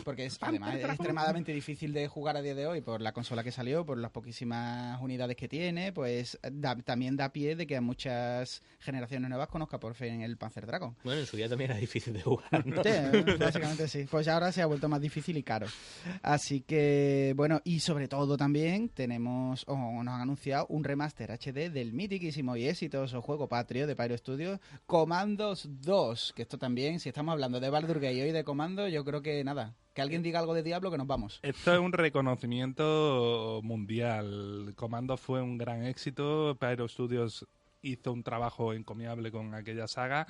porque 0.04 0.26
es, 0.26 0.36
además 0.42 0.74
es 0.74 0.84
extremadamente 0.84 1.52
difícil 1.52 1.92
de 1.94 2.06
jugar 2.06 2.36
a 2.36 2.42
día 2.42 2.54
de 2.54 2.66
hoy 2.66 2.82
por 2.82 3.00
la 3.00 3.12
consola 3.12 3.42
que 3.42 3.50
salió, 3.50 3.86
por 3.86 3.96
las 3.96 4.10
poquísimas 4.10 5.00
unidades 5.00 5.36
que 5.36 5.48
tiene, 5.48 5.92
pues 5.92 6.38
da- 6.52 6.76
también 6.76 7.16
da 7.16 7.32
pie 7.32 7.56
de 7.56 7.66
que 7.66 7.76
a 7.76 7.80
muchas 7.80 8.62
generaciones 8.78 9.30
nuevas 9.30 9.48
conozca 9.48 9.80
por 9.80 9.94
fin 9.94 10.20
el 10.20 10.36
Panzer 10.36 10.66
Dragon. 10.66 10.94
Bueno, 11.02 11.20
en 11.20 11.26
su 11.26 11.36
día 11.38 11.48
también 11.48 11.70
era 11.70 11.80
difícil 11.80 12.12
de 12.12 12.20
jugar, 12.22 12.66
¿no? 12.66 12.82
Sí, 12.82 12.90
básicamente 13.40 13.88
sí. 13.88 14.06
Pues 14.10 14.28
ahora 14.28 14.52
se 14.52 14.60
ha 14.60 14.66
vuelto 14.66 14.88
más 14.88 15.00
difícil 15.00 15.36
y 15.38 15.42
caro. 15.42 15.66
Así 16.22 16.60
que, 16.60 17.32
bueno, 17.36 17.62
y 17.64 17.80
sobre 17.80 18.06
todo 18.06 18.36
también 18.36 18.90
tenemos, 18.90 19.64
o 19.66 19.76
nos 20.02 20.14
han 20.14 20.20
anunciado, 20.20 20.66
un 20.68 20.84
remaster 20.84 21.30
HD 21.32 21.70
del 21.70 21.94
mitiquísimo 21.94 22.54
y 22.56 22.68
exitoso 22.68 23.22
juego 23.22 23.48
patrio 23.48 23.86
de 23.86 23.96
Pyro 23.96 24.16
Studios, 24.18 24.60
Commandos 24.84 25.68
2. 25.82 26.32
Que 26.36 26.42
esto 26.42 26.58
también, 26.58 27.00
si 27.00 27.08
estamos 27.08 27.32
hablando 27.32 27.60
de 27.60 27.70
Baldur 27.70 27.98
Gate 28.00 28.25
hoy 28.26 28.32
de 28.32 28.44
Comando, 28.44 28.88
yo 28.88 29.04
creo 29.04 29.22
que 29.22 29.42
nada. 29.44 29.76
Que 29.94 30.02
alguien 30.02 30.22
diga 30.22 30.40
algo 30.40 30.52
de 30.52 30.62
Diablo 30.62 30.90
que 30.90 30.98
nos 30.98 31.06
vamos. 31.06 31.38
Esto 31.42 31.72
es 31.72 31.78
un 31.78 31.92
reconocimiento 31.92 33.60
mundial. 33.62 34.74
Comando 34.76 35.16
fue 35.16 35.40
un 35.40 35.56
gran 35.56 35.86
éxito. 35.86 36.56
Pyro 36.58 36.88
Studios 36.88 37.46
hizo 37.82 38.12
un 38.12 38.22
trabajo 38.22 38.72
encomiable 38.74 39.30
con 39.30 39.54
aquella 39.54 39.86
saga. 39.86 40.26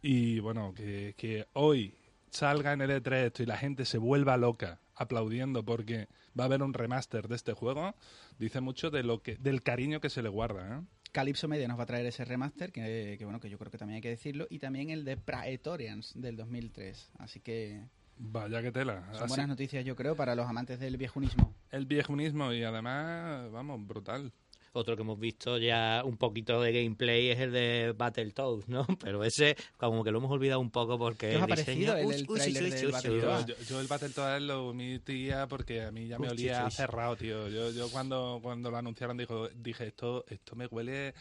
Y 0.00 0.38
bueno, 0.38 0.72
que, 0.72 1.14
que 1.16 1.46
hoy 1.52 1.96
salga 2.30 2.72
en 2.72 2.80
el 2.80 2.90
E3 2.90 3.12
esto 3.26 3.42
y 3.42 3.46
la 3.46 3.58
gente 3.58 3.84
se 3.84 3.98
vuelva 3.98 4.36
loca 4.36 4.80
aplaudiendo 4.94 5.64
porque 5.64 6.08
va 6.38 6.44
a 6.44 6.46
haber 6.46 6.62
un 6.62 6.74
remaster 6.74 7.26
de 7.28 7.34
este 7.34 7.54
juego, 7.54 7.94
dice 8.38 8.60
mucho 8.60 8.90
de 8.90 9.02
lo 9.02 9.20
que, 9.20 9.36
del 9.36 9.62
cariño 9.62 10.00
que 10.00 10.10
se 10.10 10.22
le 10.22 10.28
guarda. 10.28 10.78
¿eh? 10.78 10.82
Calypso 11.12 11.46
Media 11.46 11.68
nos 11.68 11.78
va 11.78 11.82
a 11.82 11.86
traer 11.86 12.06
ese 12.06 12.24
remaster, 12.24 12.72
que, 12.72 13.16
que 13.18 13.24
bueno, 13.24 13.38
que 13.38 13.50
yo 13.50 13.58
creo 13.58 13.70
que 13.70 13.78
también 13.78 13.96
hay 13.96 14.00
que 14.02 14.08
decirlo, 14.08 14.46
y 14.50 14.58
también 14.58 14.90
el 14.90 15.04
de 15.04 15.16
Praetorians 15.18 16.12
del 16.14 16.36
2003. 16.36 17.10
Así 17.18 17.40
que 17.40 17.82
Vaya 18.18 18.62
que 18.62 18.72
tela. 18.72 19.04
son 19.12 19.24
Así- 19.24 19.28
buenas 19.28 19.48
noticias, 19.48 19.84
yo 19.84 19.94
creo, 19.96 20.16
para 20.16 20.34
los 20.34 20.46
amantes 20.48 20.78
del 20.80 20.96
viejunismo. 20.96 21.54
el 21.70 21.86
viejunismo 21.86 22.52
y 22.52 22.62
además, 22.64 23.50
vamos, 23.52 23.86
brutal. 23.86 24.32
Otro 24.74 24.96
que 24.96 25.02
hemos 25.02 25.18
visto 25.20 25.58
ya 25.58 26.02
un 26.02 26.16
poquito 26.16 26.60
de 26.62 26.72
gameplay 26.72 27.28
es 27.28 27.38
el 27.40 27.52
de 27.52 27.94
Battletoads, 27.96 28.68
¿no? 28.68 28.86
Pero 29.00 29.22
ese 29.22 29.54
como 29.76 30.02
que 30.02 30.10
lo 30.10 30.18
hemos 30.18 30.30
olvidado 30.30 30.60
un 30.60 30.70
poco 30.70 30.98
porque 30.98 31.28
¿Qué 31.30 31.36
os 31.36 31.42
ha 31.42 31.44
el 31.44 31.50
parecido 31.50 31.94
diseño-. 31.94 33.46
Yo, 33.46 33.54
yo 33.68 33.80
el 33.80 33.86
Battletoads 33.86 34.42
lo 34.42 34.68
omitía 34.68 35.46
porque 35.46 35.82
a 35.82 35.90
mí 35.90 36.06
ya 36.06 36.18
me 36.18 36.26
Uy, 36.28 36.32
olía 36.32 36.60
sí, 36.60 36.66
a 36.66 36.70
sí. 36.70 36.76
cerrado, 36.76 37.16
tío. 37.16 37.48
Yo, 37.48 37.70
yo 37.70 37.90
cuando, 37.90 38.40
cuando 38.42 38.70
lo 38.70 38.78
anunciaron 38.78 39.16
dijo, 39.18 39.48
dije, 39.54 39.88
esto, 39.88 40.24
esto 40.28 40.56
me 40.56 40.66
huele 40.66 41.12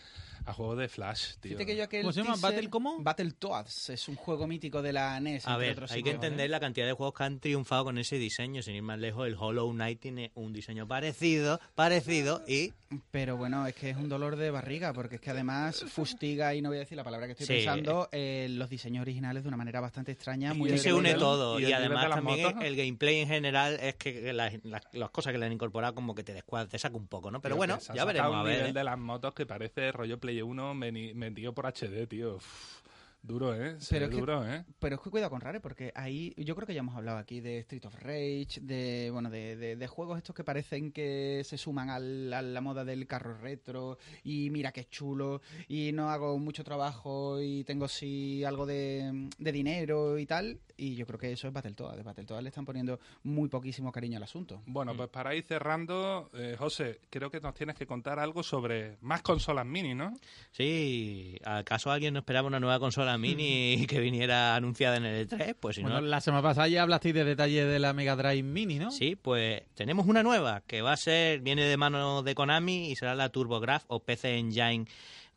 a 0.46 0.54
juegos 0.54 0.78
de 0.78 0.88
Flash, 0.88 1.36
tío. 1.42 1.50
Fíjate 1.58 1.66
que 1.66 1.76
yo 1.76 1.84
aquel 1.84 2.02
¿Cómo 2.04 2.14
se 2.14 2.22
llama? 2.24 2.36
teaser- 2.36 2.42
¿Battle 2.42 2.70
cómo? 2.70 3.00
Battletoads. 3.02 3.90
Es 3.90 4.08
un 4.08 4.16
juego 4.16 4.48
mítico 4.48 4.82
de 4.82 4.94
la 4.94 5.20
NES. 5.20 5.46
A 5.48 5.58
ver, 5.58 5.74
otros 5.74 5.92
hay 5.92 6.04
que 6.04 6.12
¿eh? 6.12 6.14
entender 6.14 6.50
la 6.50 6.60
cantidad 6.62 6.86
de 6.88 6.94
juegos 6.94 7.16
que 7.16 7.24
han 7.26 7.40
triunfado 7.40 7.84
con 7.84 7.98
ese 7.98 8.16
diseño. 8.18 8.62
Sin 8.62 8.76
ir 8.76 8.82
más 8.82 8.98
lejos, 9.00 9.28
el 9.28 9.36
Hollow 9.38 9.70
Knight 9.72 10.00
tiene 10.00 10.32
un 10.36 10.54
diseño 10.54 10.88
parecido, 10.88 11.60
parecido 11.76 12.44
y 12.48 12.74
Pero 13.10 13.38
bueno, 13.38 13.65
es 13.67 13.73
que 13.75 13.89
es 13.91 13.95
un 13.97 14.10
dolor 14.10 14.36
de 14.36 14.51
barriga, 14.51 14.91
porque 14.91 15.15
es 15.15 15.21
que 15.21 15.30
además 15.30 15.86
fustiga, 15.88 16.54
y 16.54 16.62
no 16.62 16.69
voy 16.69 16.77
a 16.77 16.82
decir 16.82 16.97
la 16.97 17.04
palabra 17.06 17.25
que 17.25 17.32
estoy 17.34 17.47
Sí. 17.47 17.54
pensando, 17.54 18.10
eh, 18.12 18.47
los 18.49 18.69
diseños 18.69 19.01
originales 19.01 19.43
de 19.43 19.47
una 19.47 19.56
manera 19.58 19.80
bastante 19.80 20.12
extraña. 20.12 20.54
Muy 20.54 20.71
Y 20.71 20.77
se 20.77 20.93
une 20.93 21.13
todo. 21.13 21.60
y 21.60 21.71
además 21.71 22.10
también 22.10 22.43
motos. 22.43 22.63
el 22.63 22.75
gameplay 22.75 23.19
en 23.19 23.27
general 23.30 23.80
es 23.82 23.95
que 23.95 24.34
las, 24.34 24.54
las- 24.65 24.82
las 24.91 25.10
cosas 25.10 25.32
que 25.32 25.38
le 25.39 25.45
han 25.45 25.54
incorporado 25.54 25.95
como 25.95 26.13
que 26.13 26.23
te 26.23 26.34
descuadra, 26.34 26.67
te 26.69 26.77
saca 26.80 26.97
un 26.97 27.08
poco, 27.08 27.32
¿no? 27.32 27.41
Pero 27.41 27.56
bueno, 27.56 27.80
ya 27.93 28.04
veremos 28.04 28.34
a 28.36 28.39
un 28.39 28.45
ver. 28.45 28.56
nivel 28.58 28.69
¿eh? 28.71 28.73
de 28.73 28.84
las 28.84 28.97
motos 28.99 29.34
que 29.34 29.45
parece 29.45 29.91
rollo 29.93 30.19
Play 30.19 30.41
1 30.41 30.73
meni- 30.73 31.13
metido 31.13 31.54
por 31.54 31.67
HD, 31.67 32.08
tío. 32.08 32.36
Uf, 32.36 32.81
duro, 33.24 33.54
¿eh? 33.56 33.76
Se 33.80 33.96
Pero 33.96 34.06
es 34.06 34.12
que- 34.12 34.20
duro, 34.20 34.46
¿eh? 34.48 34.66
Pero 34.80 34.96
es 34.96 35.02
que 35.02 35.10
cuidado 35.10 35.30
con 35.30 35.42
Rare, 35.42 35.60
porque 35.60 35.92
ahí 35.96 36.34
yo 36.38 36.56
creo 36.56 36.66
que 36.68 36.74
ya 36.74 36.80
hemos 36.80 36.96
hablado 36.96 37.18
aquí 37.18 37.40
de 37.40 37.60
Street 37.60 37.86
of 37.86 37.96
Rage, 38.02 38.60
de 38.62 39.10
bueno, 39.12 39.30
de, 39.30 39.56
de- 39.56 39.76
de 39.76 39.88
juegos 39.88 40.18
estos 40.18 40.36
que 40.36 40.44
parecen 40.44 40.92
que 40.92 41.44
se 41.46 41.58
suman 41.58 41.90
al- 41.90 42.34
a 42.34 42.42
la 42.42 42.62
moda 42.62 42.84
del 42.84 43.06
carro 43.08 43.38
retro 43.38 43.98
y 44.24 44.50
mira 44.50 44.72
qué 44.72 44.86
chulo 44.86 45.42
y 45.68 45.92
no 45.94 46.10
hago 46.10 46.38
mucho 46.40 46.64
trabajo 46.64 47.40
y 47.42 47.64
tengo 47.64 47.88
sí 47.88 48.44
algo 48.44 48.66
de, 48.66 49.30
de 49.38 49.52
dinero 49.52 50.18
y 50.18 50.26
tal 50.26 50.60
y 50.78 50.96
yo 50.96 51.06
creo 51.06 51.20
que 51.20 51.32
eso 51.32 51.48
es 51.48 51.54
Battletoads. 51.54 51.98
De 51.98 52.04
Battletoads 52.04 52.42
le 52.44 52.50
están 52.50 52.66
poniendo 52.66 53.00
muy 53.24 53.50
poquísimo 53.50 53.92
cariño 53.92 54.18
al 54.18 54.24
asunto. 54.24 54.64
Mm. 54.66 54.74
Bueno, 54.74 54.96
pues 54.98 55.10
para 55.10 55.36
ir 55.36 55.44
cerrando, 55.44 56.32
eh, 56.34 56.56
José, 56.58 57.00
creo 57.12 57.30
que 57.30 57.40
nos 57.40 57.54
tienes 57.54 57.76
que 57.76 57.86
contar 57.86 58.18
algo 58.18 58.42
sobre 58.42 58.98
más 59.02 59.22
consolas 59.22 59.66
mini, 59.66 59.94
¿no? 59.94 60.12
Sí, 60.52 61.38
¿acaso 61.44 61.92
alguien 61.92 62.14
no 62.14 62.20
esperaba 62.22 62.48
una 62.48 62.60
nueva 62.60 62.80
consola 62.80 63.11
mini 63.17 63.86
que 63.88 64.00
viniera 64.00 64.56
anunciada 64.56 64.97
en 64.97 65.06
el 65.06 65.28
E3? 65.28 65.56
Pues 65.60 65.76
si 65.76 65.82
Bueno, 65.82 66.02
no, 66.02 66.08
la 66.08 66.21
semana 66.21 66.41
pasada 66.41 66.67
ya 66.67 66.82
hablasteis 66.84 67.15
de 67.15 67.24
detalles 67.24 67.67
de 67.67 67.80
la 67.80 67.93
Mega 67.93 68.15
Drive 68.15 68.43
Mini, 68.43 68.80
¿no? 68.80 68.91
Sí, 68.91 69.15
pues 69.15 69.63
tenemos 69.76 70.08
una 70.08 70.24
nueva 70.24 70.62
que 70.67 70.82
va 70.82 70.93
a 70.93 70.97
ser, 70.97 71.41
viene 71.41 71.63
de 71.63 71.78
mano 71.78 72.24
de 72.24 72.36
Konami 72.36 72.91
y 72.91 72.95
será 72.95 73.15
la 73.15 73.30
TurboGrafx 73.30 73.86
o 73.88 74.00
PC 74.00 74.38
Engine 74.38 74.86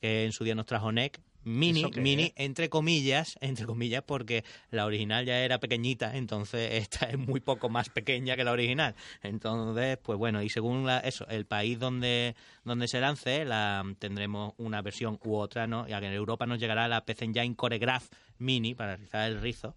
que 0.01 0.25
en 0.25 0.33
su 0.33 0.45
día 0.45 0.55
nos 0.55 0.67
trajo 0.67 0.93
NEC. 0.93 1.19
Mini, 1.45 1.81
¿Eso 1.81 1.91
qué 1.91 2.01
mini, 2.01 2.33
entre 2.37 2.69
comillas, 2.69 3.37
entre 3.41 3.67
comillas, 3.67 4.03
porque 4.03 4.45
la 4.71 4.87
original 4.87 5.25
ya 5.27 5.41
era 5.41 5.59
pequeñita, 5.61 6.17
entonces 6.17 6.73
esta 6.83 7.07
es 7.07 7.19
muy 7.19 7.41
poco 7.41 7.69
más 7.69 7.89
pequeña 7.91 8.37
que 8.37 8.45
la 8.45 8.53
original. 8.53 8.95
Entonces, 9.23 9.99
pues 9.99 10.19
bueno, 10.19 10.43
y 10.43 10.49
según 10.49 10.87
la- 10.87 11.01
eso, 11.01 11.27
el 11.29 11.47
país 11.47 11.79
donde, 11.79 12.35
donde 12.65 12.89
se 12.89 13.01
lance, 13.01 13.45
la 13.45 13.85
tendremos 13.99 14.55
una 14.59 14.83
versión 14.83 15.19
u 15.25 15.37
otra, 15.37 15.67
¿no? 15.67 15.87
Y 15.89 15.93
en 15.93 16.05
Europa 16.05 16.47
nos 16.47 16.59
llegará 16.59 16.89
la 16.89 17.05
PC 17.05 17.25
Engine 17.27 17.57
Choregraph 17.61 18.09
Mini 18.39 18.75
para 18.75 18.97
realizar 18.97 19.31
el 19.31 19.41
rizo 19.41 19.75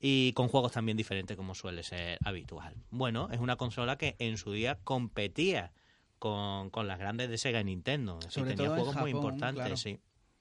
y 0.00 0.32
con 0.32 0.48
juegos 0.48 0.72
también 0.72 0.96
diferentes 0.96 1.36
como 1.36 1.54
suele 1.54 1.82
ser 1.82 2.18
habitual. 2.24 2.74
Bueno, 2.90 3.28
es 3.32 3.40
una 3.40 3.56
consola 3.56 3.96
que 3.98 4.14
en 4.18 4.38
su 4.38 4.52
día 4.52 4.78
competía 4.84 5.72
con, 6.18 6.70
con 6.70 6.86
las 6.86 6.98
grandes 6.98 7.28
de 7.28 7.38
Sega 7.38 7.60
y 7.60 7.64
Nintendo. 7.64 8.20
Sobre 8.28 8.50
tenía 8.50 8.66
todo 8.68 8.76
en 8.78 8.84
juegos 8.84 8.96
muy 9.00 9.10
importantes, 9.10 9.54
claro. 9.62 9.76
sí. 9.76 9.98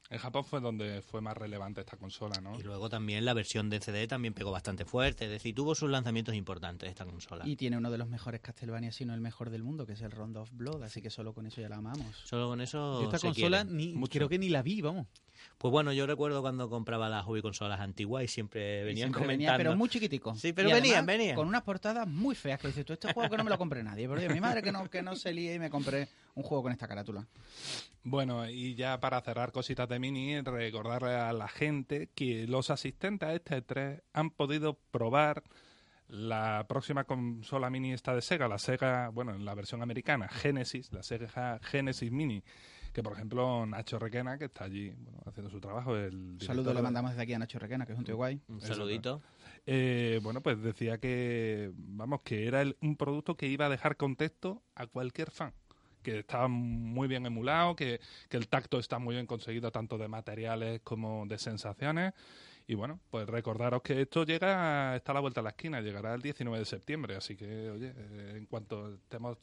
En 0.09 0.19
Japón 0.19 0.45
fue 0.45 0.61
donde 0.61 1.01
fue 1.01 1.21
más 1.21 1.35
relevante 1.35 1.81
esta 1.81 1.97
consola, 1.97 2.39
¿no? 2.41 2.57
Y 2.59 2.63
luego 2.63 2.89
también 2.89 3.25
la 3.25 3.33
versión 3.33 3.69
de 3.69 3.79
CD 3.79 4.07
también 4.07 4.33
pegó 4.33 4.51
bastante 4.51 4.85
fuerte, 4.85 5.25
es 5.25 5.31
decir, 5.31 5.53
tuvo 5.53 5.75
sus 5.75 5.89
lanzamientos 5.89 6.33
importantes 6.35 6.89
esta 6.89 7.05
consola. 7.05 7.47
Y 7.47 7.55
tiene 7.57 7.77
uno 7.77 7.91
de 7.91 7.97
los 7.97 8.07
mejores 8.07 8.39
Castlevania, 8.41 8.91
si 8.91 9.05
no 9.05 9.13
el 9.13 9.21
mejor 9.21 9.49
del 9.49 9.63
mundo, 9.63 9.85
que 9.85 9.93
es 9.93 10.01
el 10.01 10.11
Round 10.11 10.37
of 10.37 10.49
Blood, 10.53 10.83
así 10.83 11.01
que 11.01 11.09
solo 11.09 11.33
con 11.33 11.45
eso 11.45 11.59
ya 11.61 11.69
la 11.69 11.77
amamos. 11.77 12.15
Solo 12.23 12.47
con 12.47 12.61
eso 12.61 13.01
Yo 13.01 13.05
esta 13.05 13.19
se 13.19 13.27
consola 13.27 13.63
quiere. 13.65 13.75
ni, 13.77 13.93
Mucho. 13.93 14.11
creo 14.13 14.29
que 14.29 14.39
ni 14.39 14.49
la 14.49 14.61
vi, 14.61 14.81
vamos. 14.81 15.07
Pues 15.57 15.71
bueno, 15.71 15.91
yo 15.93 16.05
recuerdo 16.07 16.41
cuando 16.41 16.69
compraba 16.69 17.09
las 17.09 17.25
hobby 17.25 17.41
consolas 17.41 17.79
antiguas 17.79 18.23
y 18.23 18.27
siempre 18.27 18.81
Y 18.81 18.85
venían 18.85 19.07
siempre 19.09 19.21
venía, 19.27 19.47
comentando. 19.49 19.57
pero 19.69 19.77
muy 19.77 19.89
chiquitico. 19.89 20.35
Sí, 20.35 20.53
pero 20.53 20.69
Y 20.69 20.73
venían, 20.73 20.95
además, 20.97 21.07
venían. 21.07 21.35
Con 21.35 21.47
unas 21.47 21.63
portadas 21.63 22.07
muy 22.07 22.35
feas 22.35 22.59
que 22.59 22.67
dices 22.67 22.85
tú, 22.85 22.93
este 22.93 23.11
juego 23.13 23.29
que 23.29 23.37
no 23.37 23.43
me 23.43 23.49
lo 23.49 23.57
compre 23.57 23.83
nadie. 23.83 24.07
Por 24.07 24.19
Dios, 24.19 24.33
mi 24.33 24.41
madre 24.41 24.61
que 24.61 24.71
no, 24.71 24.89
que 24.89 25.01
no 25.01 25.15
se 25.15 25.33
líe 25.33 25.55
y 25.55 25.59
me 25.59 25.69
compré 25.69 26.07
un 26.35 26.43
juego 26.43 26.63
con 26.63 26.71
esta 26.71 26.87
carátula. 26.87 27.25
Bueno, 28.03 28.49
y 28.49 28.75
ya 28.75 28.99
para 28.99 29.19
cerrar 29.21 29.51
cositas 29.51 29.89
de 29.89 29.99
Mini, 29.99 30.39
recordarle 30.41 31.15
a 31.15 31.33
la 31.33 31.47
gente 31.47 32.09
que 32.15 32.47
los 32.47 32.69
asistentes 32.69 33.27
a 33.27 33.33
este 33.33 33.61
3 33.61 34.01
han 34.13 34.29
podido 34.31 34.75
probar 34.91 35.43
la 36.09 36.65
próxima 36.69 37.03
consola 37.03 37.69
mini 37.69 37.91
esta 37.91 38.15
de 38.15 38.21
Sega, 38.21 38.47
la 38.47 38.59
Sega, 38.59 39.09
bueno, 39.09 39.35
en 39.35 39.43
la 39.43 39.53
versión 39.55 39.81
americana, 39.81 40.29
Genesis, 40.29 40.91
la 40.93 41.03
Sega 41.03 41.59
Genesis 41.61 42.09
Mini, 42.11 42.43
que 42.97 43.03
por 43.03 43.13
ejemplo 43.13 43.63
Nacho 43.67 43.99
Requena, 43.99 44.39
que 44.39 44.45
está 44.45 44.63
allí 44.63 44.89
bueno, 44.89 45.19
haciendo 45.27 45.51
su 45.51 45.59
trabajo, 45.61 45.95
el 45.95 46.39
saludo 46.41 46.73
le 46.73 46.81
mandamos 46.81 47.11
desde 47.11 47.21
aquí 47.21 47.33
a 47.33 47.37
Nacho 47.37 47.59
Requena, 47.59 47.85
que 47.85 47.93
es 47.93 47.99
un 47.99 48.03
tío 48.05 48.15
guay. 48.15 48.41
Un 48.47 48.59
saludito. 48.59 49.21
eh, 49.67 50.19
bueno, 50.23 50.41
pues 50.41 50.59
decía 50.63 50.97
que, 50.97 51.71
vamos, 51.75 52.21
que 52.23 52.47
era 52.47 52.63
el- 52.63 52.75
un 52.81 52.95
producto 52.95 53.37
que 53.37 53.45
iba 53.49 53.67
a 53.67 53.69
dejar 53.69 53.97
contexto 53.97 54.63
a 54.73 54.87
cualquier 54.87 55.29
fan. 55.29 55.53
Que 56.01 56.17
estaba 56.19 56.47
muy 56.47 57.07
bien 57.07 57.23
emulado, 57.27 57.75
que, 57.75 57.99
que 58.29 58.37
el 58.37 58.47
tacto 58.47 58.79
está 58.79 58.97
muy 58.97 59.13
bien 59.13 59.27
conseguido 59.27 59.71
tanto 59.71 59.99
de 59.99 60.07
materiales 60.07 60.81
como 60.83 61.23
de 61.27 61.37
sensaciones. 61.37 62.13
Y 62.65 62.73
bueno, 62.73 62.99
pues 63.11 63.27
recordaros 63.29 63.83
que 63.83 64.01
esto 64.01 64.23
llega, 64.25 64.95
está 64.95 65.11
a 65.11 65.15
la 65.15 65.19
vuelta 65.21 65.41
de 65.41 65.43
la 65.43 65.49
esquina, 65.51 65.81
llegará 65.81 66.15
el 66.15 66.21
19 66.23 66.57
de 66.57 66.65
septiembre. 66.65 67.15
Así 67.15 67.35
que, 67.35 67.69
oye, 67.69 67.93
eh, 67.95 68.33
en 68.37 68.45
cuanto 68.47 68.95
estemos 68.95 69.37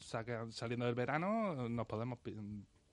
saliendo 0.49 0.85
del 0.87 0.95
verano, 0.95 1.69
nos 1.69 1.85
podemos 1.87 2.19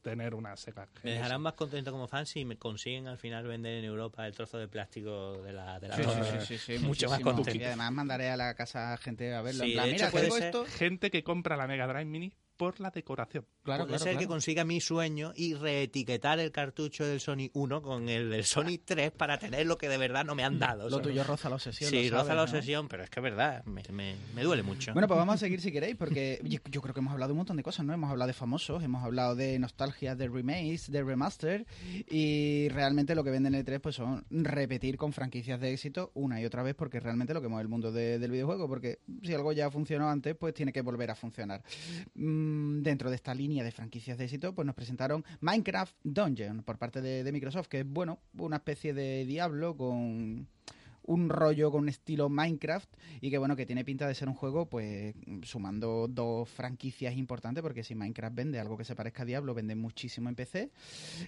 tener 0.03 0.35
una 0.35 0.57
seca. 0.57 0.89
Me 1.03 1.13
dejarán 1.13 1.41
más 1.41 1.55
contento 1.55 1.91
como 1.93 2.07
fan 2.09 2.27
si 2.27 2.45
me 2.45 2.57
consiguen 2.59 3.07
al 3.07 3.19
final 3.19 3.47
vender 3.47 3.79
en 3.79 3.85
Europa 3.85 4.27
el 4.27 4.35
trozo 4.35 4.59
de 4.59 4.69
plástico 4.69 5.41
de 5.43 5.53
la, 5.53 5.79
de 5.81 5.89
la 5.89 5.97
Sí, 5.97 6.03
sí, 6.03 6.09
torre. 6.09 6.41
sí, 6.41 6.59
sí, 6.59 6.59
sí, 6.59 6.85
Mucho 6.85 7.09
más 7.09 7.21
muchísimo. 7.21 7.37
contento. 7.37 7.59
Y 7.61 7.65
además 7.65 7.93
mandaré 7.93 8.29
a 8.31 8.37
la 8.37 8.55
casa 8.55 8.93
a 8.93 8.97
gente 8.99 9.33
a 9.35 9.41
verlo. 9.43 9.65
Sí, 9.65 9.71
en 9.71 9.75
plan, 9.75 9.87
de 9.87 9.93
mira, 9.93 10.07
hecho 10.07 10.13
puede 10.13 10.25
tengo 10.25 10.37
ser- 10.37 10.47
esto. 10.47 10.67
Gente 10.67 11.11
que 11.11 11.23
compra 11.25 11.57
la 11.57 11.67
Mega 11.67 11.87
Drive 11.87 12.05
Mini 12.05 12.33
por 12.63 12.79
la 12.79 12.91
decoración. 12.91 13.45
Claro, 13.65 13.87
Puede 13.87 13.97
claro, 13.99 14.05
ser 14.13 14.19
que 14.21 14.29
consiga 14.29 14.65
mi 14.65 14.81
sueño 14.81 15.33
y 15.35 15.55
reetiquetar 15.55 16.39
el 16.39 16.53
cartucho 16.53 17.05
del 17.05 17.19
Sony 17.19 17.51
1 17.55 17.83
con 17.83 18.09
el 18.09 18.31
del 18.31 18.45
Sony 18.45 18.79
3 18.85 19.11
para 19.11 19.37
tener 19.37 19.67
lo 19.67 19.77
que 19.77 19.89
de 19.89 19.99
verdad 19.99 20.25
no 20.25 20.37
me 20.37 20.45
han 20.45 20.61
dado. 20.61 20.89
Lo 20.89 21.01
tuyo 21.03 21.25
roza 21.25 21.49
la 21.49 21.57
obsesión. 21.57 21.91
Sí, 21.91 22.09
roza 22.09 22.29
la 22.29 22.35
¿no? 22.37 22.43
obsesión, 22.43 22.87
pero 22.87 23.03
es 23.03 23.11
que 23.11 23.19
es 23.19 23.25
verdad, 23.25 23.65
me, 23.65 23.83
me- 23.91 24.15
me 24.35 24.45
duele 24.45 24.63
mucho. 24.63 24.93
Bueno, 24.93 25.09
pues 25.09 25.19
vamos 25.19 25.35
a 25.35 25.39
seguir 25.39 25.61
si 25.61 25.73
queréis, 25.73 25.97
porque 25.97 26.41
yo, 26.45 26.61
yo 26.71 26.81
creo 26.81 26.95
que 26.95 27.01
hemos 27.01 27.13
hablado 27.13 27.31
de 27.31 27.33
un 27.33 27.39
montón 27.39 27.57
de 27.57 27.65
cosas, 27.65 27.85
¿no? 27.85 27.93
Hemos 27.95 28.11
hablado 28.13 28.29
de 28.29 28.35
famosos, 28.35 28.81
hemos 28.85 29.03
hablado 29.03 29.35
de 29.35 29.59
nostalgia, 29.59 30.15
de 30.15 30.29
remakes, 30.29 30.89
de 30.91 31.03
remaster, 31.03 31.67
y 32.11 32.69
realmente 32.69 33.17
lo 33.17 33.25
que 33.25 33.31
venden 33.31 33.57
el 33.57 33.65
3 33.65 33.81
pues 33.81 33.97
son 33.97 34.25
repetir 34.31 34.97
con 34.97 35.13
franquicias 35.13 35.61
de 35.61 35.73
éxito 35.73 36.13
una 36.15 36.41
y 36.41 36.45
otra 36.45 36.63
vez, 36.63 36.77
porque 36.77 37.01
realmente 37.01 37.35
lo 37.35 37.43
que 37.43 37.49
mueve 37.49 37.63
el 37.63 37.69
mundo 37.69 37.91
de- 37.91 38.21
del 38.21 38.31
videojuego, 38.31 38.69
porque 38.69 39.01
si 39.25 39.35
algo 39.35 39.53
ya 39.53 39.69
funcionó 39.71 40.09
antes, 40.09 40.37
pues 40.37 40.55
tiene 40.55 40.73
que 40.73 40.81
volver 40.83 41.11
a 41.11 41.15
funcionar. 41.17 41.63
Mm, 42.15 42.52
dentro 42.83 43.11
de 43.11 43.17
esta 43.17 43.35
línea 43.35 43.65
de 43.65 43.71
franquicias 43.73 44.19
de 44.19 44.25
éxito, 44.25 44.55
pues 44.55 44.67
nos 44.67 44.75
presentaron 44.75 45.25
Minecraft 45.41 45.95
Dungeon 46.05 46.63
por 46.63 46.79
parte 46.79 47.01
de, 47.01 47.31
Microsoft, 47.33 47.69
que 47.69 47.81
es, 47.81 47.87
bueno, 47.87 48.19
una 48.39 48.57
especie 48.57 48.95
de 48.95 49.25
Diablo 49.25 49.77
con 49.77 50.49
un 51.05 51.29
rollo 51.29 51.71
con 51.73 51.89
estilo 51.89 52.29
Minecraft 52.29 52.89
y 53.21 53.31
que 53.31 53.39
bueno 53.39 53.57
que 53.57 53.67
tiene 53.67 53.85
pinta 53.85 54.07
de 54.07 54.15
ser 54.15 54.29
un 54.29 54.35
juego 54.35 54.67
pues 54.67 55.15
sumando 55.43 56.07
dos 56.09 56.49
franquicias 56.49 57.17
importantes 57.17 57.61
porque 57.61 57.83
si 57.83 57.97
Minecraft 57.97 58.37
vende 58.37 58.61
algo 58.61 58.77
que 58.77 58.85
se 58.85 58.95
parezca 58.95 59.23
a 59.23 59.27
Diablo 59.27 59.53
vende 59.53 59.75
muchísimo 59.75 60.29
en 60.29 60.37
PC 60.37 60.71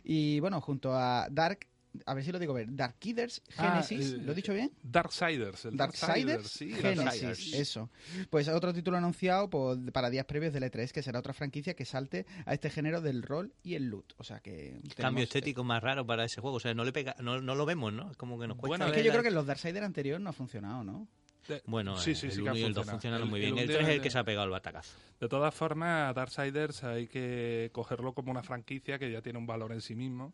y 0.05 0.39
bueno 0.39 0.61
junto 0.61 0.95
a 0.95 1.27
Dark 1.29 1.67
a 2.07 2.15
ver 2.15 2.25
si 2.25 2.33
lo 2.33 2.39
digo 2.39 2.55
bien 2.55 2.77
Darkiders 2.77 3.43
Ah, 3.57 3.83
Genesis 3.85 4.15
eh, 4.15 4.19
¿lo 4.19 4.33
he 4.33 4.35
dicho 4.35 4.53
bien? 4.53 4.71
Darksiders. 4.83 5.65
el 5.67 5.77
Darksiders 5.77 6.49
sí, 6.51 6.73
Genesis, 6.73 7.05
Darksiders. 7.23 7.53
eso. 7.55 7.91
Pues 8.31 8.49
otro 8.49 8.73
título 8.73 8.97
anunciado 8.97 9.49
para 9.93 10.11
días 10.11 10.25
previos 10.27 10.53
del 10.53 10.65
E3, 10.65 10.91
que 10.93 11.03
será 11.03 11.19
otra 11.19 11.33
franquicia 11.33 11.75
que 11.75 11.85
salte 11.85 12.27
a 12.47 12.55
este 12.55 12.71
género 12.71 13.01
del 13.01 13.23
rol 13.23 13.53
y 13.63 13.75
el 13.75 13.87
loot. 13.87 14.13
O 14.19 14.25
sea 14.25 14.41
que. 14.41 14.81
Cambio 14.97 15.25
estético 15.25 15.65
más 15.65 15.83
raro 15.83 16.07
para 16.07 16.25
ese 16.25 16.41
juego, 16.41 16.57
o 16.57 16.61
sea, 16.61 16.75
no 16.75 16.85
le 16.85 16.93
pega, 16.93 17.15
no, 17.21 17.41
no 17.41 17.55
lo 17.55 17.67
vemos, 17.67 17.93
¿no? 17.93 18.11
Es 18.11 18.17
como 18.17 18.39
que 18.39 18.47
nos 18.47 18.57
cuesta 18.57 18.69
Bueno, 18.69 18.87
Es 18.87 18.93
que 18.93 19.03
yo 19.03 19.09
la- 19.09 19.13
creo 19.15 19.23
que 19.23 19.31
los 19.31 19.47
Darksiders 19.47 19.85
anterior 19.87 20.21
no 20.21 20.31
ha 20.31 20.33
funcionado, 20.33 20.83
¿no? 20.85 21.07
De- 21.49 21.63
Bueno, 21.67 21.99
sí, 21.99 22.15
sí, 22.15 22.27
el 22.27 22.33
sí 22.33 22.37
que 22.39 22.43
1 22.45 22.53
ha 22.53 22.57
y 22.59 22.63
el 22.63 22.73
2 22.73 22.75
funcionado. 22.87 22.97
funcionaron 22.97 23.29
muy 23.29 23.41
bien. 23.41 23.53
el 23.53 23.59
El 23.59 23.65
uno 23.67 23.73
3 23.75 23.81
es 23.83 23.87
de- 23.89 23.95
el 23.97 24.01
que 24.01 24.11
se 24.11 24.19
ha 24.19 24.25
pegado 24.25 24.47
el 24.47 24.51
batacazo. 24.51 24.97
De 25.21 25.29
todas 25.29 25.55
formas, 25.55 26.15
Darksiders 26.15 26.85
hay 26.85 27.07
que 27.07 27.69
cogerlo 27.73 28.15
como 28.15 28.31
una 28.31 28.43
franquicia 28.43 28.99
que 28.99 29.13
ya 29.13 29.21
tiene 29.21 29.39
un 29.39 29.47
valor 29.47 29.73
en 29.73 29.83
sí 29.83 29.95
mismo 29.95 30.33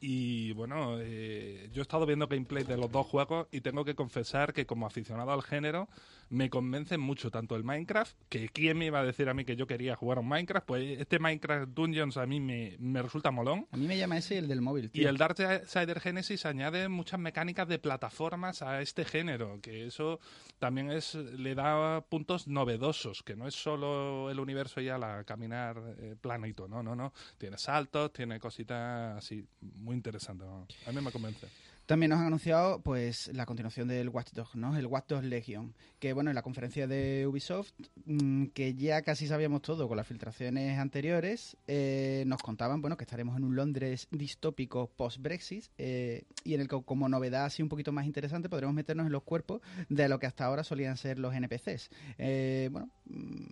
Y 0.00 0.52
bueno, 0.52 0.98
eh, 1.00 1.68
yo 1.72 1.80
he 1.80 1.82
estado 1.82 2.06
viendo 2.06 2.28
gameplay 2.28 2.64
de 2.64 2.76
los 2.76 2.90
dos 2.90 3.06
juegos 3.06 3.48
y 3.50 3.60
tengo 3.60 3.84
que 3.84 3.94
confesar 3.94 4.52
que 4.52 4.66
como 4.66 4.86
aficionado 4.86 5.32
al 5.32 5.42
género 5.42 5.88
me 6.30 6.50
convencen 6.50 7.00
mucho 7.00 7.30
tanto 7.30 7.56
el 7.56 7.64
Minecraft, 7.64 8.16
que 8.28 8.48
quién 8.48 8.78
me 8.78 8.86
iba 8.86 9.00
a 9.00 9.04
decir 9.04 9.28
a 9.28 9.34
mí 9.34 9.44
que 9.44 9.56
yo 9.56 9.66
quería 9.66 9.96
jugar 9.96 10.18
a 10.18 10.20
un 10.20 10.28
Minecraft, 10.28 10.66
pues 10.66 10.98
este 10.98 11.18
Minecraft 11.18 11.68
Dungeons 11.68 12.16
a 12.16 12.26
mí 12.26 12.40
me, 12.40 12.76
me 12.78 13.02
resulta 13.02 13.30
molón. 13.30 13.66
A 13.70 13.76
mí 13.76 13.86
me 13.86 13.96
llama 13.96 14.18
ese 14.18 14.38
el 14.38 14.48
del 14.48 14.60
móvil. 14.60 14.86
Y 14.86 14.88
tío. 14.88 15.08
el 15.08 15.16
Darksider 15.16 16.00
Genesis 16.00 16.46
añade 16.46 16.88
muchas 16.88 17.20
mecánicas 17.20 17.68
de 17.68 17.78
plataformas 17.78 18.62
a 18.62 18.80
este 18.82 19.04
género, 19.04 19.60
que 19.60 19.86
eso 19.86 20.20
también 20.58 20.90
es 20.90 21.14
le 21.14 21.54
da 21.54 22.00
puntos 22.02 22.48
novedosos, 22.48 23.22
que 23.22 23.36
no 23.36 23.46
es 23.46 23.54
solo 23.54 24.30
el 24.30 24.40
universo 24.40 24.80
ya 24.80 24.98
la 24.98 25.24
caminar 25.24 25.80
eh, 25.98 26.16
planito, 26.20 26.68
no, 26.68 26.82
no, 26.82 26.94
no. 26.94 27.12
Tiene 27.38 27.58
saltos, 27.58 28.12
tiene 28.12 28.38
cositas 28.38 29.18
así 29.18 29.44
muy 29.60 29.94
interesantes. 29.94 30.46
¿no? 30.46 30.66
A 30.86 30.92
mí 30.92 31.00
me 31.00 31.10
convence. 31.10 31.46
También 31.88 32.10
nos 32.10 32.18
han 32.20 32.26
anunciado 32.26 32.82
pues 32.82 33.30
la 33.32 33.46
continuación 33.46 33.88
del 33.88 34.10
Watch 34.10 34.32
Dogs, 34.32 34.56
¿no? 34.56 34.76
El 34.76 34.84
Watch 34.84 35.06
Dogs 35.08 35.24
Legion, 35.24 35.74
que 35.98 36.12
bueno, 36.12 36.30
en 36.30 36.34
la 36.34 36.42
conferencia 36.42 36.86
de 36.86 37.26
Ubisoft, 37.26 37.72
mm, 38.04 38.48
que 38.48 38.74
ya 38.74 39.00
casi 39.00 39.26
sabíamos 39.26 39.62
todo 39.62 39.88
con 39.88 39.96
las 39.96 40.06
filtraciones 40.06 40.78
anteriores, 40.78 41.56
eh, 41.66 42.24
nos 42.26 42.42
contaban, 42.42 42.82
bueno, 42.82 42.98
que 42.98 43.04
estaremos 43.04 43.38
en 43.38 43.44
un 43.44 43.56
Londres 43.56 44.06
distópico 44.10 44.90
post-Brexit 44.96 45.64
eh, 45.78 46.24
y 46.44 46.52
en 46.52 46.60
el 46.60 46.68
que 46.68 46.82
como 46.82 47.08
novedad 47.08 47.46
así 47.46 47.62
un 47.62 47.70
poquito 47.70 47.90
más 47.90 48.04
interesante 48.04 48.50
podremos 48.50 48.74
meternos 48.74 49.06
en 49.06 49.12
los 49.12 49.22
cuerpos 49.22 49.62
de 49.88 50.10
lo 50.10 50.18
que 50.18 50.26
hasta 50.26 50.44
ahora 50.44 50.64
solían 50.64 50.98
ser 50.98 51.18
los 51.18 51.34
NPCs. 51.34 51.88
Eh, 52.18 52.68
bueno, 52.70 52.90
mm, 53.06 53.46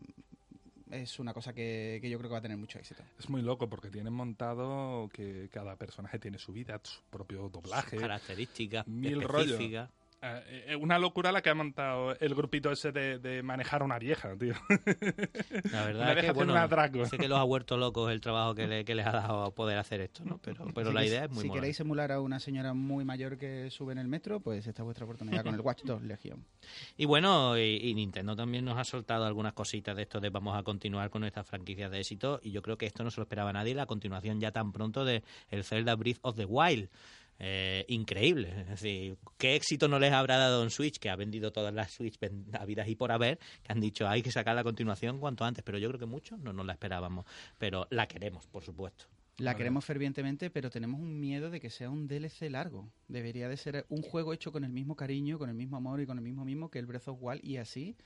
es 0.91 1.19
una 1.19 1.35
cosa 1.35 1.53
que, 1.53 1.99
que 2.01 2.09
yo 2.11 2.19
creo 2.19 2.29
que 2.29 2.35
va 2.35 2.39
a 2.39 2.43
tener 2.43 2.57
mucho 2.57 2.79
éxito. 2.79 3.03
Es 3.19 3.29
muy 3.29 3.43
loco 3.43 3.69
porque 3.69 3.91
tienen 3.91 4.13
montado 4.13 5.09
que 5.13 5.49
cada 5.53 5.77
personaje 5.77 6.19
tiene 6.19 6.39
su 6.39 6.53
vida, 6.53 6.81
su 6.83 7.01
propio 7.11 7.49
doblaje. 7.49 7.97
Características 7.97 8.87
Mil 8.87 9.23
rollos. 9.23 9.53
específicas. 9.53 9.91
Eh, 9.91 10.06
eh, 10.23 10.77
una 10.81 10.99
locura 10.99 11.31
la 11.31 11.43
que 11.43 11.51
ha 11.51 11.55
montado 11.55 12.17
el 12.19 12.35
grupito 12.35 12.71
ese 12.73 12.91
de, 12.93 13.19
de 13.19 13.43
manejar 13.43 13.83
una 13.83 13.99
vieja, 13.99 14.37
tío. 14.37 14.55
La 15.73 15.85
verdad 15.85 16.03
Una 16.03 16.09
es 16.11 16.15
vieja 16.17 16.27
que, 16.29 16.33
bueno, 16.33 16.53
un 16.53 16.59
atraco. 16.59 17.07
sé 17.07 17.19
que 17.19 17.29
los 17.29 17.39
ha 17.39 17.43
vuelto 17.43 17.77
locos 17.77 18.11
el 18.11 18.21
trabajo 18.21 18.55
que, 18.55 18.67
le- 18.67 18.85
que 18.85 18.95
les 18.95 19.07
ha 19.07 19.13
dado 19.13 19.55
poder 19.55 19.79
hacer 19.79 20.01
esto, 20.01 20.25
¿no? 20.25 20.39
Pero, 20.39 20.67
pero 20.75 20.93
la 20.93 21.05
idea 21.05 21.25
es 21.25 21.31
muy 21.31 21.43
Si 21.43 21.49
mola. 21.49 21.61
queréis 21.61 21.81
emular 21.81 22.13
a 22.13 22.21
una 22.21 22.41
señora 22.41 22.75
muy 22.75 23.05
mayor 23.05 23.39
que 23.39 23.71
sube 23.71 23.93
en 23.93 23.99
el 23.99 24.09
metro, 24.09 24.41
pues 24.41 24.67
esta 24.67 24.83
es 24.83 24.85
vuestra 24.85 25.05
oportunidad 25.05 25.45
con 25.45 25.55
el 25.55 25.61
Watch 25.61 25.83
Dogs 25.85 26.03
Legion. 26.05 26.45
Y 26.97 27.05
bueno, 27.05 27.57
y, 27.59 27.77
y 27.83 27.95
Nintendo 27.95 28.35
también 28.35 28.65
nos 28.65 28.79
ha 28.79 28.85
soltado 28.85 29.25
algunas 29.27 29.53
cositas 29.53 29.95
de 29.97 30.03
esto 30.03 30.21
de 30.21 30.31
vamos 30.31 30.57
a 30.59 30.63
continuar 30.63 31.11
con 31.11 31.21
nuestras 31.21 31.47
franquicias 31.47 31.91
de 31.91 31.99
éxito 32.01 32.41
y 32.43 32.51
yo 32.53 32.63
creo 32.63 32.77
que 32.79 32.87
esto 32.87 33.05
no 33.05 33.11
se 33.11 33.19
lo 33.21 33.23
esperaba 33.25 33.53
nadie, 33.53 33.75
la 33.75 33.87
continuación 33.87 34.41
ya 34.41 34.51
tan 34.51 34.73
pronto 34.73 35.05
de 35.05 35.23
el 35.51 35.63
Zelda 35.65 35.95
Breath 35.95 36.19
of 36.23 36.37
the 36.37 36.45
Wild. 36.47 36.89
Eh, 37.39 37.85
increíble, 37.89 38.49
es 38.61 38.69
decir, 38.69 39.19
qué 39.37 39.57
éxito 39.57 39.89
no 39.89 39.99
les 39.99 40.13
habrá 40.13 40.39
dado 40.39 40.63
en 40.63 40.71
Switch, 40.71 40.99
que 40.99 41.11
ha 41.11 41.17
vendido 41.17 41.53
todas 41.53 41.75
las 41.75 41.93
Switch 41.93 42.19
habidas 42.53 42.89
y 42.89 42.97
por 42.97 43.13
haber, 43.13 43.39
que 43.63 43.73
han 43.73 43.81
dicho 43.81 44.09
hay 44.09 44.23
que 44.23 44.33
sacar 44.33 44.57
la 44.57 44.65
continuación 44.65 45.19
cuanto 45.19 45.45
antes, 45.45 45.63
pero 45.63 45.79
yo 45.79 45.89
creo 45.89 46.01
que 46.01 46.07
muchos 46.07 46.39
no 46.39 46.53
nos 46.53 46.65
la 46.65 46.73
esperábamos, 46.73 47.27
pero 47.59 47.87
la 47.91 48.07
queremos, 48.07 48.47
por 48.47 48.65
supuesto. 48.65 49.05
La 49.39 49.55
queremos 49.55 49.85
fervientemente, 49.85 50.49
pero 50.49 50.71
tenemos 50.71 50.99
un 50.99 51.21
miedo 51.21 51.51
de 51.51 51.61
que 51.61 51.69
sea 51.69 51.91
un 51.91 52.09
DLC 52.09 52.49
largo. 52.49 52.91
Debería 53.07 53.51
de 53.51 53.59
ser 53.59 53.85
un 53.91 54.01
juego 54.01 54.33
hecho 54.33 54.51
con 54.51 54.65
el 54.65 54.71
mismo 54.71 54.97
cariño, 54.97 55.39
con 55.39 55.51
el 55.51 55.55
mismo 55.55 55.77
amor 55.77 56.01
y 56.01 56.07
con 56.07 56.17
el 56.17 56.25
mismo 56.25 56.47
mismo 56.47 56.71
que 56.71 56.79
el 56.79 56.87
Breath 56.87 57.09
of 57.09 57.19
Wild 57.21 57.45
y 57.45 57.59
así 57.59 57.97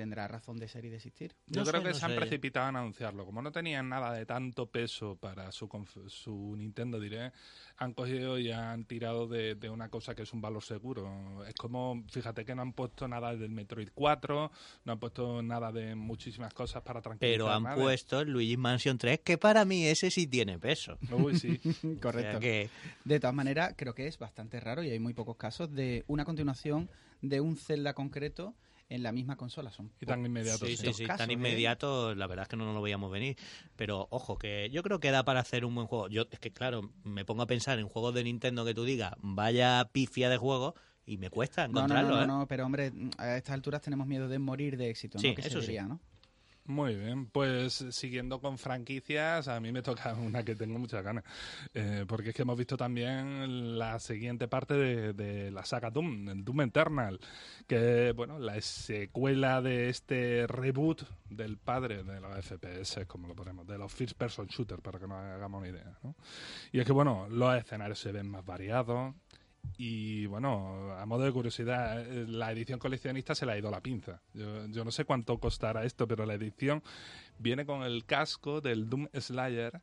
tendrá 0.00 0.26
razón 0.26 0.56
de 0.56 0.66
ser 0.66 0.86
y 0.86 0.88
de 0.88 0.96
existir. 0.96 1.34
Yo 1.46 1.60
No 1.62 1.66
creo 1.68 1.80
sé, 1.82 1.86
que 1.88 1.92
no 1.92 1.98
se 1.98 2.04
han 2.06 2.14
precipitado 2.16 2.68
en 2.70 2.76
anunciarlo. 2.76 3.26
Como 3.26 3.42
no 3.42 3.52
tenían 3.52 3.86
nada 3.90 4.14
de 4.14 4.24
tanto 4.24 4.64
peso 4.70 5.16
para 5.16 5.52
su, 5.52 5.68
conf- 5.68 6.08
su 6.08 6.54
Nintendo, 6.56 6.98
diré, 6.98 7.32
han 7.76 7.92
cogido 7.92 8.38
y 8.38 8.50
han 8.50 8.86
tirado 8.86 9.28
de, 9.28 9.56
de 9.56 9.68
una 9.68 9.90
cosa 9.90 10.14
que 10.14 10.22
es 10.22 10.32
un 10.32 10.40
valor 10.40 10.62
seguro. 10.62 11.44
Es 11.46 11.52
como, 11.54 12.02
fíjate 12.10 12.46
que 12.46 12.54
no 12.54 12.62
han 12.62 12.72
puesto 12.72 13.06
nada 13.08 13.36
del 13.36 13.50
Metroid 13.50 13.90
4, 13.94 14.50
no 14.86 14.92
han 14.92 14.98
puesto 14.98 15.42
nada 15.42 15.70
de 15.70 15.94
muchísimas 15.94 16.54
cosas 16.54 16.82
para 16.82 17.02
tranquilizar 17.02 17.36
Pero 17.38 17.50
han 17.52 17.64
nada. 17.64 17.74
puesto 17.76 18.20
el 18.20 18.30
Luigi 18.30 18.56
Mansion 18.56 18.96
3, 18.96 19.20
que 19.20 19.36
para 19.36 19.66
mí 19.66 19.84
ese 19.84 20.10
sí 20.10 20.26
tiene 20.26 20.58
peso. 20.58 20.96
Uy, 21.12 21.38
sí. 21.38 21.60
O 22.02 22.12
sea 22.12 22.38
que 22.38 22.70
De 23.04 23.20
todas 23.20 23.34
maneras, 23.34 23.74
creo 23.76 23.94
que 23.94 24.06
es 24.06 24.18
bastante 24.18 24.60
raro 24.60 24.82
y 24.82 24.90
hay 24.90 24.98
muy 24.98 25.12
pocos 25.12 25.36
casos 25.36 25.70
de 25.74 26.04
una 26.06 26.24
continuación 26.24 26.88
de 27.20 27.40
un 27.42 27.56
Zelda 27.58 27.92
concreto 27.92 28.54
en 28.90 29.02
la 29.02 29.12
misma 29.12 29.36
consola. 29.36 29.70
Son 29.70 29.90
Y 30.00 30.04
tan 30.04 30.24
inmediato. 30.26 30.66
Sí, 30.66 30.76
sí. 30.76 30.92
sí, 30.92 31.04
casos, 31.06 31.18
tan 31.18 31.30
¿eh? 31.30 31.34
inmediato, 31.34 32.14
la 32.14 32.26
verdad 32.26 32.42
es 32.42 32.48
que 32.48 32.56
no 32.56 32.66
nos 32.66 32.74
lo 32.74 32.82
veíamos 32.82 33.10
venir. 33.10 33.36
Pero 33.76 34.08
ojo, 34.10 34.36
que 34.36 34.68
yo 34.70 34.82
creo 34.82 35.00
que 35.00 35.10
da 35.10 35.24
para 35.24 35.40
hacer 35.40 35.64
un 35.64 35.74
buen 35.74 35.86
juego. 35.86 36.08
Yo, 36.08 36.26
es 36.30 36.38
que 36.38 36.50
claro, 36.52 36.90
me 37.04 37.24
pongo 37.24 37.42
a 37.42 37.46
pensar 37.46 37.78
en 37.78 37.88
juegos 37.88 38.14
de 38.14 38.24
Nintendo 38.24 38.64
que 38.64 38.74
tú 38.74 38.84
digas, 38.84 39.14
vaya 39.20 39.88
pifia 39.92 40.28
de 40.28 40.36
juego, 40.36 40.74
y 41.06 41.16
me 41.16 41.30
cuesta 41.30 41.66
No, 41.66 41.72
no, 41.72 41.72
no, 41.72 41.94
encontrarlo, 41.94 42.16
no, 42.16 42.22
¿eh? 42.22 42.26
no, 42.26 42.46
pero 42.46 42.66
hombre, 42.66 42.92
a 43.18 43.36
estas 43.36 43.54
alturas 43.54 43.80
tenemos 43.80 44.06
miedo 44.06 44.28
de 44.28 44.38
morir 44.38 44.76
de 44.76 44.90
éxito, 44.90 45.18
¿no? 45.18 45.22
Sí, 45.22 45.34
Que 45.34 45.42
se 45.42 45.48
eso 45.48 45.60
sí. 45.60 45.68
diría, 45.68 45.84
¿no? 45.84 46.00
Muy 46.66 46.94
bien, 46.94 47.26
pues 47.26 47.84
siguiendo 47.90 48.40
con 48.40 48.56
franquicias, 48.56 49.48
a 49.48 49.58
mí 49.60 49.72
me 49.72 49.82
toca 49.82 50.14
una 50.14 50.44
que 50.44 50.54
tengo 50.54 50.78
muchas 50.78 51.02
ganas, 51.02 51.24
Eh, 51.74 52.04
porque 52.06 52.30
es 52.30 52.34
que 52.34 52.42
hemos 52.42 52.56
visto 52.56 52.76
también 52.76 53.78
la 53.78 53.98
siguiente 53.98 54.46
parte 54.46 54.74
de, 54.74 55.50
la 55.50 55.64
saga 55.64 55.90
Doom, 55.90 56.44
Doom 56.44 56.60
Eternal, 56.62 57.18
que 57.66 58.12
bueno, 58.12 58.38
la 58.38 58.60
secuela 58.60 59.60
de 59.62 59.88
este 59.88 60.46
reboot 60.46 61.02
del 61.28 61.56
padre 61.56 62.04
de 62.04 62.20
los 62.20 62.44
FPS, 62.44 63.06
como 63.06 63.26
lo 63.26 63.34
ponemos, 63.34 63.66
de 63.66 63.78
los 63.78 63.92
First 63.92 64.16
Person 64.16 64.46
Shooter, 64.46 64.80
para 64.80 64.98
que 64.98 65.06
nos 65.06 65.18
hagamos 65.18 65.60
una 65.60 65.68
idea. 65.68 65.98
¿no? 66.02 66.14
Y 66.72 66.80
es 66.80 66.86
que 66.86 66.92
bueno, 66.92 67.26
los 67.28 67.56
escenarios 67.56 67.98
se 67.98 68.12
ven 68.12 68.28
más 68.28 68.44
variados, 68.44 69.14
y 69.76 70.26
bueno, 70.26 70.92
a 70.92 71.06
modo 71.06 71.24
de 71.24 71.32
curiosidad, 71.32 72.04
la 72.06 72.52
edición 72.52 72.78
coleccionista 72.78 73.34
se 73.34 73.46
le 73.46 73.52
ha 73.52 73.58
ido 73.58 73.70
la 73.70 73.80
pinza. 73.80 74.20
Yo, 74.34 74.84
no 74.84 74.90
sé 74.90 75.04
cuánto 75.04 75.38
costará 75.38 75.84
esto, 75.84 76.06
pero 76.06 76.26
la 76.26 76.34
edición 76.34 76.82
viene 77.38 77.64
con 77.64 77.82
el 77.82 78.04
casco 78.04 78.60
del 78.60 78.90
Doom 78.90 79.08
Slayer, 79.14 79.80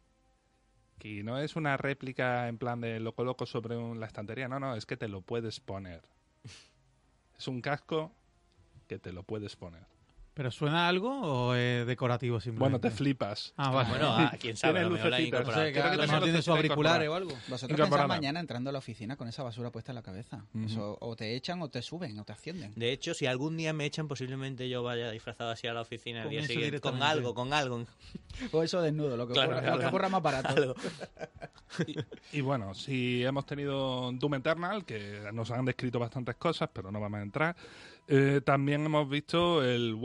que 0.99 1.23
no 1.23 1.39
es 1.39 1.55
una 1.55 1.77
réplica 1.77 2.47
en 2.47 2.57
plan 2.57 2.81
de 2.81 2.99
lo 2.99 3.13
coloco 3.13 3.45
sobre 3.45 3.75
la 3.95 4.05
estantería, 4.05 4.47
no, 4.47 4.59
no, 4.59 4.75
es 4.75 4.85
que 4.85 4.97
te 4.97 5.07
lo 5.07 5.21
puedes 5.21 5.59
poner. 5.59 6.03
Es 7.37 7.47
un 7.47 7.61
casco 7.61 8.11
que 8.87 8.99
te 8.99 9.11
lo 9.11 9.23
puedes 9.23 9.55
poner. 9.55 9.96
¿Pero 10.37 10.51
suena 10.51 10.87
algo 10.87 11.09
o 11.21 11.55
es 11.55 11.87
decorativo 11.87 12.33
Bueno, 12.35 12.43
simplemente? 12.43 12.89
te 12.91 12.95
flipas. 12.95 13.53
Ah, 13.57 13.71
vale. 13.71 13.89
Bueno, 13.89 14.15
a 14.15 14.29
quién 14.39 14.55
sabe, 14.55 14.83
lo 14.83 14.91
mejor 14.91 15.09
lucecitas. 15.09 15.31
No 15.31 15.39
incorporado. 15.39 15.65
sé, 15.65 15.73
que 15.73 15.79
Creo 15.79 15.85
a 15.87 15.89
que 15.89 15.97
lo 15.97 16.01
mejor 16.03 16.23
tiene 16.23 16.37
teclados 16.37 16.57
auriculares 16.57 17.09
o 17.09 17.15
algo. 17.15 17.31
Vosotros 17.47 17.79
pensáis 17.89 18.07
mañana 18.07 18.39
entrando 18.39 18.69
a 18.69 18.73
la 18.73 18.77
oficina 18.79 19.15
con 19.17 19.27
esa 19.27 19.41
basura 19.41 19.71
puesta 19.71 19.91
en 19.91 19.95
la 19.95 20.03
cabeza. 20.03 20.45
Ujú. 20.53 20.65
Eso, 20.65 20.97
o 21.01 21.15
te 21.15 21.35
echan 21.35 21.59
o 21.63 21.69
te 21.69 21.81
suben 21.81 22.19
o 22.19 22.23
te 22.23 22.33
ascienden. 22.33 22.71
De 22.75 22.91
hecho, 22.91 23.15
si 23.15 23.25
algún 23.25 23.57
día 23.57 23.73
me 23.73 23.85
echan, 23.85 24.07
posiblemente 24.07 24.69
yo 24.69 24.83
vaya 24.83 25.09
disfrazado 25.09 25.49
así 25.49 25.65
a 25.65 25.73
la 25.73 25.81
oficina 25.81 26.19
el 26.19 26.23
Con 26.25 26.31
día 26.31 26.45
siguiente. 26.45 26.79
Con 26.81 27.01
algo, 27.01 27.33
con 27.33 27.51
algo. 27.53 27.83
O 28.51 28.61
eso 28.61 28.79
desnudo, 28.83 29.17
lo 29.17 29.25
que, 29.27 29.33
Claro, 29.33 29.49
ocurra, 29.53 29.61
claro. 29.61 29.75
lo 29.77 29.81
que 29.81 29.87
ocurra 29.87 30.09
más 30.09 30.21
barato. 30.21 30.49
algo. 30.49 30.75
Y 32.31 32.41
bueno, 32.41 32.73
si 32.73 33.23
hemos 33.23 33.45
tenido 33.45 34.11
Doom 34.13 34.35
Eternal, 34.35 34.85
que 34.85 35.21
nos 35.33 35.51
han 35.51 35.65
descrito 35.65 35.99
bastantes 35.99 36.35
cosas, 36.35 36.69
pero 36.71 36.91
no 36.91 36.99
vamos 36.99 37.19
a 37.19 37.23
entrar. 37.23 37.55
Eh, 38.07 38.41
también 38.43 38.85
hemos 38.85 39.09
visto 39.09 39.63
el, 39.63 39.97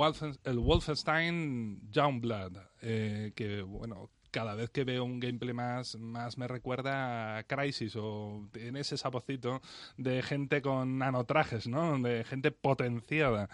el 0.45 0.59
Wolfenstein 0.59 1.81
Youngblood, 1.91 2.57
eh, 2.83 3.33
que 3.35 3.63
bueno, 3.63 4.11
cada 4.33 4.55
vez 4.55 4.71
que 4.71 4.85
veo 4.85 5.05
un 5.05 5.21
gameplay 5.21 5.53
más, 5.53 5.97
más 5.97 6.39
me 6.39 6.49
recuerda 6.49 7.39
a 7.39 7.45
Crisis 7.45 7.95
o 7.97 8.49
tiene 8.51 8.81
ese 8.81 8.97
saborcito 8.97 9.61
de 9.97 10.23
gente 10.23 10.63
con 10.63 10.99
nanotrajes, 10.99 11.69
¿no? 11.69 11.99
De 11.99 12.25
gente 12.25 12.51
potenciada. 12.51 13.49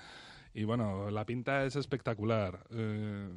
Y 0.54 0.64
bueno, 0.64 1.10
la 1.10 1.26
pinta 1.26 1.64
es 1.64 1.76
espectacular. 1.76 2.64
Eh, 2.70 3.28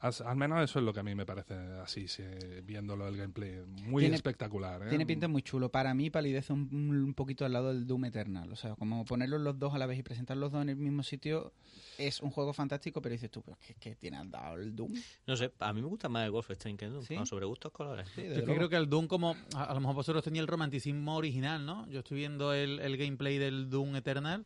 al 0.00 0.36
menos 0.36 0.62
eso 0.62 0.78
es 0.78 0.84
lo 0.84 0.92
que 0.92 1.00
a 1.00 1.02
mí 1.02 1.14
me 1.14 1.24
parece 1.26 1.54
así, 1.82 2.06
sí, 2.08 2.22
viéndolo 2.64 3.08
el 3.08 3.16
gameplay. 3.16 3.62
Muy 3.86 4.02
Tiene- 4.02 4.16
espectacular. 4.16 4.82
¿eh? 4.82 4.88
Tiene 4.88 5.06
pinta 5.06 5.26
muy 5.28 5.42
chulo. 5.42 5.70
Para 5.70 5.94
mí 5.94 6.10
palidece 6.10 6.52
un, 6.52 6.68
un 6.72 7.14
poquito 7.14 7.44
al 7.44 7.52
lado 7.52 7.68
del 7.68 7.86
Doom 7.86 8.04
Eternal. 8.06 8.52
O 8.52 8.56
sea, 8.56 8.74
como 8.74 9.04
ponerlos 9.04 9.40
los 9.40 9.58
dos 9.58 9.74
a 9.74 9.78
la 9.78 9.86
vez 9.86 9.98
y 9.98 10.02
presentar 10.02 10.36
los 10.36 10.52
dos 10.52 10.62
en 10.62 10.68
el 10.68 10.76
mismo 10.76 11.02
sitio 11.02 11.52
es 11.98 12.20
un 12.20 12.30
juego 12.30 12.52
fantástico, 12.52 13.00
pero 13.00 13.12
dices 13.14 13.30
tú, 13.30 13.42
pero 13.42 13.56
¿qué, 13.66 13.74
qué 13.80 13.94
tiene 13.96 14.18
al 14.18 14.30
dado 14.30 14.56
el 14.56 14.76
Doom? 14.76 14.92
No 15.26 15.36
sé, 15.36 15.52
a 15.60 15.72
mí 15.72 15.80
me 15.80 15.88
gusta 15.88 16.08
más 16.08 16.24
el 16.26 16.30
Wolfenstein 16.30 16.76
que 16.76 16.84
el 16.84 16.92
Doom. 16.92 17.04
¿Sí? 17.04 17.14
No, 17.16 17.24
sobre 17.26 17.46
gustos 17.46 17.72
colores. 17.72 18.06
Sí, 18.14 18.22
Yo 18.34 18.44
creo 18.44 18.68
que 18.68 18.76
el 18.76 18.88
Doom, 18.88 19.06
como 19.06 19.34
a, 19.54 19.64
a 19.64 19.74
lo 19.74 19.80
mejor 19.80 19.94
vosotros 19.96 20.22
tenéis 20.22 20.42
el 20.42 20.46
romanticismo 20.48 21.16
original, 21.16 21.64
¿no? 21.64 21.88
Yo 21.88 22.00
estoy 22.00 22.18
viendo 22.18 22.52
el, 22.52 22.80
el 22.80 22.96
gameplay 22.98 23.38
del 23.38 23.70
Doom 23.70 23.96
Eternal. 23.96 24.44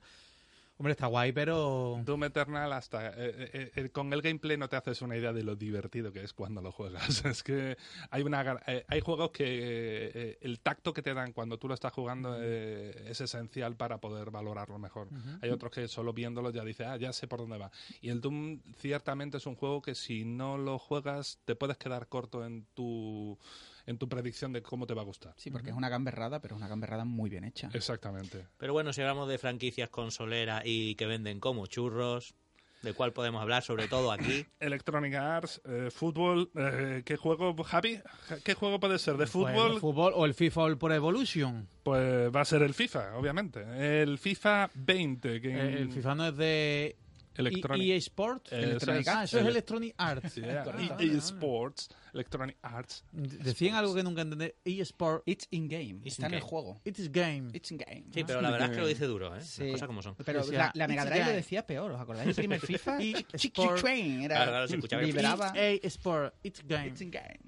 Hombre, 0.81 0.93
está 0.93 1.09
guay, 1.09 1.33
pero. 1.33 2.01
Doom 2.07 2.25
Eternal 2.25 2.73
hasta 2.73 3.09
eh, 3.09 3.13
eh, 3.19 3.73
eh, 3.77 3.91
con 3.91 4.11
el 4.15 4.23
gameplay 4.23 4.57
no 4.57 4.67
te 4.67 4.77
haces 4.77 5.03
una 5.03 5.15
idea 5.15 5.31
de 5.31 5.43
lo 5.43 5.55
divertido 5.55 6.11
que 6.11 6.25
es 6.25 6.33
cuando 6.33 6.63
lo 6.63 6.73
juegas. 6.73 7.23
Es 7.27 7.43
que 7.43 7.77
hay 8.09 8.23
una 8.23 8.59
hay 8.89 9.01
juegos 9.03 9.31
que 9.31 10.39
el 10.41 10.61
tacto 10.61 10.95
que 10.95 11.03
te 11.03 11.13
dan 11.13 11.33
cuando 11.33 11.59
tú 11.59 11.69
lo 11.69 11.75
estás 11.75 11.93
jugando 11.93 12.43
es 12.43 13.21
esencial 13.21 13.77
para 13.77 13.99
poder 13.99 14.31
valorarlo 14.31 14.79
mejor. 14.79 15.09
Hay 15.43 15.51
otros 15.51 15.71
que 15.71 15.87
solo 15.87 16.15
viéndolo 16.15 16.51
ya 16.51 16.65
dices, 16.65 16.87
ah, 16.87 16.97
ya 16.97 17.13
sé 17.13 17.29
por 17.29 17.41
dónde 17.41 17.59
va. 17.59 17.71
Y 18.01 18.09
el 18.09 18.23
Doom 18.23 18.63
ciertamente 18.79 19.37
es 19.37 19.45
un 19.45 19.57
juego 19.57 19.83
que 19.83 19.95
si 19.95 20.25
no 20.25 20.57
lo 20.57 20.79
juegas 20.79 21.41
te 21.45 21.57
puedes 21.57 21.77
quedar 21.77 22.09
corto 22.09 22.43
en 22.47 22.65
tu 22.73 23.39
en 23.87 23.99
tu 23.99 24.09
predicción 24.09 24.53
de 24.53 24.63
cómo 24.63 24.87
te 24.87 24.95
va 24.95 25.03
a 25.03 25.05
gustar. 25.05 25.35
Sí, 25.37 25.51
porque 25.51 25.71
es 25.71 25.77
una 25.77 25.89
gamberrada, 25.89 26.41
pero 26.41 26.55
es 26.55 26.59
una 26.59 26.69
gamberrada 26.69 27.05
muy 27.05 27.31
bien 27.31 27.45
hecha. 27.45 27.71
Exactamente. 27.73 28.47
Pero 28.59 28.73
bueno, 28.73 28.93
si 28.93 29.01
hablamos 29.01 29.29
de 29.29 29.39
franquicias 29.39 29.89
consoleras 29.91 30.63
y 30.65 30.95
que 30.95 31.07
venden 31.07 31.41
como 31.41 31.67
churros, 31.67 32.35
¿de 32.83 32.95
cuál 32.95 33.13
podemos 33.13 33.43
hablar? 33.43 33.63
Sobre 33.63 33.89
todo 33.89 34.11
aquí. 34.13 34.47
Electronic 34.61 35.15
Arts, 35.15 35.61
eh, 35.65 35.91
fútbol, 35.91 36.51
eh, 36.55 37.03
¿qué 37.05 37.17
juego, 37.17 37.55
Javi? 37.63 38.01
¿Qué 38.45 38.55
juego 38.55 38.81
puede 38.81 38.99
ser? 38.99 39.15
¿De 39.15 39.19
Pues 39.19 39.31
fútbol? 39.31 39.73
el 39.75 39.81
fútbol 39.81 40.13
o 40.17 40.25
el 40.25 40.35
FIFA 40.35 40.63
All 40.63 40.79
Pro 40.79 40.95
Evolution. 40.95 41.69
Pues 41.83 42.35
va 42.35 42.41
a 42.43 42.45
ser 42.45 42.63
el 42.63 42.75
FIFA, 42.75 43.17
obviamente. 43.17 43.65
El 44.03 44.19
FIFA 44.19 44.71
20. 44.75 45.41
Que 45.41 45.49
Eh, 45.51 45.79
el 45.83 45.91
FIFA 45.91 46.15
no 46.15 46.27
es 46.29 46.37
de 46.37 46.97
Electronic- 47.37 47.87
EA 47.87 47.97
Sport. 47.97 48.53
Eh, 48.53 48.63
Electronic 48.63 49.03
eso 49.03 49.11
Ah, 49.17 49.25
eso 49.25 49.37
es 49.39 49.43
Ele- 49.43 49.51
Electronic 49.51 49.95
Arts. 49.97 50.35
Yeah. 50.35 50.65
Correcto. 50.65 50.97
EA 51.01 51.19
Sports, 51.19 51.89
Electronic 52.13 52.57
Arts. 52.63 53.05
Decían 53.13 53.75
algo 53.77 53.95
que 53.95 54.03
nunca 54.03 54.23
entendí. 54.23 54.53
EA 54.65 54.83
Sport. 54.83 55.23
It's 55.27 55.47
in 55.51 55.69
game. 55.69 56.01
It's 56.05 56.19
Está 56.19 56.27
in 56.27 56.33
en 56.33 56.39
el 56.39 56.41
juego. 56.43 56.81
It's 56.85 57.11
game. 57.13 57.51
It's 57.53 57.71
in 57.71 57.79
game. 57.79 58.05
Sí, 58.13 58.25
pero 58.25 58.41
la 58.41 58.51
verdad 58.51 58.71
es 58.71 58.77
que 58.77 58.83
lo 58.83 58.89
dice 58.89 59.07
duro, 59.07 59.35
¿eh? 59.37 59.41
Sí. 59.43 59.63
Las 59.65 59.73
cosas 59.73 59.87
como 59.87 60.03
son. 60.03 60.15
Pero 60.17 60.41
Decía, 60.43 60.59
la, 60.59 60.73
la 60.75 60.89
Mega 60.89 61.03
"It's 61.03 61.11
Drive 61.11 61.21
lo 61.21 61.27
game". 61.27 61.37
decía 61.37 61.67
peor, 61.67 61.91
¿os 61.93 62.01
acordáis? 62.01 62.29
El 62.29 62.35
primer 62.35 62.61
FIFA. 62.61 62.99
Chick 63.37 63.59
Sport. 63.59 63.81
Train. 63.81 64.23
Era, 64.23 64.35
Claro, 64.37 64.51
claro, 64.51 64.69
se 64.69 64.75
escuchaba. 64.77 65.53
EA 65.57 65.79
Sport. 65.85 66.35
It's 66.43 66.63
game. 66.67 66.87
It's 66.89 67.01
in 67.01 67.11
game. 67.11 67.39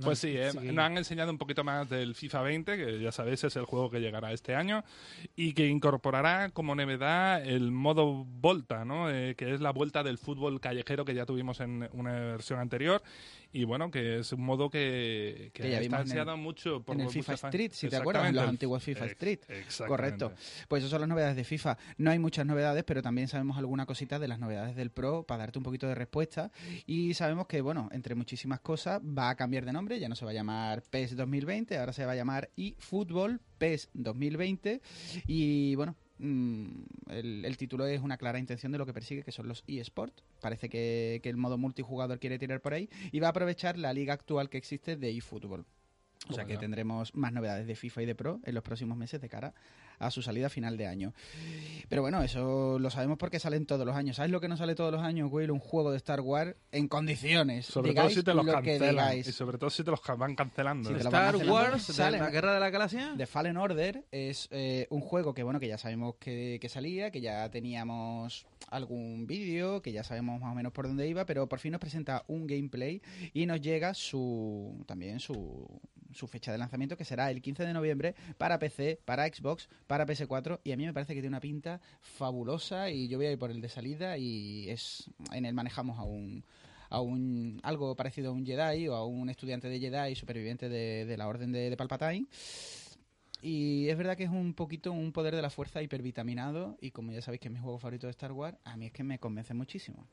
Pues 0.00 0.18
sí, 0.20 0.34
eh, 0.36 0.50
nos 0.54 0.84
han 0.84 0.96
enseñado 0.96 1.30
un 1.30 1.38
poquito 1.38 1.64
más 1.64 1.88
del 1.90 2.14
FIFA 2.14 2.42
20, 2.42 2.76
que 2.76 3.00
ya 3.00 3.12
sabéis 3.12 3.44
es 3.44 3.56
el 3.56 3.64
juego 3.64 3.90
que 3.90 4.00
llegará 4.00 4.32
este 4.32 4.54
año, 4.54 4.84
y 5.36 5.52
que 5.52 5.66
incorporará 5.68 6.50
como 6.50 6.74
novedad 6.74 7.44
el 7.46 7.70
modo 7.72 8.24
Volta, 8.24 8.84
¿no? 8.84 9.10
Eh, 9.10 9.34
que 9.36 9.52
es 9.52 9.60
la 9.60 9.70
vuelta 9.70 10.02
del 10.02 10.18
fútbol 10.18 10.60
callejero 10.60 11.04
que 11.04 11.14
ya 11.14 11.26
tuvimos 11.26 11.60
en 11.60 11.88
una 11.92 12.12
versión 12.12 12.58
anterior, 12.58 13.02
y 13.52 13.64
bueno, 13.64 13.90
que 13.90 14.20
es 14.20 14.32
un 14.32 14.40
modo 14.42 14.70
que, 14.70 15.50
que 15.52 15.62
Que 15.64 15.76
está 15.82 15.98
ansiado 15.98 16.36
mucho 16.38 16.82
por 16.82 16.94
en 16.94 17.02
el 17.02 17.10
FIFA. 17.10 17.34
Street, 17.34 17.72
si 17.74 17.88
te 17.88 17.96
acuerdas, 17.96 18.28
en 18.30 18.36
los 18.36 18.48
antiguos 18.48 18.82
FIFA 18.82 19.04
ex- 19.04 19.12
Street. 19.12 19.40
Correcto. 19.86 20.32
Pues 20.68 20.80
esas 20.82 20.90
son 20.90 21.00
las 21.00 21.08
novedades 21.08 21.36
de 21.36 21.44
FIFA. 21.44 21.76
No 21.98 22.10
hay 22.10 22.18
muchas 22.18 22.46
novedades, 22.46 22.82
pero 22.84 23.02
también 23.02 23.28
sabemos 23.28 23.58
alguna 23.58 23.84
cosita 23.84 24.18
de 24.18 24.26
las 24.28 24.38
novedades 24.38 24.74
del 24.74 24.90
Pro 24.90 25.24
para 25.24 25.40
darte 25.40 25.58
un 25.58 25.64
poquito 25.64 25.86
de 25.86 25.94
respuesta. 25.94 26.50
Y 26.86 27.12
sabemos 27.12 27.46
que, 27.46 27.60
bueno, 27.60 27.90
entre 27.92 28.14
muchísimas 28.14 28.60
cosas, 28.60 29.02
va 29.02 29.28
a 29.28 29.34
cambiar 29.36 29.66
de 29.66 29.72
nombre. 29.82 29.98
Ya 29.98 30.08
no 30.08 30.14
se 30.16 30.24
va 30.24 30.30
a 30.30 30.34
llamar 30.34 30.82
PES 30.90 31.16
2020, 31.16 31.76
ahora 31.76 31.92
se 31.92 32.06
va 32.06 32.12
a 32.12 32.16
llamar 32.16 32.50
eFootball 32.56 33.40
PES 33.58 33.90
2020. 33.94 34.80
Y 35.26 35.74
bueno. 35.74 35.96
mm, 36.18 36.66
El, 37.10 37.44
el 37.44 37.56
título 37.56 37.84
es 37.86 38.00
una 38.00 38.16
clara 38.16 38.38
intención 38.38 38.70
de 38.72 38.78
lo 38.78 38.86
que 38.86 38.92
persigue, 38.92 39.24
que 39.24 39.32
son 39.32 39.48
los 39.48 39.64
eSports. 39.66 40.22
Parece 40.40 40.68
que, 40.68 41.20
que 41.22 41.28
el 41.28 41.36
modo 41.36 41.58
multijugador 41.58 42.18
quiere 42.20 42.38
tirar 42.38 42.60
por 42.60 42.74
ahí 42.74 42.88
y 43.10 43.18
va 43.18 43.26
a 43.26 43.30
aprovechar 43.30 43.76
la 43.76 43.92
liga 43.92 44.14
actual 44.14 44.48
que 44.48 44.58
existe 44.58 44.96
de 44.96 45.10
eFootball. 45.10 45.64
O 46.28 46.34
sea 46.34 46.44
que 46.44 46.56
tendremos 46.56 47.16
más 47.16 47.32
novedades 47.32 47.66
de 47.66 47.74
FIFA 47.74 48.02
y 48.02 48.06
de 48.06 48.14
Pro 48.14 48.40
en 48.44 48.54
los 48.54 48.62
próximos 48.62 48.96
meses 48.96 49.20
de 49.20 49.28
cara 49.28 49.54
a 50.02 50.10
su 50.10 50.22
salida 50.22 50.46
a 50.46 50.50
final 50.50 50.76
de 50.76 50.86
año. 50.86 51.14
Pero 51.88 52.02
bueno, 52.02 52.22
eso 52.22 52.78
lo 52.78 52.90
sabemos 52.90 53.18
porque 53.18 53.38
salen 53.38 53.66
todos 53.66 53.86
los 53.86 53.94
años. 53.94 54.16
¿Sabes 54.16 54.30
lo 54.30 54.40
que 54.40 54.48
no 54.48 54.56
sale 54.56 54.74
todos 54.74 54.92
los 54.92 55.02
años, 55.02 55.28
Will? 55.30 55.50
Un 55.50 55.60
juego 55.60 55.90
de 55.90 55.96
Star 55.98 56.20
Wars 56.20 56.54
en 56.72 56.88
condiciones. 56.88 57.66
Sobre 57.66 57.90
Digáis 57.90 58.08
todo 58.08 58.20
si 58.20 58.24
te 58.24 58.34
los 58.34 58.46
lo 58.46 58.52
cancelan, 58.52 59.18
y 59.18 59.24
sobre 59.24 59.58
todo 59.58 59.70
si 59.70 59.84
te 59.84 59.90
los 59.90 60.00
van 60.18 60.34
cancelando. 60.34 60.88
Si 60.88 60.94
¿eh? 60.94 60.98
te 60.98 61.04
lo 61.04 61.10
van 61.10 61.20
Star 61.20 61.32
cancelando, 61.32 61.54
Wars, 61.54 61.86
de 61.86 61.92
salen. 61.92 62.20
la 62.20 62.30
Guerra 62.30 62.54
de 62.54 62.60
la 62.60 62.70
Galaxia. 62.70 63.14
The 63.16 63.26
Fallen 63.26 63.56
Order 63.56 64.04
es 64.10 64.48
eh, 64.50 64.86
un 64.90 65.00
juego 65.00 65.34
que 65.34 65.42
bueno 65.42 65.60
que 65.60 65.68
ya 65.68 65.78
sabemos 65.78 66.16
que, 66.16 66.58
que 66.60 66.68
salía, 66.68 67.10
que 67.10 67.20
ya 67.20 67.48
teníamos 67.50 68.46
algún 68.70 69.26
vídeo, 69.26 69.82
que 69.82 69.92
ya 69.92 70.02
sabemos 70.02 70.40
más 70.40 70.52
o 70.52 70.54
menos 70.54 70.72
por 70.72 70.86
dónde 70.86 71.06
iba, 71.08 71.26
pero 71.26 71.48
por 71.48 71.58
fin 71.58 71.72
nos 71.72 71.80
presenta 71.80 72.24
un 72.26 72.46
gameplay 72.46 73.02
y 73.32 73.46
nos 73.46 73.60
llega 73.60 73.94
su 73.94 74.82
también 74.86 75.20
su, 75.20 75.68
su 76.14 76.26
fecha 76.26 76.52
de 76.52 76.58
lanzamiento 76.58 76.96
que 76.96 77.04
será 77.04 77.30
el 77.30 77.40
15 77.40 77.64
de 77.64 77.72
noviembre 77.72 78.14
para 78.38 78.58
PC, 78.58 79.00
para 79.04 79.26
Xbox, 79.26 79.68
para 79.86 80.06
PS4 80.06 80.60
y 80.64 80.72
a 80.72 80.76
mí 80.76 80.86
me 80.86 80.92
parece 80.92 81.14
que 81.14 81.20
tiene 81.20 81.34
una 81.34 81.40
pinta 81.40 81.80
fabulosa 82.00 82.90
y 82.90 83.08
yo 83.08 83.18
voy 83.18 83.26
a 83.26 83.32
ir 83.32 83.38
por 83.38 83.50
el 83.50 83.60
de 83.60 83.68
salida 83.68 84.18
y 84.18 84.68
es 84.70 85.10
en 85.32 85.44
él 85.44 85.54
manejamos 85.54 85.98
a 85.98 86.02
un 86.02 86.44
a 86.90 87.00
un 87.00 87.58
algo 87.62 87.96
parecido 87.96 88.30
a 88.30 88.32
un 88.32 88.44
Jedi 88.44 88.88
o 88.88 88.94
a 88.94 89.06
un 89.06 89.30
estudiante 89.30 89.68
de 89.68 89.80
Jedi 89.80 90.14
superviviente 90.14 90.68
de, 90.68 91.06
de 91.06 91.16
la 91.16 91.26
orden 91.26 91.52
de, 91.52 91.70
de 91.70 91.76
Palpatine 91.76 92.26
y 93.42 93.88
es 93.88 93.98
verdad 93.98 94.16
que 94.16 94.22
es 94.22 94.30
un 94.30 94.54
poquito 94.54 94.92
un 94.92 95.10
poder 95.10 95.34
de 95.34 95.42
la 95.42 95.50
fuerza 95.50 95.82
hipervitaminado 95.82 96.78
y 96.80 96.92
como 96.92 97.10
ya 97.10 97.20
sabéis 97.20 97.40
que 97.40 97.48
es 97.48 97.52
mi 97.52 97.58
juego 97.58 97.78
favorito 97.78 98.06
de 98.06 98.12
Star 98.12 98.30
Wars, 98.30 98.56
a 98.62 98.76
mí 98.76 98.86
es 98.86 98.92
que 98.92 99.02
me 99.02 99.18
convence 99.18 99.52
muchísimo. 99.52 100.06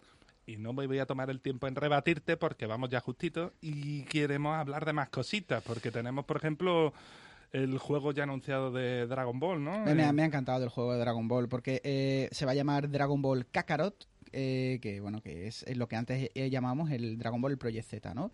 Y 0.49 0.57
no 0.57 0.73
me 0.73 0.87
voy 0.87 0.97
a 0.99 1.05
tomar 1.05 1.29
el 1.29 1.41
tiempo 1.41 1.67
en 1.67 1.75
rebatirte 1.75 2.35
porque 2.37 2.65
vamos 2.65 2.89
ya 2.89 2.99
justito 2.99 3.53
y 3.61 4.01
queremos 4.03 4.55
hablar 4.57 4.83
de 4.85 4.93
más 4.93 5.09
cositas, 5.09 5.61
porque 5.63 5.91
tenemos, 5.91 6.25
por 6.25 6.37
ejemplo, 6.37 6.91
el 7.51 7.77
juego 7.77 8.11
ya 8.11 8.23
anunciado 8.23 8.71
de 8.71 9.05
Dragon 9.05 9.39
Ball, 9.39 9.63
¿no? 9.63 9.79
Me, 9.85 9.93
me 9.95 10.03
ha- 10.03 10.09
Eh, 10.09 10.21
ha 10.21 10.25
encantado 10.25 10.63
el 10.63 10.69
juego 10.69 10.93
de 10.93 10.99
Dragon 10.99 11.27
Ball 11.27 11.47
porque 11.49 11.81
eh, 11.83 12.29
se 12.31 12.45
va 12.45 12.51
a 12.51 12.55
llamar 12.55 12.89
Dragon 12.89 13.21
Ball 13.21 13.45
Kakarot. 13.45 14.07
eh, 14.31 14.77
que 14.81 14.99
bueno 15.01 15.21
que 15.21 15.47
es, 15.47 15.65
lo 15.75 15.87
que 15.87 15.95
antes 15.95 16.29
llamábamos 16.35 16.91
el 16.91 17.17
Dragon 17.17 17.41
Ball 17.41 17.57
Project 17.57 17.87
Z, 17.89 18.13
¿no? 18.13 18.31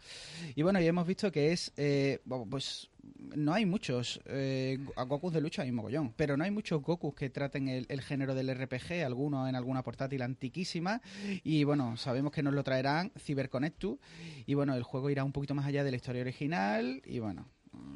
Y 0.53 0.61
bueno, 0.61 0.82
ya 0.82 0.88
hemos 0.88 1.07
visto 1.07 1.32
que 1.32 1.53
es, 1.53 1.72
eh, 1.78 2.20
pues 2.49 2.89
no 3.36 3.53
hay 3.53 3.66
muchos 3.66 4.22
eh, 4.26 4.80
Gokus 5.08 5.34
de 5.34 5.41
lucha 5.41 5.64
hay 5.64 5.72
mogollón, 5.72 6.14
pero 6.16 6.38
no 6.38 6.43
hay 6.43 6.51
muchos 6.51 6.82
Gokus 6.82 7.16
que 7.16 7.30
traten 7.30 7.68
el, 7.68 7.86
el 7.89 8.01
género 8.01 8.36
del 8.36 8.53
RPG, 8.53 9.06
algunos 9.06 9.49
en 9.49 9.56
alguna 9.56 9.84
portátil 9.84 10.22
antiquísima 10.22 11.01
y 11.43 11.64
bueno, 11.64 11.97
sabemos 11.97 12.32
que 12.32 12.43
nos 12.43 12.53
lo 12.53 12.64
traerán 12.64 13.12
CyberConnectu 13.18 13.99
y 14.45 14.53
bueno, 14.53 14.76
el 14.76 14.84
juego 14.84 15.10
irá 15.10 15.24
un 15.24 15.32
poquito 15.32 15.56
más 15.56 15.66
allá 15.66 15.84
de 15.84 15.91
la 15.91 15.97
historia 15.97 16.22
original 16.22 17.01
y 17.06 17.20
bueno, 17.20 17.47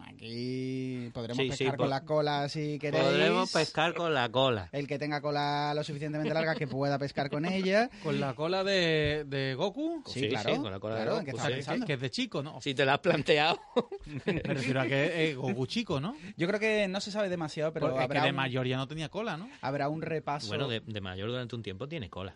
aquí 0.08 1.10
podremos 1.14 1.38
Sí, 1.38 1.44
sí, 1.44 1.50
pescar 1.50 1.78
con 1.78 1.86
po- 1.86 1.90
la 1.90 2.04
cola 2.06 2.50
si 2.50 2.78
queréis. 2.80 3.04
Podremos 3.04 3.52
pescar 3.52 3.94
con 3.94 4.14
la 4.14 4.30
cola. 4.30 4.70
El 4.72 4.88
que 4.88 5.00
tenga 5.00 5.22
cola 5.22 5.74
lo 5.74 5.84
suficientemente 5.84 6.34
larga 6.34 6.56
que 6.56 6.68
pueda 6.68 6.98
pescar 7.00 7.30
con 7.30 7.46
ella. 7.46 7.90
Con 8.04 8.20
la 8.20 8.34
cola 8.34 8.64
de, 8.64 9.24
de 9.28 9.56
Goku. 9.56 10.04
Sí, 10.06 10.22
Sí, 10.22 10.28
claro. 10.30 10.62
con 10.62 10.72
la 10.72 10.80
cola 10.80 10.96
de 10.96 11.02
claro, 11.04 11.12
¿en 11.12 11.18
Goku, 11.20 11.26
qué 11.26 11.32
O 11.32 11.36
estás 11.36 11.66
sea, 11.78 11.86
que, 11.86 11.94
es 11.94 12.00
de 12.02 12.10
chico, 12.12 12.44
¿no? 12.44 12.60
Si 12.62 12.74
te 12.74 12.86
lo 12.86 12.92
has 12.92 13.00
planteado. 13.00 13.60
Me 14.26 14.34
refiero 14.42 14.82
a 14.82 14.86
que 14.86 15.30
es 15.30 15.36
Goku 15.38 15.66
chico, 15.68 16.00
¿no? 16.00 16.16
Yo 16.38 16.48
creo 16.48 16.60
que 16.60 16.88
no 16.88 17.00
se 17.02 17.12
sabe 17.12 17.30
demasiado, 17.30 17.72
pero 17.74 17.88
Porque 17.90 18.04
es 18.04 18.10
que 18.10 18.20
de 18.22 18.30
un, 18.30 18.36
mayor 18.36 18.68
ya 18.68 18.78
no 18.78 18.88
tenía 18.88 19.10
cola, 19.10 19.38
¿no? 19.38 19.50
habrá 19.62 19.90
un 19.90 20.02
repaso. 20.02 20.48
Bueno, 20.48 20.68
de, 20.68 20.80
de 20.82 21.02
mayor 21.02 21.30
durante 21.30 21.56
un 21.56 21.64
tiempo 21.64 21.88
tiene 21.88 22.10
cola. 22.10 22.36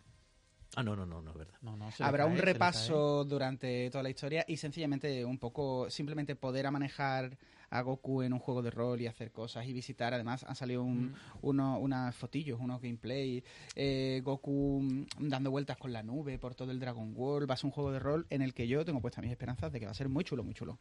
Ah, 0.75 0.83
no, 0.83 0.95
no, 0.95 1.05
no, 1.05 1.21
no 1.21 1.31
es 1.31 1.37
verdad. 1.37 1.53
No, 1.61 1.77
no, 1.77 1.89
Habrá 1.99 2.23
cae, 2.25 2.33
un 2.33 2.37
repaso 2.39 3.23
durante 3.25 3.89
toda 3.91 4.03
la 4.03 4.09
historia 4.09 4.43
y 4.47 4.57
sencillamente 4.57 5.23
un 5.23 5.37
poco, 5.37 5.89
simplemente 5.89 6.35
poder 6.35 6.65
a 6.65 6.71
manejar 6.71 7.37
a 7.69 7.81
Goku 7.81 8.21
en 8.21 8.33
un 8.33 8.39
juego 8.39 8.61
de 8.61 8.69
rol 8.69 9.01
y 9.01 9.07
hacer 9.07 9.31
cosas 9.31 9.65
y 9.67 9.73
visitar. 9.73 10.13
Además, 10.13 10.43
han 10.47 10.55
salido 10.55 10.83
un, 10.83 11.05
Mm. 11.11 11.13
uno- 11.41 11.79
unas 11.79 12.15
fotillos, 12.15 12.59
unos 12.59 12.81
gameplay. 12.81 13.43
eh, 13.75 14.21
Goku 14.23 14.81
mm, 14.81 15.05
dando 15.29 15.51
vueltas 15.51 15.77
con 15.77 15.91
la 15.93 16.03
nube 16.03 16.37
por 16.39 16.53
todo 16.55 16.71
el 16.71 16.79
Dragon 16.79 17.13
World. 17.15 17.49
Va 17.49 17.53
a 17.53 17.57
ser 17.57 17.65
un 17.67 17.71
juego 17.71 17.91
de 17.91 17.99
rol 17.99 18.25
en 18.29 18.41
el 18.41 18.53
que 18.53 18.67
yo 18.67 18.83
tengo 18.85 18.99
puestas 19.01 19.23
mis 19.23 19.31
esperanzas 19.31 19.71
de 19.71 19.79
que 19.79 19.85
va 19.85 19.91
a 19.91 19.95
ser 19.95 20.09
muy 20.09 20.23
chulo, 20.23 20.43
muy 20.43 20.53
chulo. 20.53 20.77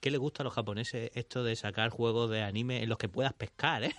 ¿Qué 0.00 0.10
le 0.10 0.18
gusta 0.18 0.42
a 0.42 0.44
los 0.44 0.52
japoneses 0.52 1.10
esto 1.14 1.44
de 1.44 1.56
sacar 1.56 1.90
juegos 1.90 2.30
de 2.30 2.42
anime 2.42 2.82
en 2.82 2.88
los 2.88 2.98
que 2.98 3.08
puedas 3.08 3.32
pescar, 3.32 3.84
eh? 3.84 3.94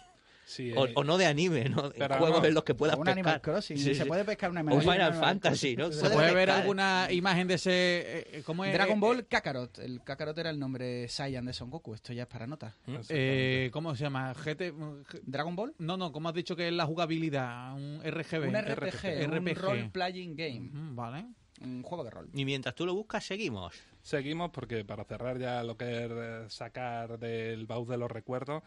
Sí, 0.46 0.72
O, 0.76 0.86
eh, 0.88 0.92
o 0.96 1.04
no 1.04 1.18
de 1.18 1.26
anime, 1.26 1.70
¿no? 1.70 1.92
Pero 1.98 2.16
juegos 2.18 2.42
no, 2.42 2.48
en 2.48 2.54
los 2.54 2.64
que 2.64 2.76
puedas 2.76 2.96
un 2.98 3.04
pescar. 3.04 3.20
Animal 3.20 3.42
Crossing. 3.42 3.78
Sí, 3.78 3.96
se 3.96 4.06
puede 4.06 4.24
pescar 4.26 4.50
una 4.52 4.62
Un 4.62 4.82
Final 4.82 5.02
Animal 5.02 5.14
Fantasy, 5.20 5.76
Crossing. 5.76 5.80
¿no? 5.80 5.92
Se 5.92 5.94
¿Se 5.94 6.02
Puede 6.02 6.16
puede 6.16 6.34
ver 6.36 6.50
alguna 6.50 7.08
imagen 7.12 7.48
de 7.48 7.54
ese... 7.56 7.72
eh, 7.72 8.28
eh, 8.34 8.44
¿Cómo 8.46 8.66
es? 8.66 8.74
Dragon 8.74 8.98
Eh, 8.98 9.02
Ball 9.02 9.28
Kakarot. 9.28 9.80
El 9.80 10.04
Kakarot 10.04 10.38
era 10.38 10.50
el 10.50 10.60
nombre 10.60 11.08
Saiyan 11.08 11.46
de 11.46 11.54
Son 11.54 11.70
Goku. 11.70 11.94
Esto 11.96 12.14
ya 12.14 12.24
es 12.24 12.28
para 12.30 12.46
nota. 12.48 12.76
eh, 13.10 13.70
¿Cómo 13.74 13.96
se 13.96 14.04
llama? 14.04 14.34
GT... 14.34 14.74
G- 14.74 15.22
Dragon 15.24 15.56
Ball. 15.56 15.74
No, 15.80 15.98
no, 15.98 16.12
¿cómo 16.12 16.30
has 16.30 16.36
dicho 16.36 16.56
que 16.56 16.68
es 16.68 16.74
la 16.74 16.86
jugabilidad? 16.86 17.74
Un 17.76 18.02
RGB. 18.04 18.48
Un 18.50 18.56
RPG, 18.56 19.26
un 19.28 19.36
RPG. 19.38 19.58
role 19.60 19.90
playing 19.92 20.36
game, 20.36 20.70
Vale. 20.74 21.26
un 21.62 21.82
juego 21.84 22.04
de 22.04 22.10
rol. 22.10 22.30
Y 22.34 22.46
mientras 22.46 22.76
tú 22.76 22.86
lo 22.86 22.94
buscas, 22.94 23.24
seguimos. 23.26 23.74
Seguimos 24.02 24.52
porque 24.52 24.84
para 24.84 25.06
cerrar 25.06 25.40
ya 25.40 25.64
lo 25.64 25.78
que 25.78 26.04
es 26.06 26.12
eh, 26.12 26.46
sacar 26.50 27.18
del 27.18 27.66
baúl 27.66 27.88
de 27.88 27.98
los 27.98 28.12
recuerdos, 28.12 28.62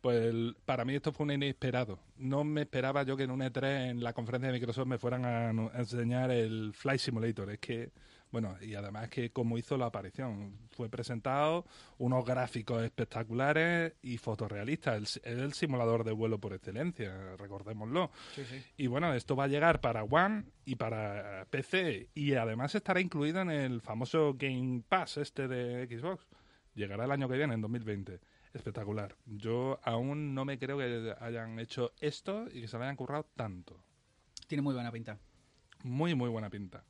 pues 0.00 0.34
para 0.64 0.84
mí 0.84 0.94
esto 0.94 1.12
fue 1.12 1.24
un 1.24 1.32
inesperado. 1.32 1.98
No 2.16 2.44
me 2.44 2.62
esperaba 2.62 3.02
yo 3.02 3.16
que 3.16 3.24
en 3.24 3.30
un 3.30 3.40
E3 3.40 3.90
en 3.90 4.02
la 4.02 4.12
conferencia 4.12 4.48
de 4.48 4.58
Microsoft 4.58 4.86
me 4.86 4.98
fueran 4.98 5.24
a, 5.24 5.50
enseñar 5.78 6.30
el 6.30 6.72
Flight 6.74 7.00
Simulator. 7.00 7.50
Es 7.50 7.58
que, 7.58 7.90
bueno, 8.30 8.56
y 8.60 8.74
además 8.74 9.08
que 9.08 9.30
como 9.30 9.58
hizo 9.58 9.76
la 9.76 9.86
aparición, 9.86 10.58
fue 10.70 10.88
presentado 10.88 11.64
unos 11.98 12.24
gráficos 12.24 12.82
espectaculares 12.82 13.94
y 14.02 14.18
fotorrealistas. 14.18 15.20
Es 15.22 15.38
el 15.38 15.52
simulador 15.54 16.04
de 16.04 16.12
vuelo 16.12 16.38
por 16.38 16.52
excelencia, 16.52 17.36
recordémoslo. 17.36 18.10
Y 18.76 18.86
bueno, 18.86 19.14
esto 19.14 19.36
va 19.36 19.44
a 19.44 19.48
llegar 19.48 19.80
para 19.80 20.04
One 20.04 20.44
y 20.64 20.76
para 20.76 21.46
PC 21.50 22.10
y 22.14 22.34
además 22.34 22.74
estará 22.74 23.00
incluido 23.00 23.40
en 23.40 23.50
el 23.50 23.80
famoso 23.80 24.34
Game 24.38 24.82
Pass 24.88 25.16
este 25.16 25.48
de 25.48 25.86
Xbox. 25.86 26.26
Llegará 26.74 27.06
el 27.06 27.10
año 27.10 27.28
que 27.28 27.38
viene, 27.38 27.54
en 27.54 27.62
2020. 27.62 28.20
Espectacular. 28.56 29.14
Yo 29.26 29.78
aún 29.82 30.34
no 30.34 30.44
me 30.44 30.58
creo 30.58 30.78
que 30.78 31.14
hayan 31.20 31.58
hecho 31.58 31.92
esto 32.00 32.46
y 32.52 32.62
que 32.62 32.68
se 32.68 32.76
lo 32.76 32.82
hayan 32.84 32.96
currado 32.96 33.28
tanto. 33.36 33.78
Tiene 34.48 34.62
muy 34.62 34.74
buena 34.74 34.90
pinta. 34.90 35.18
Muy, 35.84 36.14
muy 36.14 36.30
buena 36.30 36.48
pinta. 36.50 36.82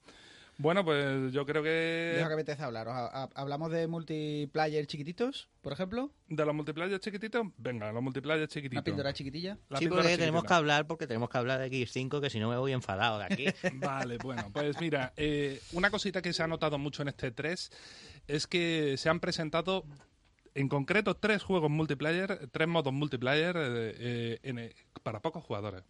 Bueno, 0.59 0.85
pues 0.87 1.33
yo 1.35 1.45
creo 1.45 1.63
Deja 1.63 2.15
que 2.15 2.23
que 2.23 2.29
me 2.29 2.33
apetece 2.35 2.63
hablar. 2.63 2.89
¿Os- 2.89 2.95
ha- 2.95 3.29
¿Hablamos 3.35 3.71
de 3.73 3.87
multiplayer 3.89 4.87
chiquititos, 4.87 5.51
por 5.61 5.75
ejemplo? 5.75 6.13
de 6.29 6.47
los 6.47 6.55
multiplayer 6.55 6.99
chiquititos, 6.99 7.49
venga, 7.59 7.93
los 7.93 8.03
multiplayer 8.03 8.49
chiquititos. 8.49 8.83
píldora 8.83 9.13
chiquitilla. 9.13 9.59
La 9.69 9.79
sí, 9.79 9.85
píldora 9.85 10.03
porque 10.05 10.17
tenemos 10.17 10.45
que 10.45 10.55
hablar, 10.55 10.87
porque 10.87 11.07
tenemos 11.07 11.29
que 11.29 11.37
hablar 11.37 11.59
de 11.61 11.67
X5, 11.71 12.21
que 12.23 12.31
si 12.31 12.39
no 12.41 12.49
me 12.49 12.57
voy 12.57 12.73
enfadado 12.73 13.19
de 13.19 13.25
aquí. 13.27 13.45
Vale, 13.75 14.17
bueno, 14.17 14.51
pues 14.51 14.81
mira, 14.81 15.13
eh, 15.17 15.61
una 15.73 15.91
cosita 15.91 16.23
que 16.23 16.33
se 16.33 16.43
ha 16.43 16.47
notado 16.47 16.79
mucho 16.79 17.03
en 17.03 17.09
este 17.09 17.33
3 17.33 17.71
es 18.27 18.47
que 18.47 18.95
se 18.97 19.11
han 19.11 19.21
presentado 19.21 19.85
en 20.57 20.69
concreto 20.69 21.15
tres 21.17 21.43
juegos 21.43 21.71
multiplayer, 21.71 22.49
tres 22.51 22.67
modos 22.67 22.93
multiplayer 22.93 23.57
eh, 23.57 23.95
eh, 23.99 24.39
en, 24.43 24.59
eh, 24.59 24.75
para 25.03 25.21
pocos 25.21 25.45
jugadores. 25.45 25.85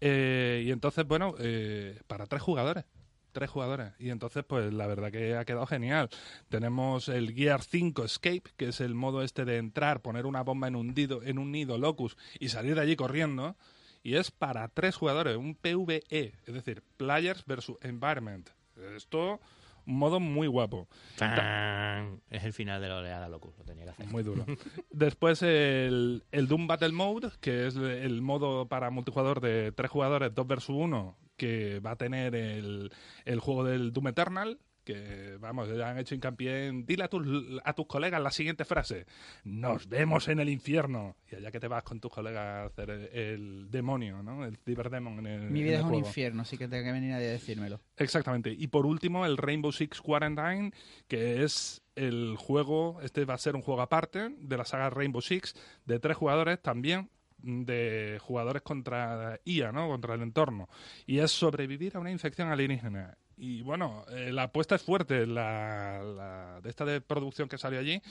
Eh, 0.00 0.64
y 0.66 0.70
entonces, 0.70 1.06
bueno, 1.06 1.34
eh, 1.38 2.00
para 2.06 2.26
tres 2.26 2.42
jugadores. 2.42 2.84
Tres 3.32 3.48
jugadores. 3.48 3.92
Y 4.00 4.10
entonces, 4.10 4.42
pues 4.44 4.72
la 4.72 4.88
verdad 4.88 5.12
que 5.12 5.36
ha 5.36 5.44
quedado 5.44 5.66
genial. 5.66 6.08
Tenemos 6.48 7.08
el 7.08 7.32
Gear 7.32 7.62
5 7.62 8.04
Escape, 8.04 8.42
que 8.56 8.68
es 8.68 8.80
el 8.80 8.94
modo 8.94 9.22
este 9.22 9.44
de 9.44 9.58
entrar, 9.58 10.00
poner 10.00 10.26
una 10.26 10.42
bomba 10.42 10.66
en 10.66 10.74
un, 10.74 10.94
nido, 10.94 11.22
en 11.22 11.38
un 11.38 11.52
nido 11.52 11.78
locus 11.78 12.16
y 12.40 12.48
salir 12.48 12.74
de 12.74 12.80
allí 12.80 12.96
corriendo. 12.96 13.56
Y 14.02 14.16
es 14.16 14.30
para 14.30 14.66
tres 14.68 14.96
jugadores, 14.96 15.36
un 15.36 15.54
PvE, 15.54 16.02
es 16.08 16.54
decir, 16.54 16.82
Players 16.96 17.44
versus 17.44 17.76
Environment. 17.82 18.48
Esto, 18.96 19.40
un 19.86 19.98
modo 19.98 20.20
muy 20.20 20.46
guapo. 20.46 20.88
Tan. 21.16 22.20
Es 22.30 22.44
el 22.44 22.52
final 22.52 22.80
de 22.80 22.88
la 22.88 22.96
oleada, 22.96 23.28
loco. 23.28 23.54
Lo 23.58 23.64
tenía 23.64 23.84
que 23.84 23.90
hacer. 23.90 24.06
Muy 24.06 24.22
duro. 24.22 24.44
Después 24.90 25.42
el, 25.42 26.24
el 26.32 26.48
Doom 26.48 26.66
Battle 26.66 26.92
Mode, 26.92 27.30
que 27.40 27.66
es 27.66 27.76
el 27.76 28.22
modo 28.22 28.68
para 28.68 28.90
multijugador 28.90 29.40
de 29.40 29.72
tres 29.72 29.90
jugadores, 29.90 30.34
2 30.34 30.46
versus 30.46 30.76
1, 30.76 31.18
que 31.36 31.80
va 31.80 31.92
a 31.92 31.96
tener 31.96 32.34
el, 32.34 32.92
el 33.24 33.40
juego 33.40 33.64
del 33.64 33.92
Doom 33.92 34.08
Eternal, 34.08 34.58
que 34.92 35.36
vamos, 35.38 35.68
ya 35.76 35.90
han 35.90 35.98
hecho 35.98 36.14
hincapié 36.14 36.66
en 36.68 36.84
dile 36.86 37.04
a 37.04 37.08
tus, 37.08 37.26
a 37.64 37.72
tus 37.72 37.86
colegas 37.86 38.20
la 38.20 38.30
siguiente 38.30 38.64
frase, 38.64 39.06
nos 39.44 39.88
vemos 39.88 40.28
en 40.28 40.40
el 40.40 40.48
infierno. 40.48 41.16
Y 41.30 41.36
allá 41.36 41.50
que 41.50 41.60
te 41.60 41.68
vas 41.68 41.82
con 41.82 42.00
tus 42.00 42.12
colegas 42.12 42.44
a 42.44 42.64
hacer 42.66 42.90
el, 42.90 43.08
el 43.12 43.70
demonio, 43.70 44.22
¿no? 44.22 44.44
El 44.44 44.56
Cyberdemon 44.56 45.18
en 45.20 45.26
el 45.26 45.50
Mi 45.50 45.60
en 45.60 45.64
vida 45.64 45.74
el 45.74 45.80
es 45.80 45.82
un 45.84 45.90
juego. 45.90 46.06
infierno, 46.06 46.42
así 46.42 46.56
que 46.58 46.68
tengo 46.68 46.84
que 46.84 46.92
venir 46.92 47.12
a 47.12 47.18
decírmelo. 47.18 47.80
Exactamente. 47.96 48.50
Y 48.56 48.66
por 48.68 48.86
último, 48.86 49.26
el 49.26 49.36
Rainbow 49.36 49.72
Six 49.72 50.00
Quarantine, 50.00 50.72
que 51.08 51.42
es 51.44 51.82
el 51.96 52.36
juego, 52.38 53.00
este 53.02 53.24
va 53.24 53.34
a 53.34 53.38
ser 53.38 53.56
un 53.56 53.62
juego 53.62 53.82
aparte 53.82 54.30
de 54.38 54.56
la 54.56 54.64
saga 54.64 54.90
Rainbow 54.90 55.20
Six, 55.20 55.54
de 55.84 55.98
tres 55.98 56.16
jugadores 56.16 56.60
también 56.62 57.10
de 57.42 58.18
jugadores 58.20 58.60
contra 58.62 59.40
IA, 59.44 59.72
¿no? 59.72 59.88
Contra 59.88 60.14
el 60.14 60.22
entorno. 60.22 60.68
Y 61.06 61.18
es 61.20 61.30
sobrevivir 61.30 61.96
a 61.96 62.00
una 62.00 62.10
infección 62.10 62.48
alienígena. 62.48 63.16
Y 63.42 63.62
bueno, 63.62 64.04
eh, 64.10 64.32
la 64.32 64.44
apuesta 64.44 64.74
es 64.74 64.82
fuerte. 64.82 65.26
La, 65.26 66.60
de 66.62 66.68
esta 66.68 66.84
de 66.84 67.00
producción 67.00 67.48
que 67.48 67.56
salió 67.56 67.80
allí 67.80 68.02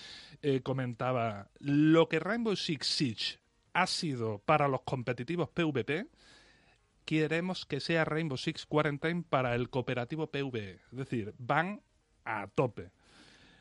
eh, 0.41 0.61
comentaba 0.61 1.49
lo 1.59 2.09
que 2.09 2.19
Rainbow 2.19 2.55
Six 2.55 2.87
Siege 2.87 3.39
ha 3.73 3.85
sido 3.85 4.39
para 4.39 4.67
los 4.67 4.81
competitivos 4.81 5.47
PvP, 5.49 6.07
queremos 7.05 7.67
que 7.67 7.79
sea 7.79 8.05
Rainbow 8.05 8.39
Six 8.39 8.65
Quarantine 8.65 9.23
para 9.29 9.53
el 9.53 9.69
cooperativo 9.69 10.31
PvE. 10.31 10.79
Es 10.91 10.97
decir, 10.97 11.35
van 11.37 11.83
a 12.25 12.47
tope. 12.47 12.89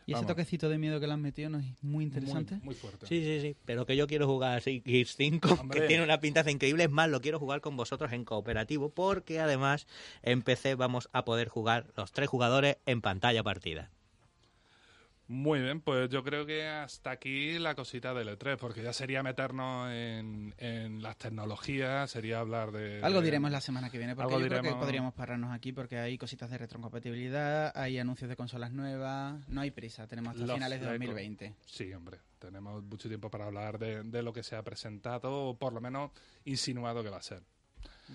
Y 0.08 0.14
ese 0.14 0.24
toquecito 0.24 0.70
de 0.70 0.78
miedo 0.78 1.00
que 1.00 1.06
le 1.06 1.12
han 1.12 1.20
metido 1.20 1.50
no 1.50 1.58
es 1.58 1.66
muy 1.82 2.02
interesante. 2.04 2.54
Muy, 2.56 2.64
muy 2.64 2.74
fuerte. 2.74 3.06
Sí, 3.06 3.22
sí, 3.22 3.40
sí. 3.42 3.56
Pero 3.66 3.84
que 3.84 3.94
yo 3.94 4.06
quiero 4.06 4.26
jugar 4.26 4.56
a 4.56 4.60
Gears 4.60 5.14
5, 5.16 5.58
Hombre. 5.60 5.80
que 5.80 5.86
tiene 5.86 6.02
una 6.02 6.18
pintaza 6.18 6.50
increíble. 6.50 6.84
Es 6.84 6.90
más, 6.90 7.10
lo 7.10 7.20
quiero 7.20 7.38
jugar 7.38 7.60
con 7.60 7.76
vosotros 7.76 8.10
en 8.12 8.24
cooperativo, 8.24 8.88
porque 8.88 9.38
además 9.38 9.86
en 10.22 10.40
PC 10.40 10.76
vamos 10.76 11.10
a 11.12 11.26
poder 11.26 11.48
jugar 11.48 11.92
los 11.94 12.12
tres 12.12 12.28
jugadores 12.30 12.78
en 12.86 13.02
pantalla 13.02 13.42
partida. 13.42 13.90
Muy 15.30 15.60
bien, 15.60 15.82
pues 15.82 16.08
yo 16.08 16.24
creo 16.24 16.46
que 16.46 16.66
hasta 16.66 17.10
aquí 17.10 17.58
la 17.58 17.74
cosita 17.74 18.14
del 18.14 18.28
E3, 18.28 18.56
porque 18.56 18.82
ya 18.82 18.94
sería 18.94 19.22
meternos 19.22 19.92
en, 19.92 20.54
en 20.56 21.02
las 21.02 21.18
tecnologías, 21.18 22.10
sería 22.10 22.40
hablar 22.40 22.72
de... 22.72 23.02
Algo 23.02 23.20
diremos 23.20 23.50
la 23.50 23.60
semana 23.60 23.90
que 23.90 23.98
viene, 23.98 24.16
porque 24.16 24.40
yo 24.40 24.48
creo 24.48 24.62
que 24.62 24.70
podríamos 24.70 25.12
pararnos 25.12 25.52
aquí 25.52 25.72
porque 25.72 25.98
hay 25.98 26.16
cositas 26.16 26.50
de 26.50 26.56
retrocompatibilidad, 26.56 27.76
hay 27.76 27.98
anuncios 27.98 28.30
de 28.30 28.36
consolas 28.36 28.72
nuevas, 28.72 29.46
no 29.48 29.60
hay 29.60 29.70
prisa, 29.70 30.06
tenemos 30.06 30.30
hasta 30.30 30.46
Los 30.46 30.54
finales 30.54 30.80
de 30.80 30.86
Lego. 30.86 31.12
2020. 31.12 31.54
Sí, 31.66 31.92
hombre, 31.92 32.20
tenemos 32.38 32.82
mucho 32.84 33.08
tiempo 33.08 33.30
para 33.30 33.44
hablar 33.44 33.78
de, 33.78 34.04
de 34.04 34.22
lo 34.22 34.32
que 34.32 34.42
se 34.42 34.56
ha 34.56 34.62
presentado, 34.62 35.30
o 35.48 35.58
por 35.58 35.74
lo 35.74 35.82
menos 35.82 36.10
insinuado 36.46 37.02
que 37.02 37.10
va 37.10 37.18
a 37.18 37.22
ser. 37.22 37.42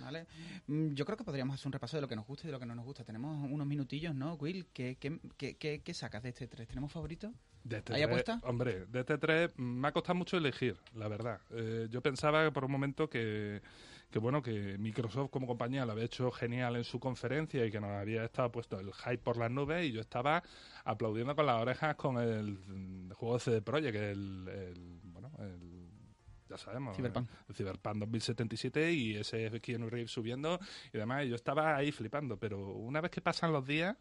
¿Vale? 0.02 0.26
Mm, 0.68 0.94
Yo 0.94 1.06
creo 1.06 1.18
que 1.18 1.24
podríamos 1.24 1.56
hacer 1.56 1.68
un 1.68 1.74
repaso 1.74 1.98
de 1.98 2.02
lo 2.02 2.08
que 2.08 2.16
nos 2.16 2.26
gusta 2.26 2.46
y 2.46 2.48
de 2.48 2.52
lo 2.54 2.60
que 2.60 2.66
no 2.66 2.76
nos 2.76 2.86
gusta. 2.86 3.04
Tenemos 3.04 3.50
unos 3.52 3.68
minutillos, 3.68 4.14
¿no, 4.16 4.34
Will? 4.36 4.66
¿Qué, 4.74 4.98
qué, 5.00 5.20
qué, 5.38 5.56
qué- 5.56 5.82
qué 5.84 5.94
sacas 5.94 6.24
de 6.24 6.30
este 6.30 6.48
3? 6.48 6.68
¿Tenemos 6.68 6.92
favorito? 6.92 7.32
De 7.64 7.78
este 7.78 7.94
¿Hay 7.94 8.02
tres- 8.02 8.08
apuesta? 8.10 8.40
Hombre, 8.44 8.86
de 8.88 9.00
este 9.00 9.18
3 9.18 9.52
me 9.58 9.88
ha 9.88 9.92
costado 9.94 10.16
mucho 10.16 10.36
elegir, 10.38 10.76
la 10.96 11.08
verdad. 11.08 11.40
Eh, 11.52 11.88
yo 11.90 12.02
pensaba 12.02 12.52
por 12.52 12.66
un 12.66 12.72
momento 12.72 13.10
que, 13.10 13.62
que, 14.12 14.20
bueno, 14.20 14.42
que 14.42 14.78
Microsoft 14.78 15.30
como 15.32 15.48
compañía 15.48 15.86
lo 15.86 15.94
había 15.94 16.04
hecho 16.04 16.30
genial 16.32 16.76
en 16.76 16.84
su 16.84 17.00
conferencia 17.00 17.66
y 17.66 17.72
que 17.72 17.80
nos 17.80 17.92
había 17.92 18.26
estado 18.26 18.52
puesto 18.52 18.80
el 18.82 18.92
hype 18.94 19.20
por 19.20 19.38
las 19.38 19.50
nubes 19.50 19.86
y 19.86 19.94
yo 19.94 20.02
estaba 20.02 20.44
aplaudiendo 20.84 21.36
con 21.38 21.46
las 21.46 21.62
orejas 21.62 21.96
con 21.96 22.18
el, 22.18 22.58
mm, 22.68 23.12
juego 23.12 23.36
de 23.36 23.40
CD 23.40 23.62
Projekt, 23.62 23.96
el, 23.96 24.48
el- 24.50 25.00
bueno, 25.06 25.32
el 25.40 25.83
ya 26.54 26.58
sabemos, 26.64 26.96
Cyberpunk. 26.96 27.30
el 27.50 27.56
Cyberpunk 27.56 27.96
2077 27.98 28.94
y 28.94 29.16
ese 29.16 29.60
Keanu 29.60 29.90
Reeves 29.90 30.12
subiendo 30.12 30.60
y 30.94 30.98
demás, 30.98 31.26
y 31.26 31.30
yo 31.30 31.36
estaba 31.36 31.76
ahí 31.76 31.92
flipando, 31.92 32.38
pero 32.38 32.60
una 32.74 33.02
vez 33.02 33.12
que 33.12 33.22
pasan 33.22 33.52
los 33.52 33.66
días 33.66 33.96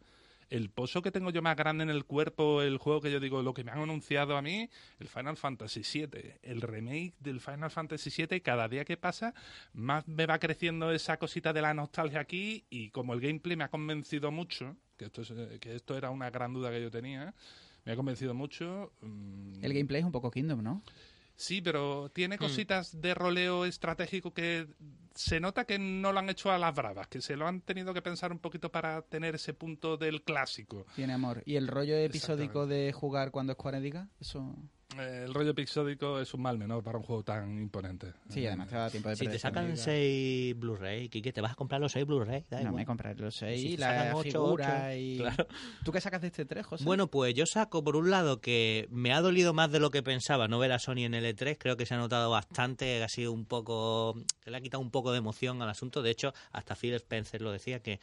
el 0.50 0.68
pozo 0.68 1.00
que 1.00 1.10
tengo 1.10 1.30
yo 1.30 1.40
más 1.40 1.56
grande 1.56 1.82
en 1.82 1.88
el 1.88 2.04
cuerpo, 2.04 2.60
el 2.60 2.76
juego 2.76 3.00
que 3.00 3.10
yo 3.10 3.20
digo, 3.20 3.42
lo 3.42 3.54
que 3.54 3.64
me 3.64 3.70
han 3.70 3.78
anunciado 3.78 4.36
a 4.36 4.42
mí, 4.42 4.68
el 4.98 5.08
Final 5.08 5.38
Fantasy 5.38 5.80
VII, 5.80 6.34
el 6.42 6.60
remake 6.60 7.14
del 7.20 7.40
Final 7.40 7.70
Fantasy 7.70 8.10
VII, 8.26 8.42
cada 8.42 8.68
día 8.68 8.84
que 8.84 8.98
pasa, 8.98 9.32
más 9.72 10.06
me 10.06 10.26
va 10.26 10.38
creciendo 10.38 10.92
esa 10.92 11.16
cosita 11.16 11.54
de 11.54 11.62
la 11.62 11.72
nostalgia 11.72 12.20
aquí 12.20 12.66
y 12.68 12.90
como 12.90 13.14
el 13.14 13.20
gameplay 13.22 13.56
me 13.56 13.64
ha 13.64 13.68
convencido 13.70 14.30
mucho, 14.30 14.76
que 14.98 15.06
esto, 15.06 15.22
es, 15.22 15.30
eh, 15.30 15.56
que 15.58 15.74
esto 15.74 15.96
era 15.96 16.10
una 16.10 16.28
gran 16.28 16.52
duda 16.52 16.70
que 16.70 16.82
yo 16.82 16.90
tenía, 16.90 17.34
me 17.86 17.92
ha 17.92 17.96
convencido 17.96 18.34
mucho. 18.34 18.92
mm, 19.00 19.64
El 19.64 19.72
gameplay 19.72 20.00
es 20.00 20.04
un 20.04 20.12
poco 20.12 20.30
Kingdom, 20.30 20.62
¿no? 20.62 20.82
Sí, 21.36 21.60
pero 21.60 22.10
tiene 22.10 22.38
cositas 22.38 23.00
de 23.00 23.14
roleo 23.14 23.64
estratégico 23.64 24.32
que 24.32 24.68
se 25.14 25.40
nota 25.40 25.64
que 25.64 25.78
no 25.78 26.12
lo 26.12 26.18
han 26.18 26.30
hecho 26.30 26.50
a 26.50 26.58
las 26.58 26.74
bravas, 26.74 27.08
que 27.08 27.20
se 27.20 27.36
lo 27.36 27.46
han 27.46 27.60
tenido 27.60 27.92
que 27.92 28.02
pensar 28.02 28.32
un 28.32 28.38
poquito 28.38 28.70
para 28.70 29.02
tener 29.02 29.34
ese 29.34 29.54
punto 29.54 29.96
del 29.96 30.22
clásico. 30.22 30.86
Tiene 30.94 31.12
amor. 31.12 31.42
¿Y 31.44 31.56
el 31.56 31.68
rollo 31.68 31.96
episódico 31.96 32.66
de 32.66 32.92
jugar 32.92 33.30
cuando 33.30 33.54
Square 33.54 33.80
diga? 33.80 34.08
Eso... 34.20 34.54
Eh, 34.98 35.22
el 35.24 35.34
rollo 35.34 35.50
episódico 35.50 36.20
es 36.20 36.32
un 36.34 36.42
mal 36.42 36.58
menor 36.58 36.82
para 36.82 36.98
un 36.98 37.04
juego 37.04 37.22
tan 37.22 37.58
imponente. 37.58 38.12
Sí, 38.28 38.46
además 38.46 38.68
te 38.68 38.76
da 38.76 38.90
tiempo 38.90 39.08
de 39.08 39.16
Si 39.16 39.26
te 39.26 39.38
sacan 39.38 39.64
familia. 39.64 39.82
6 39.82 40.58
Blu-ray, 40.58 41.08
Kike, 41.08 41.32
te 41.32 41.40
vas 41.40 41.52
a 41.52 41.54
comprar 41.54 41.80
los 41.80 41.92
6 41.92 42.06
Blu-ray. 42.06 42.44
No, 42.50 42.58
igual. 42.60 42.74
me 42.74 42.86
compraré 42.86 43.20
los 43.20 43.34
Si 43.34 43.40
6, 43.40 43.74
te 43.76 43.80
la 43.80 43.86
sacan 43.86 44.14
ocho, 44.14 44.22
figura 44.30 44.86
ocho, 44.88 44.96
y... 44.96 45.16
claro. 45.18 45.46
¿Tú 45.84 45.92
qué 45.92 46.00
sacas 46.00 46.20
de 46.20 46.26
este 46.28 46.44
3, 46.44 46.66
José? 46.66 46.84
Bueno, 46.84 47.06
pues 47.06 47.34
yo 47.34 47.46
saco 47.46 47.82
por 47.82 47.96
un 47.96 48.10
lado 48.10 48.40
que 48.40 48.86
me 48.90 49.12
ha 49.12 49.20
dolido 49.20 49.54
más 49.54 49.70
de 49.70 49.80
lo 49.80 49.90
que 49.90 50.02
pensaba 50.02 50.48
no 50.48 50.58
ver 50.58 50.72
a 50.72 50.78
Sony 50.78 51.04
en 51.04 51.14
el 51.14 51.24
E3. 51.24 51.56
Creo 51.58 51.76
que 51.76 51.86
se 51.86 51.94
ha 51.94 51.98
notado 51.98 52.30
bastante, 52.30 53.02
ha 53.02 53.08
sido 53.08 53.32
un 53.32 53.46
poco. 53.46 54.14
que 54.40 54.50
le 54.50 54.56
ha 54.56 54.60
quitado 54.60 54.82
un 54.82 54.90
poco 54.90 55.12
de 55.12 55.18
emoción 55.18 55.62
al 55.62 55.70
asunto. 55.70 56.02
De 56.02 56.10
hecho, 56.10 56.32
hasta 56.52 56.74
Phil 56.74 56.94
Spencer 56.94 57.40
lo 57.40 57.52
decía 57.52 57.80
que 57.80 58.00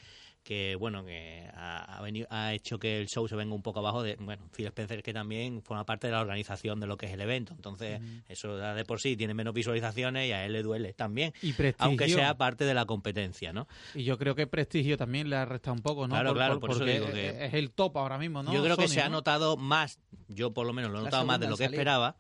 que 0.50 0.76
bueno 0.76 1.06
que 1.06 1.48
ha, 1.54 2.02
venido, 2.02 2.26
ha 2.32 2.56
hecho 2.56 2.80
que 2.80 3.00
el 3.00 3.08
show 3.08 3.28
se 3.28 3.36
venga 3.36 3.54
un 3.54 3.62
poco 3.62 3.82
abajo 3.82 4.02
de 4.02 4.16
bueno 4.16 4.42
Phil 4.52 4.66
Spencer 4.66 5.04
que 5.04 5.14
también 5.14 5.62
forma 5.62 5.86
parte 5.86 6.08
de 6.08 6.14
la 6.14 6.22
organización 6.22 6.80
de 6.80 6.88
lo 6.88 6.98
que 6.98 7.06
es 7.06 7.12
el 7.12 7.22
evento 7.22 7.54
entonces 7.56 8.02
eso 8.28 8.58
ya 8.58 8.74
de 8.74 8.84
por 8.84 9.00
sí 9.00 9.16
tiene 9.16 9.36
menos 9.36 9.54
visualizaciones 9.54 10.28
y 10.28 10.32
a 10.32 10.48
él 10.48 10.54
le 10.54 10.64
duele 10.64 10.94
también 10.94 11.34
Y 11.44 11.54
aunque 11.78 12.10
sea 12.10 12.36
parte 12.36 12.66
de 12.66 12.74
la 12.74 12.86
competencia 12.86 13.54
no 13.54 13.68
Y 13.94 14.06
yo 14.06 14.18
creo 14.18 14.34
que 14.34 14.48
prestigio 14.48 14.98
también 14.98 15.30
le 15.30 15.36
ha 15.36 15.46
restado 15.46 15.76
un 15.76 15.84
poco, 15.84 16.08
¿no? 16.08 16.16
Claro, 16.16 16.34
claro, 16.34 16.60
por 16.60 16.72
eso 16.72 16.80
porque 16.80 16.94
digo 16.94 17.12
que- 17.12 17.46
es 17.46 17.54
el 17.54 17.70
top 17.70 18.00
ahora 18.00 18.18
mismo, 18.18 18.42
¿no? 18.42 18.52
Yo 18.52 18.64
creo 18.64 18.76
que 18.76 18.88
se 18.88 19.02
ha 19.02 19.10
¿no? 19.10 19.18
notado 19.18 19.56
más, 19.56 20.00
yo 20.30 20.52
por 20.52 20.66
lo 20.66 20.74
menos 20.74 20.92
lo 20.92 21.00
he 21.00 21.04
notado 21.04 21.26
más 21.26 21.40
de 21.40 21.48
lo 21.48 21.58
que 21.58 21.66
esperaba. 21.66 22.16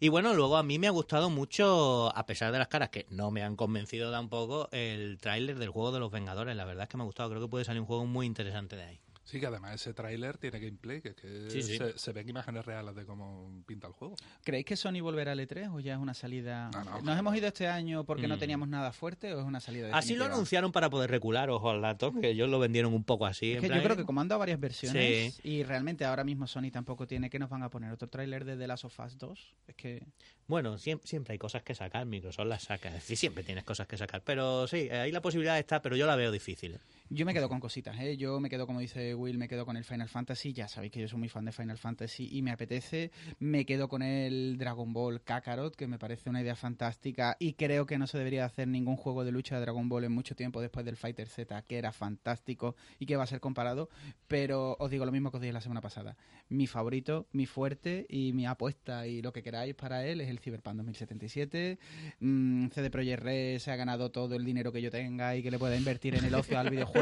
Y 0.00 0.08
bueno, 0.10 0.34
luego 0.34 0.58
a 0.58 0.62
mí 0.62 0.78
me 0.78 0.86
ha 0.86 0.90
gustado 0.90 1.30
mucho, 1.30 2.14
a 2.14 2.26
pesar 2.26 2.52
de 2.52 2.58
las 2.58 2.68
caras 2.68 2.90
que 2.90 3.06
no 3.08 3.30
me 3.30 3.42
han 3.42 3.56
convencido 3.56 4.10
tampoco, 4.10 4.68
el 4.72 5.18
tráiler 5.18 5.58
del 5.58 5.70
juego 5.70 5.92
de 5.92 6.00
los 6.00 6.10
Vengadores. 6.10 6.54
La 6.56 6.66
verdad 6.66 6.82
es 6.82 6.88
que 6.90 6.96
me 6.98 7.04
ha 7.04 7.06
gustado, 7.06 7.30
creo 7.30 7.40
que 7.40 7.48
puede 7.48 7.61
salir 7.64 7.80
un 7.80 7.86
juego 7.86 8.06
muy 8.06 8.26
interesante 8.26 8.76
de 8.76 8.82
ahí. 8.84 9.00
Sí, 9.24 9.38
que 9.38 9.46
además 9.46 9.76
ese 9.76 9.94
tráiler 9.94 10.36
tiene 10.36 10.58
gameplay, 10.58 11.00
que, 11.00 11.10
es 11.10 11.14
que 11.14 11.48
Sí, 11.48 11.62
sí. 11.62 11.78
Se, 11.78 11.96
se 11.96 12.12
ven 12.12 12.28
imágenes 12.28 12.66
reales 12.66 12.96
de 12.96 13.06
cómo 13.06 13.62
pinta 13.66 13.86
el 13.86 13.92
juego. 13.92 14.16
¿Creéis 14.42 14.66
que 14.66 14.76
Sony 14.76 15.00
volverá 15.00 15.30
al 15.32 15.38
E3 15.38 15.72
o 15.72 15.78
ya 15.78 15.92
es 15.94 16.00
una 16.00 16.12
salida? 16.12 16.70
No, 16.72 16.82
no, 16.82 17.00
¿Nos 17.02 17.16
hemos 17.18 17.34
ido 17.36 17.46
este 17.46 17.68
año 17.68 18.02
porque 18.04 18.26
no 18.26 18.34
Mm. 18.36 18.38
teníamos 18.40 18.68
nada 18.68 18.92
fuerte 18.92 19.32
o 19.32 19.38
es 19.38 19.46
una 19.46 19.60
salida 19.60 19.86
Así 19.96 20.08
lo 20.14 20.24
definitiva? 20.24 20.34
anunciaron 20.34 20.72
para 20.72 20.90
poder 20.90 21.08
recular, 21.08 21.50
ojo 21.50 21.70
al 21.70 21.80
dato, 21.80 22.12
que 22.20 22.30
ellos 22.30 22.48
lo 22.50 22.58
vendieron 22.58 22.92
un 22.92 23.04
poco 23.04 23.24
así. 23.24 23.52
Es 23.52 23.56
en 23.58 23.60
que 23.62 23.66
plan, 23.68 23.78
yo 23.78 23.84
creo 23.84 23.96
que 23.96 24.04
como 24.04 24.20
han 24.20 24.26
dado 24.28 24.40
varias 24.40 24.58
versiones 24.58 25.34
Sí. 25.36 25.40
y 25.48 25.62
realmente 25.62 26.04
ahora 26.04 26.24
mismo 26.24 26.48
Sony 26.48 26.72
tampoco 26.72 27.06
tiene, 27.06 27.30
¿qué 27.30 27.38
nos 27.38 27.48
van 27.48 27.62
a 27.62 27.70
poner? 27.70 27.92
¿Otro 27.92 28.08
tráiler 28.08 28.44
de 28.44 28.56
The 28.56 28.66
Last 28.66 28.84
of 28.86 28.98
Us 28.98 29.16
2? 29.18 29.54
Es 29.68 29.76
que... 29.76 30.02
Bueno, 30.48 30.78
siempre, 30.78 31.06
siempre 31.06 31.32
hay 31.34 31.38
cosas 31.38 31.62
que 31.62 31.76
sacar, 31.76 32.04
Microsoft 32.06 32.48
las 32.48 32.64
saca. 32.64 32.88
Es 32.88 32.94
decir, 32.94 33.16
siempre 33.16 33.44
tienes 33.44 33.62
cosas 33.62 33.86
que 33.86 33.96
sacar. 33.96 34.20
Pero 34.24 34.66
sí, 34.66 34.90
ahí 34.90 35.12
la 35.12 35.22
posibilidad 35.22 35.56
está, 35.60 35.80
pero 35.80 35.94
yo 35.94 36.06
la 36.08 36.16
veo 36.16 36.32
difícil. 36.32 36.80
Yo 37.14 37.26
me 37.26 37.34
quedo 37.34 37.50
con 37.50 37.60
cositas, 37.60 38.00
¿eh? 38.00 38.16
Yo 38.16 38.40
me 38.40 38.48
quedo, 38.48 38.66
como 38.66 38.80
dice 38.80 39.14
Will, 39.14 39.36
me 39.36 39.46
quedo 39.46 39.66
con 39.66 39.76
el 39.76 39.84
Final 39.84 40.08
Fantasy. 40.08 40.54
Ya 40.54 40.66
sabéis 40.66 40.92
que 40.92 41.00
yo 41.02 41.08
soy 41.08 41.18
muy 41.18 41.28
fan 41.28 41.44
de 41.44 41.52
Final 41.52 41.76
Fantasy 41.76 42.30
y 42.32 42.40
me 42.40 42.52
apetece. 42.52 43.10
Me 43.38 43.66
quedo 43.66 43.86
con 43.86 44.00
el 44.00 44.56
Dragon 44.56 44.94
Ball 44.94 45.20
Kakarot, 45.20 45.76
que 45.76 45.86
me 45.86 45.98
parece 45.98 46.30
una 46.30 46.40
idea 46.40 46.56
fantástica 46.56 47.36
y 47.38 47.52
creo 47.52 47.84
que 47.84 47.98
no 47.98 48.06
se 48.06 48.16
debería 48.16 48.46
hacer 48.46 48.66
ningún 48.66 48.96
juego 48.96 49.24
de 49.24 49.30
lucha 49.30 49.56
de 49.56 49.60
Dragon 49.60 49.90
Ball 49.90 50.04
en 50.04 50.12
mucho 50.12 50.34
tiempo 50.34 50.62
después 50.62 50.86
del 50.86 50.96
Fighter 50.96 51.28
Z, 51.28 51.60
que 51.66 51.76
era 51.76 51.92
fantástico 51.92 52.76
y 52.98 53.04
que 53.04 53.16
va 53.16 53.24
a 53.24 53.26
ser 53.26 53.40
comparado. 53.40 53.90
Pero 54.26 54.78
os 54.80 54.90
digo 54.90 55.04
lo 55.04 55.12
mismo 55.12 55.30
que 55.30 55.36
os 55.36 55.42
dije 55.42 55.52
la 55.52 55.60
semana 55.60 55.82
pasada. 55.82 56.16
Mi 56.48 56.66
favorito, 56.66 57.26
mi 57.32 57.44
fuerte 57.44 58.06
y 58.08 58.32
mi 58.32 58.46
apuesta 58.46 59.06
y 59.06 59.20
lo 59.20 59.34
que 59.34 59.42
queráis 59.42 59.74
para 59.74 60.06
él 60.06 60.22
es 60.22 60.30
el 60.30 60.38
Cyberpunk 60.38 60.76
2077. 60.76 61.78
Mm, 62.20 62.68
CD 62.68 62.88
Projekt 62.88 63.22
Red 63.22 63.58
se 63.58 63.70
ha 63.70 63.76
ganado 63.76 64.10
todo 64.10 64.34
el 64.34 64.46
dinero 64.46 64.72
que 64.72 64.80
yo 64.80 64.90
tenga 64.90 65.36
y 65.36 65.42
que 65.42 65.50
le 65.50 65.58
pueda 65.58 65.76
invertir 65.76 66.14
en 66.14 66.24
el 66.24 66.34
ocio 66.34 66.58
al 66.58 66.70
videojuego. 66.70 67.01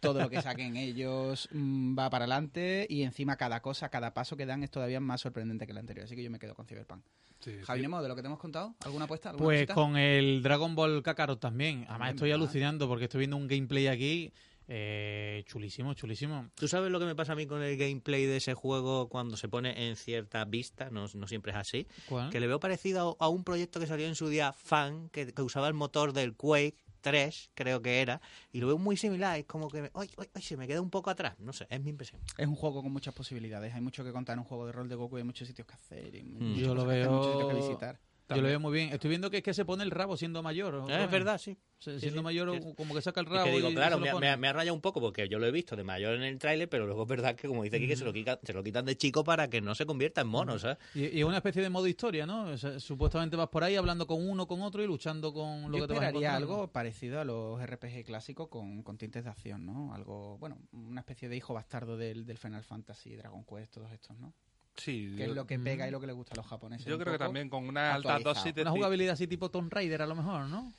Todo 0.00 0.20
lo 0.22 0.30
que 0.30 0.42
saquen 0.42 0.76
ellos 0.76 1.48
mm, 1.52 1.98
va 1.98 2.10
para 2.10 2.24
adelante 2.24 2.86
y 2.88 3.02
encima 3.02 3.36
cada 3.36 3.60
cosa, 3.62 3.88
cada 3.88 4.12
paso 4.14 4.36
que 4.36 4.46
dan 4.46 4.62
es 4.62 4.70
todavía 4.70 5.00
más 5.00 5.20
sorprendente 5.20 5.66
que 5.66 5.72
el 5.72 5.78
anterior. 5.78 6.04
Así 6.04 6.16
que 6.16 6.22
yo 6.22 6.30
me 6.30 6.38
quedo 6.38 6.54
con 6.54 6.66
Cyberpunk. 6.66 7.02
Sí. 7.40 7.52
Javi 7.62 7.82
Nemo, 7.82 8.02
de 8.02 8.08
lo 8.08 8.16
que 8.16 8.22
te 8.22 8.26
hemos 8.26 8.40
contado, 8.40 8.74
¿alguna 8.84 9.04
apuesta? 9.04 9.30
¿Alguna 9.30 9.44
Pues 9.44 9.58
cosita? 9.60 9.74
con 9.74 9.96
el 9.96 10.42
Dragon 10.42 10.74
Ball 10.74 11.02
Kakarot 11.04 11.38
también. 11.38 11.84
Además 11.88 12.10
estoy 12.14 12.30
¿verdad? 12.30 12.42
alucinando 12.42 12.88
porque 12.88 13.04
estoy 13.04 13.18
viendo 13.20 13.36
un 13.36 13.46
gameplay 13.46 13.86
aquí 13.86 14.32
eh, 14.70 15.44
chulísimo, 15.46 15.94
chulísimo. 15.94 16.50
¿Tú 16.54 16.68
sabes 16.68 16.90
lo 16.90 16.98
que 17.00 17.06
me 17.06 17.14
pasa 17.14 17.32
a 17.32 17.36
mí 17.36 17.46
con 17.46 17.62
el 17.62 17.76
gameplay 17.78 18.26
de 18.26 18.36
ese 18.36 18.52
juego 18.54 19.08
cuando 19.08 19.36
se 19.36 19.48
pone 19.48 19.88
en 19.88 19.96
cierta 19.96 20.44
vista? 20.44 20.90
No, 20.90 21.06
no 21.14 21.26
siempre 21.26 21.52
es 21.52 21.58
así. 21.58 21.86
¿Cuál? 22.06 22.28
Que 22.30 22.38
le 22.40 22.46
veo 22.48 22.60
parecido 22.60 23.16
a, 23.18 23.24
a 23.24 23.28
un 23.28 23.44
proyecto 23.44 23.80
que 23.80 23.86
salió 23.86 24.06
en 24.06 24.14
su 24.14 24.28
día, 24.28 24.52
Fan, 24.52 25.08
que, 25.08 25.32
que 25.32 25.42
usaba 25.42 25.68
el 25.68 25.74
motor 25.74 26.12
del 26.12 26.34
Quake 26.34 26.76
3, 27.08 27.50
creo 27.54 27.80
que 27.82 28.00
era, 28.02 28.20
y 28.52 28.60
lo 28.60 28.66
veo 28.68 28.78
muy 28.78 28.96
similar. 28.96 29.38
Es 29.38 29.46
como 29.46 29.68
que 29.68 29.82
me- 29.82 29.90
ay, 29.94 30.08
ay, 30.18 30.28
ay, 30.34 30.42
se 30.42 30.56
me 30.56 30.66
queda 30.66 30.80
un 30.80 30.90
poco 30.90 31.10
atrás. 31.10 31.34
No 31.38 31.52
sé, 31.52 31.66
es 31.70 31.80
mi 31.82 31.90
impresión. 31.90 32.20
Es 32.36 32.46
un 32.46 32.54
juego 32.54 32.82
con 32.82 32.92
muchas 32.92 33.14
posibilidades. 33.14 33.74
Hay 33.74 33.80
mucho 33.80 34.04
que 34.04 34.12
contar 34.12 34.34
en 34.34 34.40
un 34.40 34.44
juego 34.44 34.66
de 34.66 34.72
rol 34.72 34.88
de 34.88 34.94
Goku 34.94 35.16
y 35.16 35.20
hay 35.20 35.24
muchos 35.24 35.48
sitios 35.48 35.66
que 35.66 35.74
hacer. 35.74 36.14
Y 36.14 36.22
muchas 36.22 36.48
Mm. 36.48 36.54
Yo 36.54 36.74
lo 36.74 36.82
cosas 36.82 36.94
que 36.94 37.00
hacer, 37.00 37.10
muchos 37.10 37.26
veo- 37.26 37.32
sitios 37.32 37.48
que 37.50 37.56
visitar. 37.68 38.00
Yo 38.36 38.42
lo 38.42 38.48
veo 38.48 38.60
muy 38.60 38.72
bien. 38.72 38.92
Estoy 38.92 39.08
viendo 39.08 39.30
que 39.30 39.38
es 39.38 39.42
que 39.42 39.54
se 39.54 39.64
pone 39.64 39.82
el 39.84 39.90
rabo 39.90 40.16
siendo 40.16 40.42
mayor. 40.42 40.84
Eh, 40.90 41.04
es 41.04 41.10
verdad, 41.10 41.38
sí. 41.38 41.56
Se- 41.78 41.94
Sí, 41.94 42.00
Siendo 42.00 42.20
sí. 42.20 42.24
mayor, 42.24 42.48
Es- 42.56 42.74
como 42.74 42.92
que 42.94 43.00
saca 43.00 43.20
el 43.20 43.26
Es 43.26 43.32
rabo. 43.32 43.44
que 43.46 43.52
digo, 43.52 43.70
y 43.70 43.74
claro, 43.74 43.94
se 43.96 44.00
lo 44.00 44.06
me, 44.06 44.12
pone. 44.12 44.30
me- 44.30 44.36
me 44.36 44.48
ha 44.48 44.52
rayado 44.52 44.74
un 44.74 44.80
poco 44.80 45.00
porque 45.00 45.28
yo 45.28 45.38
lo 45.38 45.46
he 45.46 45.52
visto 45.52 45.76
de 45.76 45.84
mayor 45.84 46.14
en 46.14 46.22
el 46.24 46.36
tráiler, 46.38 46.68
pero 46.68 46.86
luego 46.86 47.02
es 47.04 47.08
verdad 47.08 47.36
que, 47.36 47.46
como 47.48 47.62
dice 47.62 47.76
aquí, 47.76 47.86
que 47.86 47.94
se 47.96 48.04
lo, 48.04 48.12
quitan, 48.12 48.38
se 48.42 48.52
lo 48.52 48.62
quitan 48.64 48.84
de 48.84 48.96
chico 48.96 49.22
para 49.24 49.48
que 49.48 49.60
no 49.60 49.74
se 49.76 49.86
convierta 49.86 50.20
en 50.22 50.26
mono, 50.26 50.58
¿sabes? 50.58 50.76
Y, 50.94 51.04
y 51.06 51.20
es 51.20 51.24
una 51.24 51.36
especie 51.36 51.62
de 51.62 51.70
modo 51.70 51.86
historia, 51.86 52.26
¿no? 52.26 52.42
O 52.50 52.56
sea, 52.58 52.80
supuestamente 52.80 53.36
vas 53.36 53.48
por 53.48 53.62
ahí 53.64 53.76
hablando 53.76 54.06
con 54.08 54.28
uno, 54.28 54.46
con 54.48 54.60
otro 54.62 54.82
y 54.82 54.86
luchando 54.88 55.32
con 55.32 55.70
lo 55.70 55.78
Yo 55.78 55.86
que 55.86 55.94
te 55.94 56.00
vas 56.00 56.08
encontrando. 56.08 56.36
algo 56.36 56.72
parecido 56.72 57.20
a 57.20 57.24
los 57.24 57.62
RPG 57.62 58.04
clásicos 58.04 58.48
con, 58.48 58.82
con 58.82 58.98
tintes 58.98 59.22
de 59.24 59.30
acción, 59.30 59.64
¿no? 59.64 59.94
Algo, 59.94 60.36
bueno, 60.38 60.58
una 60.72 61.00
especie 61.00 61.28
de 61.28 61.36
hijo 61.36 61.54
bastardo 61.54 61.96
del, 61.96 62.26
del 62.26 62.38
Final 62.38 62.64
Fantasy, 62.64 63.14
Dragon 63.14 63.44
Quest, 63.44 63.72
todos 63.74 63.92
estos, 63.92 64.18
¿no? 64.18 64.34
Sí, 64.78 65.12
Que 65.16 65.24
yo, 65.24 65.30
es 65.30 65.36
lo 65.36 65.46
que 65.46 65.58
pega 65.58 65.88
y 65.88 65.90
lo 65.90 66.00
que 66.00 66.06
le 66.06 66.12
gusta 66.12 66.34
a 66.34 66.36
los 66.36 66.46
japoneses. 66.46 66.86
yo 66.86 66.98
creo 66.98 67.12
que 67.12 67.18
también 67.18 67.48
con 67.48 67.66
una 67.66 67.94
alta 67.94 68.18
dosis 68.20 68.54
de... 68.54 68.62
Una 68.62 68.70
jugabilidad 68.70 69.14
así 69.14 69.26
tipo 69.26 69.50
Tomb 69.50 69.72
Raider 69.72 70.02
a 70.02 70.06
lo 70.06 70.14
mejor, 70.14 70.46
¿no? 70.46 70.72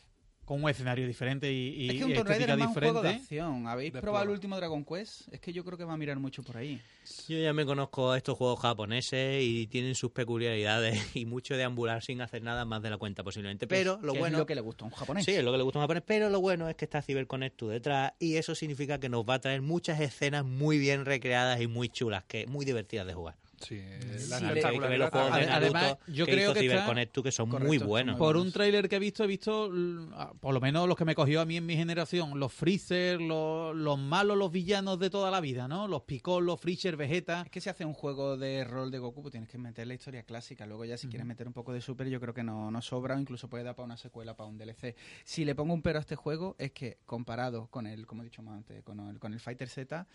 Con 0.45 0.63
un 0.63 0.69
escenario 0.69 1.05
diferente 1.05 1.51
y, 1.53 1.75
y 1.75 1.89
Es 1.89 1.95
que 1.97 2.05
un 2.05 2.13
Tomb 2.15 2.27
Raider 2.27 2.49
es 2.49 2.57
más 2.57 2.67
un 2.69 2.73
juego 2.73 3.01
de 3.03 3.09
acción. 3.09 3.67
¿Habéis 3.67 3.93
De 3.93 4.01
probado 4.01 4.23
el 4.23 4.31
último 4.31 4.55
Dragon 4.55 4.83
Quest? 4.83 5.31
Es 5.31 5.39
que 5.39 5.53
yo 5.53 5.63
creo 5.63 5.77
que 5.77 5.83
va 5.83 5.93
a 5.93 5.97
mirar 5.97 6.17
mucho 6.17 6.41
por 6.41 6.57
ahí. 6.57 6.81
Yo 7.27 7.37
ya 7.37 7.53
me 7.53 7.67
conozco 7.67 8.11
a 8.11 8.17
estos 8.17 8.35
juegos 8.35 8.59
japoneses 8.59 9.43
y 9.43 9.67
tienen 9.67 9.93
sus 9.93 10.09
peculiaridades 10.09 10.97
y 11.15 11.25
mucho 11.25 11.55
de 11.55 11.65
ambular 11.65 12.01
sin 12.01 12.21
hacer 12.21 12.41
nada 12.41 12.65
más 12.65 12.81
de 12.81 12.89
la 12.89 12.97
cuenta 12.97 13.23
posiblemente. 13.23 13.67
Pero 13.67 13.99
lo 14.01 14.13
bueno... 14.13 14.37
es 14.37 14.39
lo 14.39 14.45
que 14.47 14.55
le 14.55 14.61
gusta 14.61 14.85
a 14.85 14.87
un 14.87 14.93
japonés. 14.93 15.25
Sí, 15.25 15.33
es 15.33 15.43
lo 15.43 15.51
que 15.51 15.57
le 15.57 15.63
gusta 15.63 15.77
a 15.77 15.81
un 15.81 15.83
japonés, 15.83 16.03
pero 16.07 16.31
lo 16.31 16.41
bueno 16.41 16.67
es 16.67 16.75
que 16.75 16.85
está 16.85 17.03
CyberConnect 17.03 17.59
2 17.59 17.69
detrás 17.69 18.13
y 18.17 18.37
eso 18.37 18.55
significa 18.55 18.99
que 18.99 19.09
nos 19.09 19.25
va 19.25 19.35
a 19.35 19.39
traer 19.39 19.61
muchas 19.61 19.99
escenas 19.99 20.45
muy 20.45 20.79
bien 20.79 21.05
recreadas 21.05 21.61
y 21.61 21.67
muy 21.67 21.89
chulas, 21.89 22.23
que 22.23 22.47
muy 22.47 22.65
divertidas 22.65 23.05
de 23.05 23.13
jugar. 23.13 23.35
Sí, 23.61 23.81
la 24.29 24.39
los 24.39 24.63
juegos 24.63 24.89
de 24.89 24.97
Naruto 24.97 25.19
Además, 25.19 25.97
yo 26.07 26.25
creo 26.25 26.53
que 26.53 26.61
CyberConnect 26.61 27.11
tú, 27.11 27.23
que 27.23 27.31
son 27.31 27.49
muy 27.49 27.77
buenos. 27.77 28.17
Por 28.17 28.37
un 28.37 28.51
tráiler 28.51 28.87
que 28.87 28.95
he 28.95 28.99
visto, 28.99 29.23
he 29.23 29.27
visto, 29.27 29.69
mm, 29.71 30.13
ah, 30.13 30.33
por 30.39 30.53
lo 30.53 30.61
menos 30.61 30.87
los 30.87 30.97
que 30.97 31.05
me 31.05 31.15
cogió 31.15 31.41
a 31.41 31.45
mí 31.45 31.57
en 31.57 31.65
mi 31.65 31.75
generación, 31.75 32.39
los 32.39 32.53
Freezer, 32.53 33.19
los, 33.21 33.99
malos, 33.99 34.37
los 34.37 34.51
villanos 34.51 34.99
de 34.99 35.09
toda 35.09 35.29
la 35.29 35.41
vida, 35.41 35.67
¿no? 35.67 35.87
Los 35.87 36.03
Piccolo, 36.03 36.45
los 36.45 36.59
Freezer, 36.59 36.95
Vegeta. 36.95 37.43
Es 37.43 37.51
que 37.51 37.61
si 37.61 37.69
hace 37.69 37.85
un 37.85 37.93
juego 37.93 38.37
de 38.37 38.63
rol 38.63 38.91
de 38.91 38.99
Goku, 38.99 39.21
pues 39.21 39.31
tienes 39.31 39.49
que 39.49 39.57
meter 39.57 39.87
la 39.87 39.93
historia 39.93 40.23
clásica. 40.23 40.65
Luego 40.65 40.85
ya 40.85 40.97
si 40.97 41.07
quieres 41.07 41.27
meter 41.27 41.47
un 41.47 41.53
poco 41.53 41.73
de 41.73 41.81
Super, 41.81 42.07
yo 42.07 42.19
creo 42.19 42.33
que 42.33 42.43
no, 42.43 42.71
no 42.71 42.81
sobra 42.81 43.15
o 43.15 43.19
incluso 43.19 43.49
puede 43.49 43.63
dar 43.63 43.75
para 43.75 43.85
una 43.85 43.97
secuela, 43.97 44.35
para 44.35 44.49
un 44.49 44.57
DLC. 44.57 44.95
Si 45.23 45.43
le 45.45 45.55
pongo 45.55 45.73
un 45.73 45.81
pero 45.81 45.99
a 45.99 46.01
este 46.01 46.15
juego, 46.15 46.55
es 46.59 46.71
que 46.71 46.97
comparado 47.05 47.67
con 47.67 47.87
el, 47.87 48.05
como 48.05 48.21
he 48.21 48.25
dicho 48.25 48.41
más 48.41 48.55
antes, 48.55 48.83
con 48.83 48.99
el, 49.09 49.19
con 49.19 49.33
el 49.33 49.39
Fighter 49.39 49.67
Z, 49.67 50.07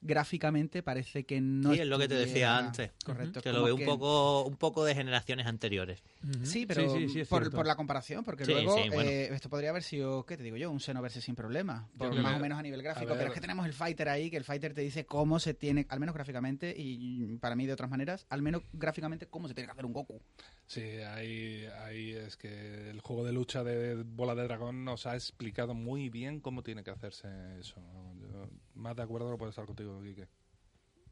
gráficamente 0.00 0.82
parece 0.82 1.24
que 1.24 1.40
no... 1.40 1.72
Sí, 1.72 1.80
es 1.80 1.86
lo 1.86 1.98
que 1.98 2.08
te 2.08 2.14
decía 2.14 2.56
antes 2.56 2.83
Correcto. 3.04 3.40
Que 3.42 3.52
lo 3.52 3.64
veo 3.64 3.74
un 3.74 3.84
poco 3.84 4.44
un 4.44 4.56
poco 4.56 4.84
de 4.84 4.94
generaciones 4.94 5.46
anteriores. 5.46 6.02
Sí, 6.42 6.66
pero 6.66 6.86
por, 7.28 7.66
la 7.66 7.76
comparación, 7.76 8.24
porque 8.24 8.44
luego 8.44 8.78
eh, 8.78 9.28
esto 9.32 9.48
podría 9.48 9.70
haber 9.70 9.82
sido, 9.82 10.24
¿qué 10.26 10.36
te 10.36 10.42
digo 10.42 10.56
yo? 10.56 10.70
Un 10.70 10.80
Xenoverse 10.80 11.20
sin 11.20 11.34
problema, 11.34 11.88
por 11.96 12.14
más 12.14 12.36
o 12.36 12.40
menos 12.40 12.58
a 12.58 12.62
nivel 12.62 12.82
gráfico. 12.82 13.14
Pero 13.14 13.28
es 13.28 13.34
que 13.34 13.40
tenemos 13.40 13.66
el 13.66 13.72
Fighter 13.72 14.08
ahí, 14.08 14.30
que 14.30 14.36
el 14.36 14.44
Fighter 14.44 14.74
te 14.74 14.80
dice 14.80 15.06
cómo 15.06 15.38
se 15.38 15.54
tiene, 15.54 15.86
al 15.88 16.00
menos 16.00 16.14
gráficamente, 16.14 16.74
y 16.76 17.36
para 17.38 17.56
mí 17.56 17.66
de 17.66 17.72
otras 17.72 17.90
maneras, 17.90 18.26
al 18.30 18.42
menos 18.42 18.62
gráficamente, 18.72 19.26
cómo 19.26 19.48
se 19.48 19.54
tiene 19.54 19.66
que 19.66 19.72
hacer 19.72 19.86
un 19.86 19.92
Goku. 19.92 20.20
Sí, 20.66 20.80
ahí, 20.80 21.66
ahí 21.84 22.12
es 22.12 22.36
que 22.36 22.90
el 22.90 23.00
juego 23.00 23.24
de 23.24 23.32
lucha 23.32 23.64
de 23.64 24.02
Bola 24.02 24.34
de 24.34 24.44
Dragón 24.44 24.84
nos 24.84 25.06
ha 25.06 25.14
explicado 25.14 25.74
muy 25.74 26.08
bien 26.08 26.40
cómo 26.40 26.62
tiene 26.62 26.82
que 26.82 26.90
hacerse 26.90 27.28
eso. 27.58 27.80
Yo, 28.20 28.48
más 28.74 28.96
de 28.96 29.02
acuerdo 29.02 29.30
lo 29.30 29.38
puedo 29.38 29.50
estar 29.50 29.66
contigo, 29.66 30.02
Quique. 30.02 30.28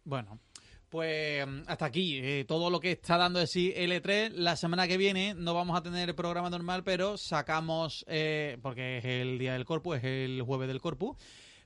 Bueno, 0.05 0.41
pues 0.93 1.47
mm, 1.47 1.63
hasta 1.67 1.87
aquí. 1.87 2.19
eh, 2.23 2.45
todo 2.47 2.69
lo 2.69 2.79
que 2.79 2.93
está 2.93 3.17
dando 3.17 3.41
de 3.41 3.47
sí 3.47 3.73
L3. 3.75 4.33
La 4.35 4.57
semana 4.57 4.87
que 4.87 4.99
viene 4.99 5.35
no 5.35 5.55
vamos 5.55 5.77
a 5.77 5.83
tener 5.83 6.15
programa 6.15 6.51
normal, 6.51 6.85
pero 6.85 7.17
sacamos, 7.17 8.05
eh, 8.09 8.59
porque 8.61 8.99
es 8.99 9.05
el 9.07 9.39
día 9.39 9.55
del 9.55 9.65
Corpus, 9.65 9.97
es 9.97 10.05
el 10.05 10.43
jueves 10.43 10.69
del 10.69 10.83
Corpus. 10.83 11.17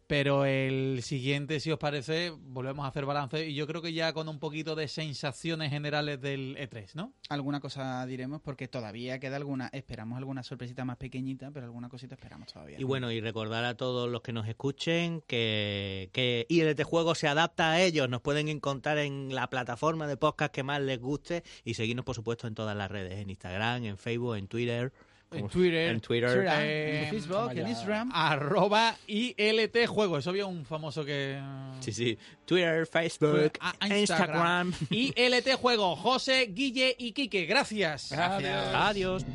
Pero 0.07 0.45
el 0.45 1.03
siguiente, 1.03 1.59
si 1.59 1.73
os 1.73 1.79
parece, 1.79 2.31
volvemos 2.31 2.85
a 2.85 2.89
hacer 2.89 3.07
balance 3.07 3.49
y 3.49 3.55
yo 3.55 3.67
creo 3.67 3.83
que 3.83 3.93
ya 3.93 4.13
con 4.13 4.29
un 4.29 4.39
poquito 4.39 4.77
de 4.77 4.87
sensaciones 4.87 5.71
generales 5.71 6.21
del 6.21 6.57
E3, 6.57 6.95
¿no? 6.95 7.13
Alguna 7.29 7.61
cosa 7.61 8.07
diremos, 8.07 8.41
porque 8.41 8.69
todavía 8.69 9.19
queda 9.19 9.37
alguna, 9.37 9.69
esperamos 9.73 10.19
alguna 10.19 10.45
sorpresita 10.45 10.85
más 10.85 10.97
pequeñita, 10.97 11.51
pero 11.51 11.67
alguna 11.67 11.89
cosita 11.89 12.15
esperamos 12.15 12.53
todavía. 12.53 12.79
Y 12.79 12.85
bueno, 12.85 13.11
y 13.11 13.21
recordar 13.21 13.65
a 13.65 13.77
todos 13.77 14.09
los 14.09 14.23
que 14.23 14.33
nos 14.33 14.47
escuchen 14.47 15.23
que, 15.27 16.11
que 16.13 16.47
ILT 16.49 16.83
Juego 16.85 17.17
se 17.17 17.27
adapta 17.27 17.73
a 17.73 17.83
ellos. 17.83 18.09
Nos 18.09 18.21
pueden 18.21 18.49
encontrar 18.49 18.99
en 18.99 19.35
la 19.35 19.51
plataforma 19.51 20.07
de 20.07 20.17
podcast 20.17 20.55
que 20.55 20.63
más 20.63 20.81
les 20.81 21.01
guste 21.01 21.43
y 21.65 21.75
seguirnos, 21.75 22.05
por 22.05 22.15
supuesto, 22.15 22.47
en 22.47 22.55
todas 22.55 22.77
las 22.77 22.91
redes: 22.91 23.19
en 23.19 23.31
Instagram, 23.31 23.85
en 23.85 23.99
Facebook, 23.99 24.37
en 24.37 24.47
Twitter. 24.47 24.93
En 25.33 25.49
Twitter. 25.49 25.91
En 25.91 26.01
Twitter. 26.01 26.29
Instagram, 26.31 26.61
eh, 26.63 27.03
en 27.05 27.11
Facebook, 27.11 27.51
en. 27.53 27.69
Instagram. 27.69 28.11
Arroba 28.15 28.97
ILT 29.09 29.87
Juego. 29.87 30.19
Eso 30.19 30.31
había 30.31 30.47
un 30.47 30.65
famoso 30.65 31.05
que... 31.05 31.39
Sí, 31.81 31.93
sí. 31.93 32.17
Twitter, 32.45 32.87
Facebook, 32.87 33.53
A- 33.61 33.75
a 33.81 33.99
Instagram. 33.99 34.73
ILT 34.91 35.55
Juego. 35.61 35.97
José, 35.97 36.47
Guille 36.53 36.95
y 36.99 37.13
Quique. 37.13 37.45
Gracias. 37.47 38.13
Adiós. 38.13 38.67
Adiós. 38.75 39.27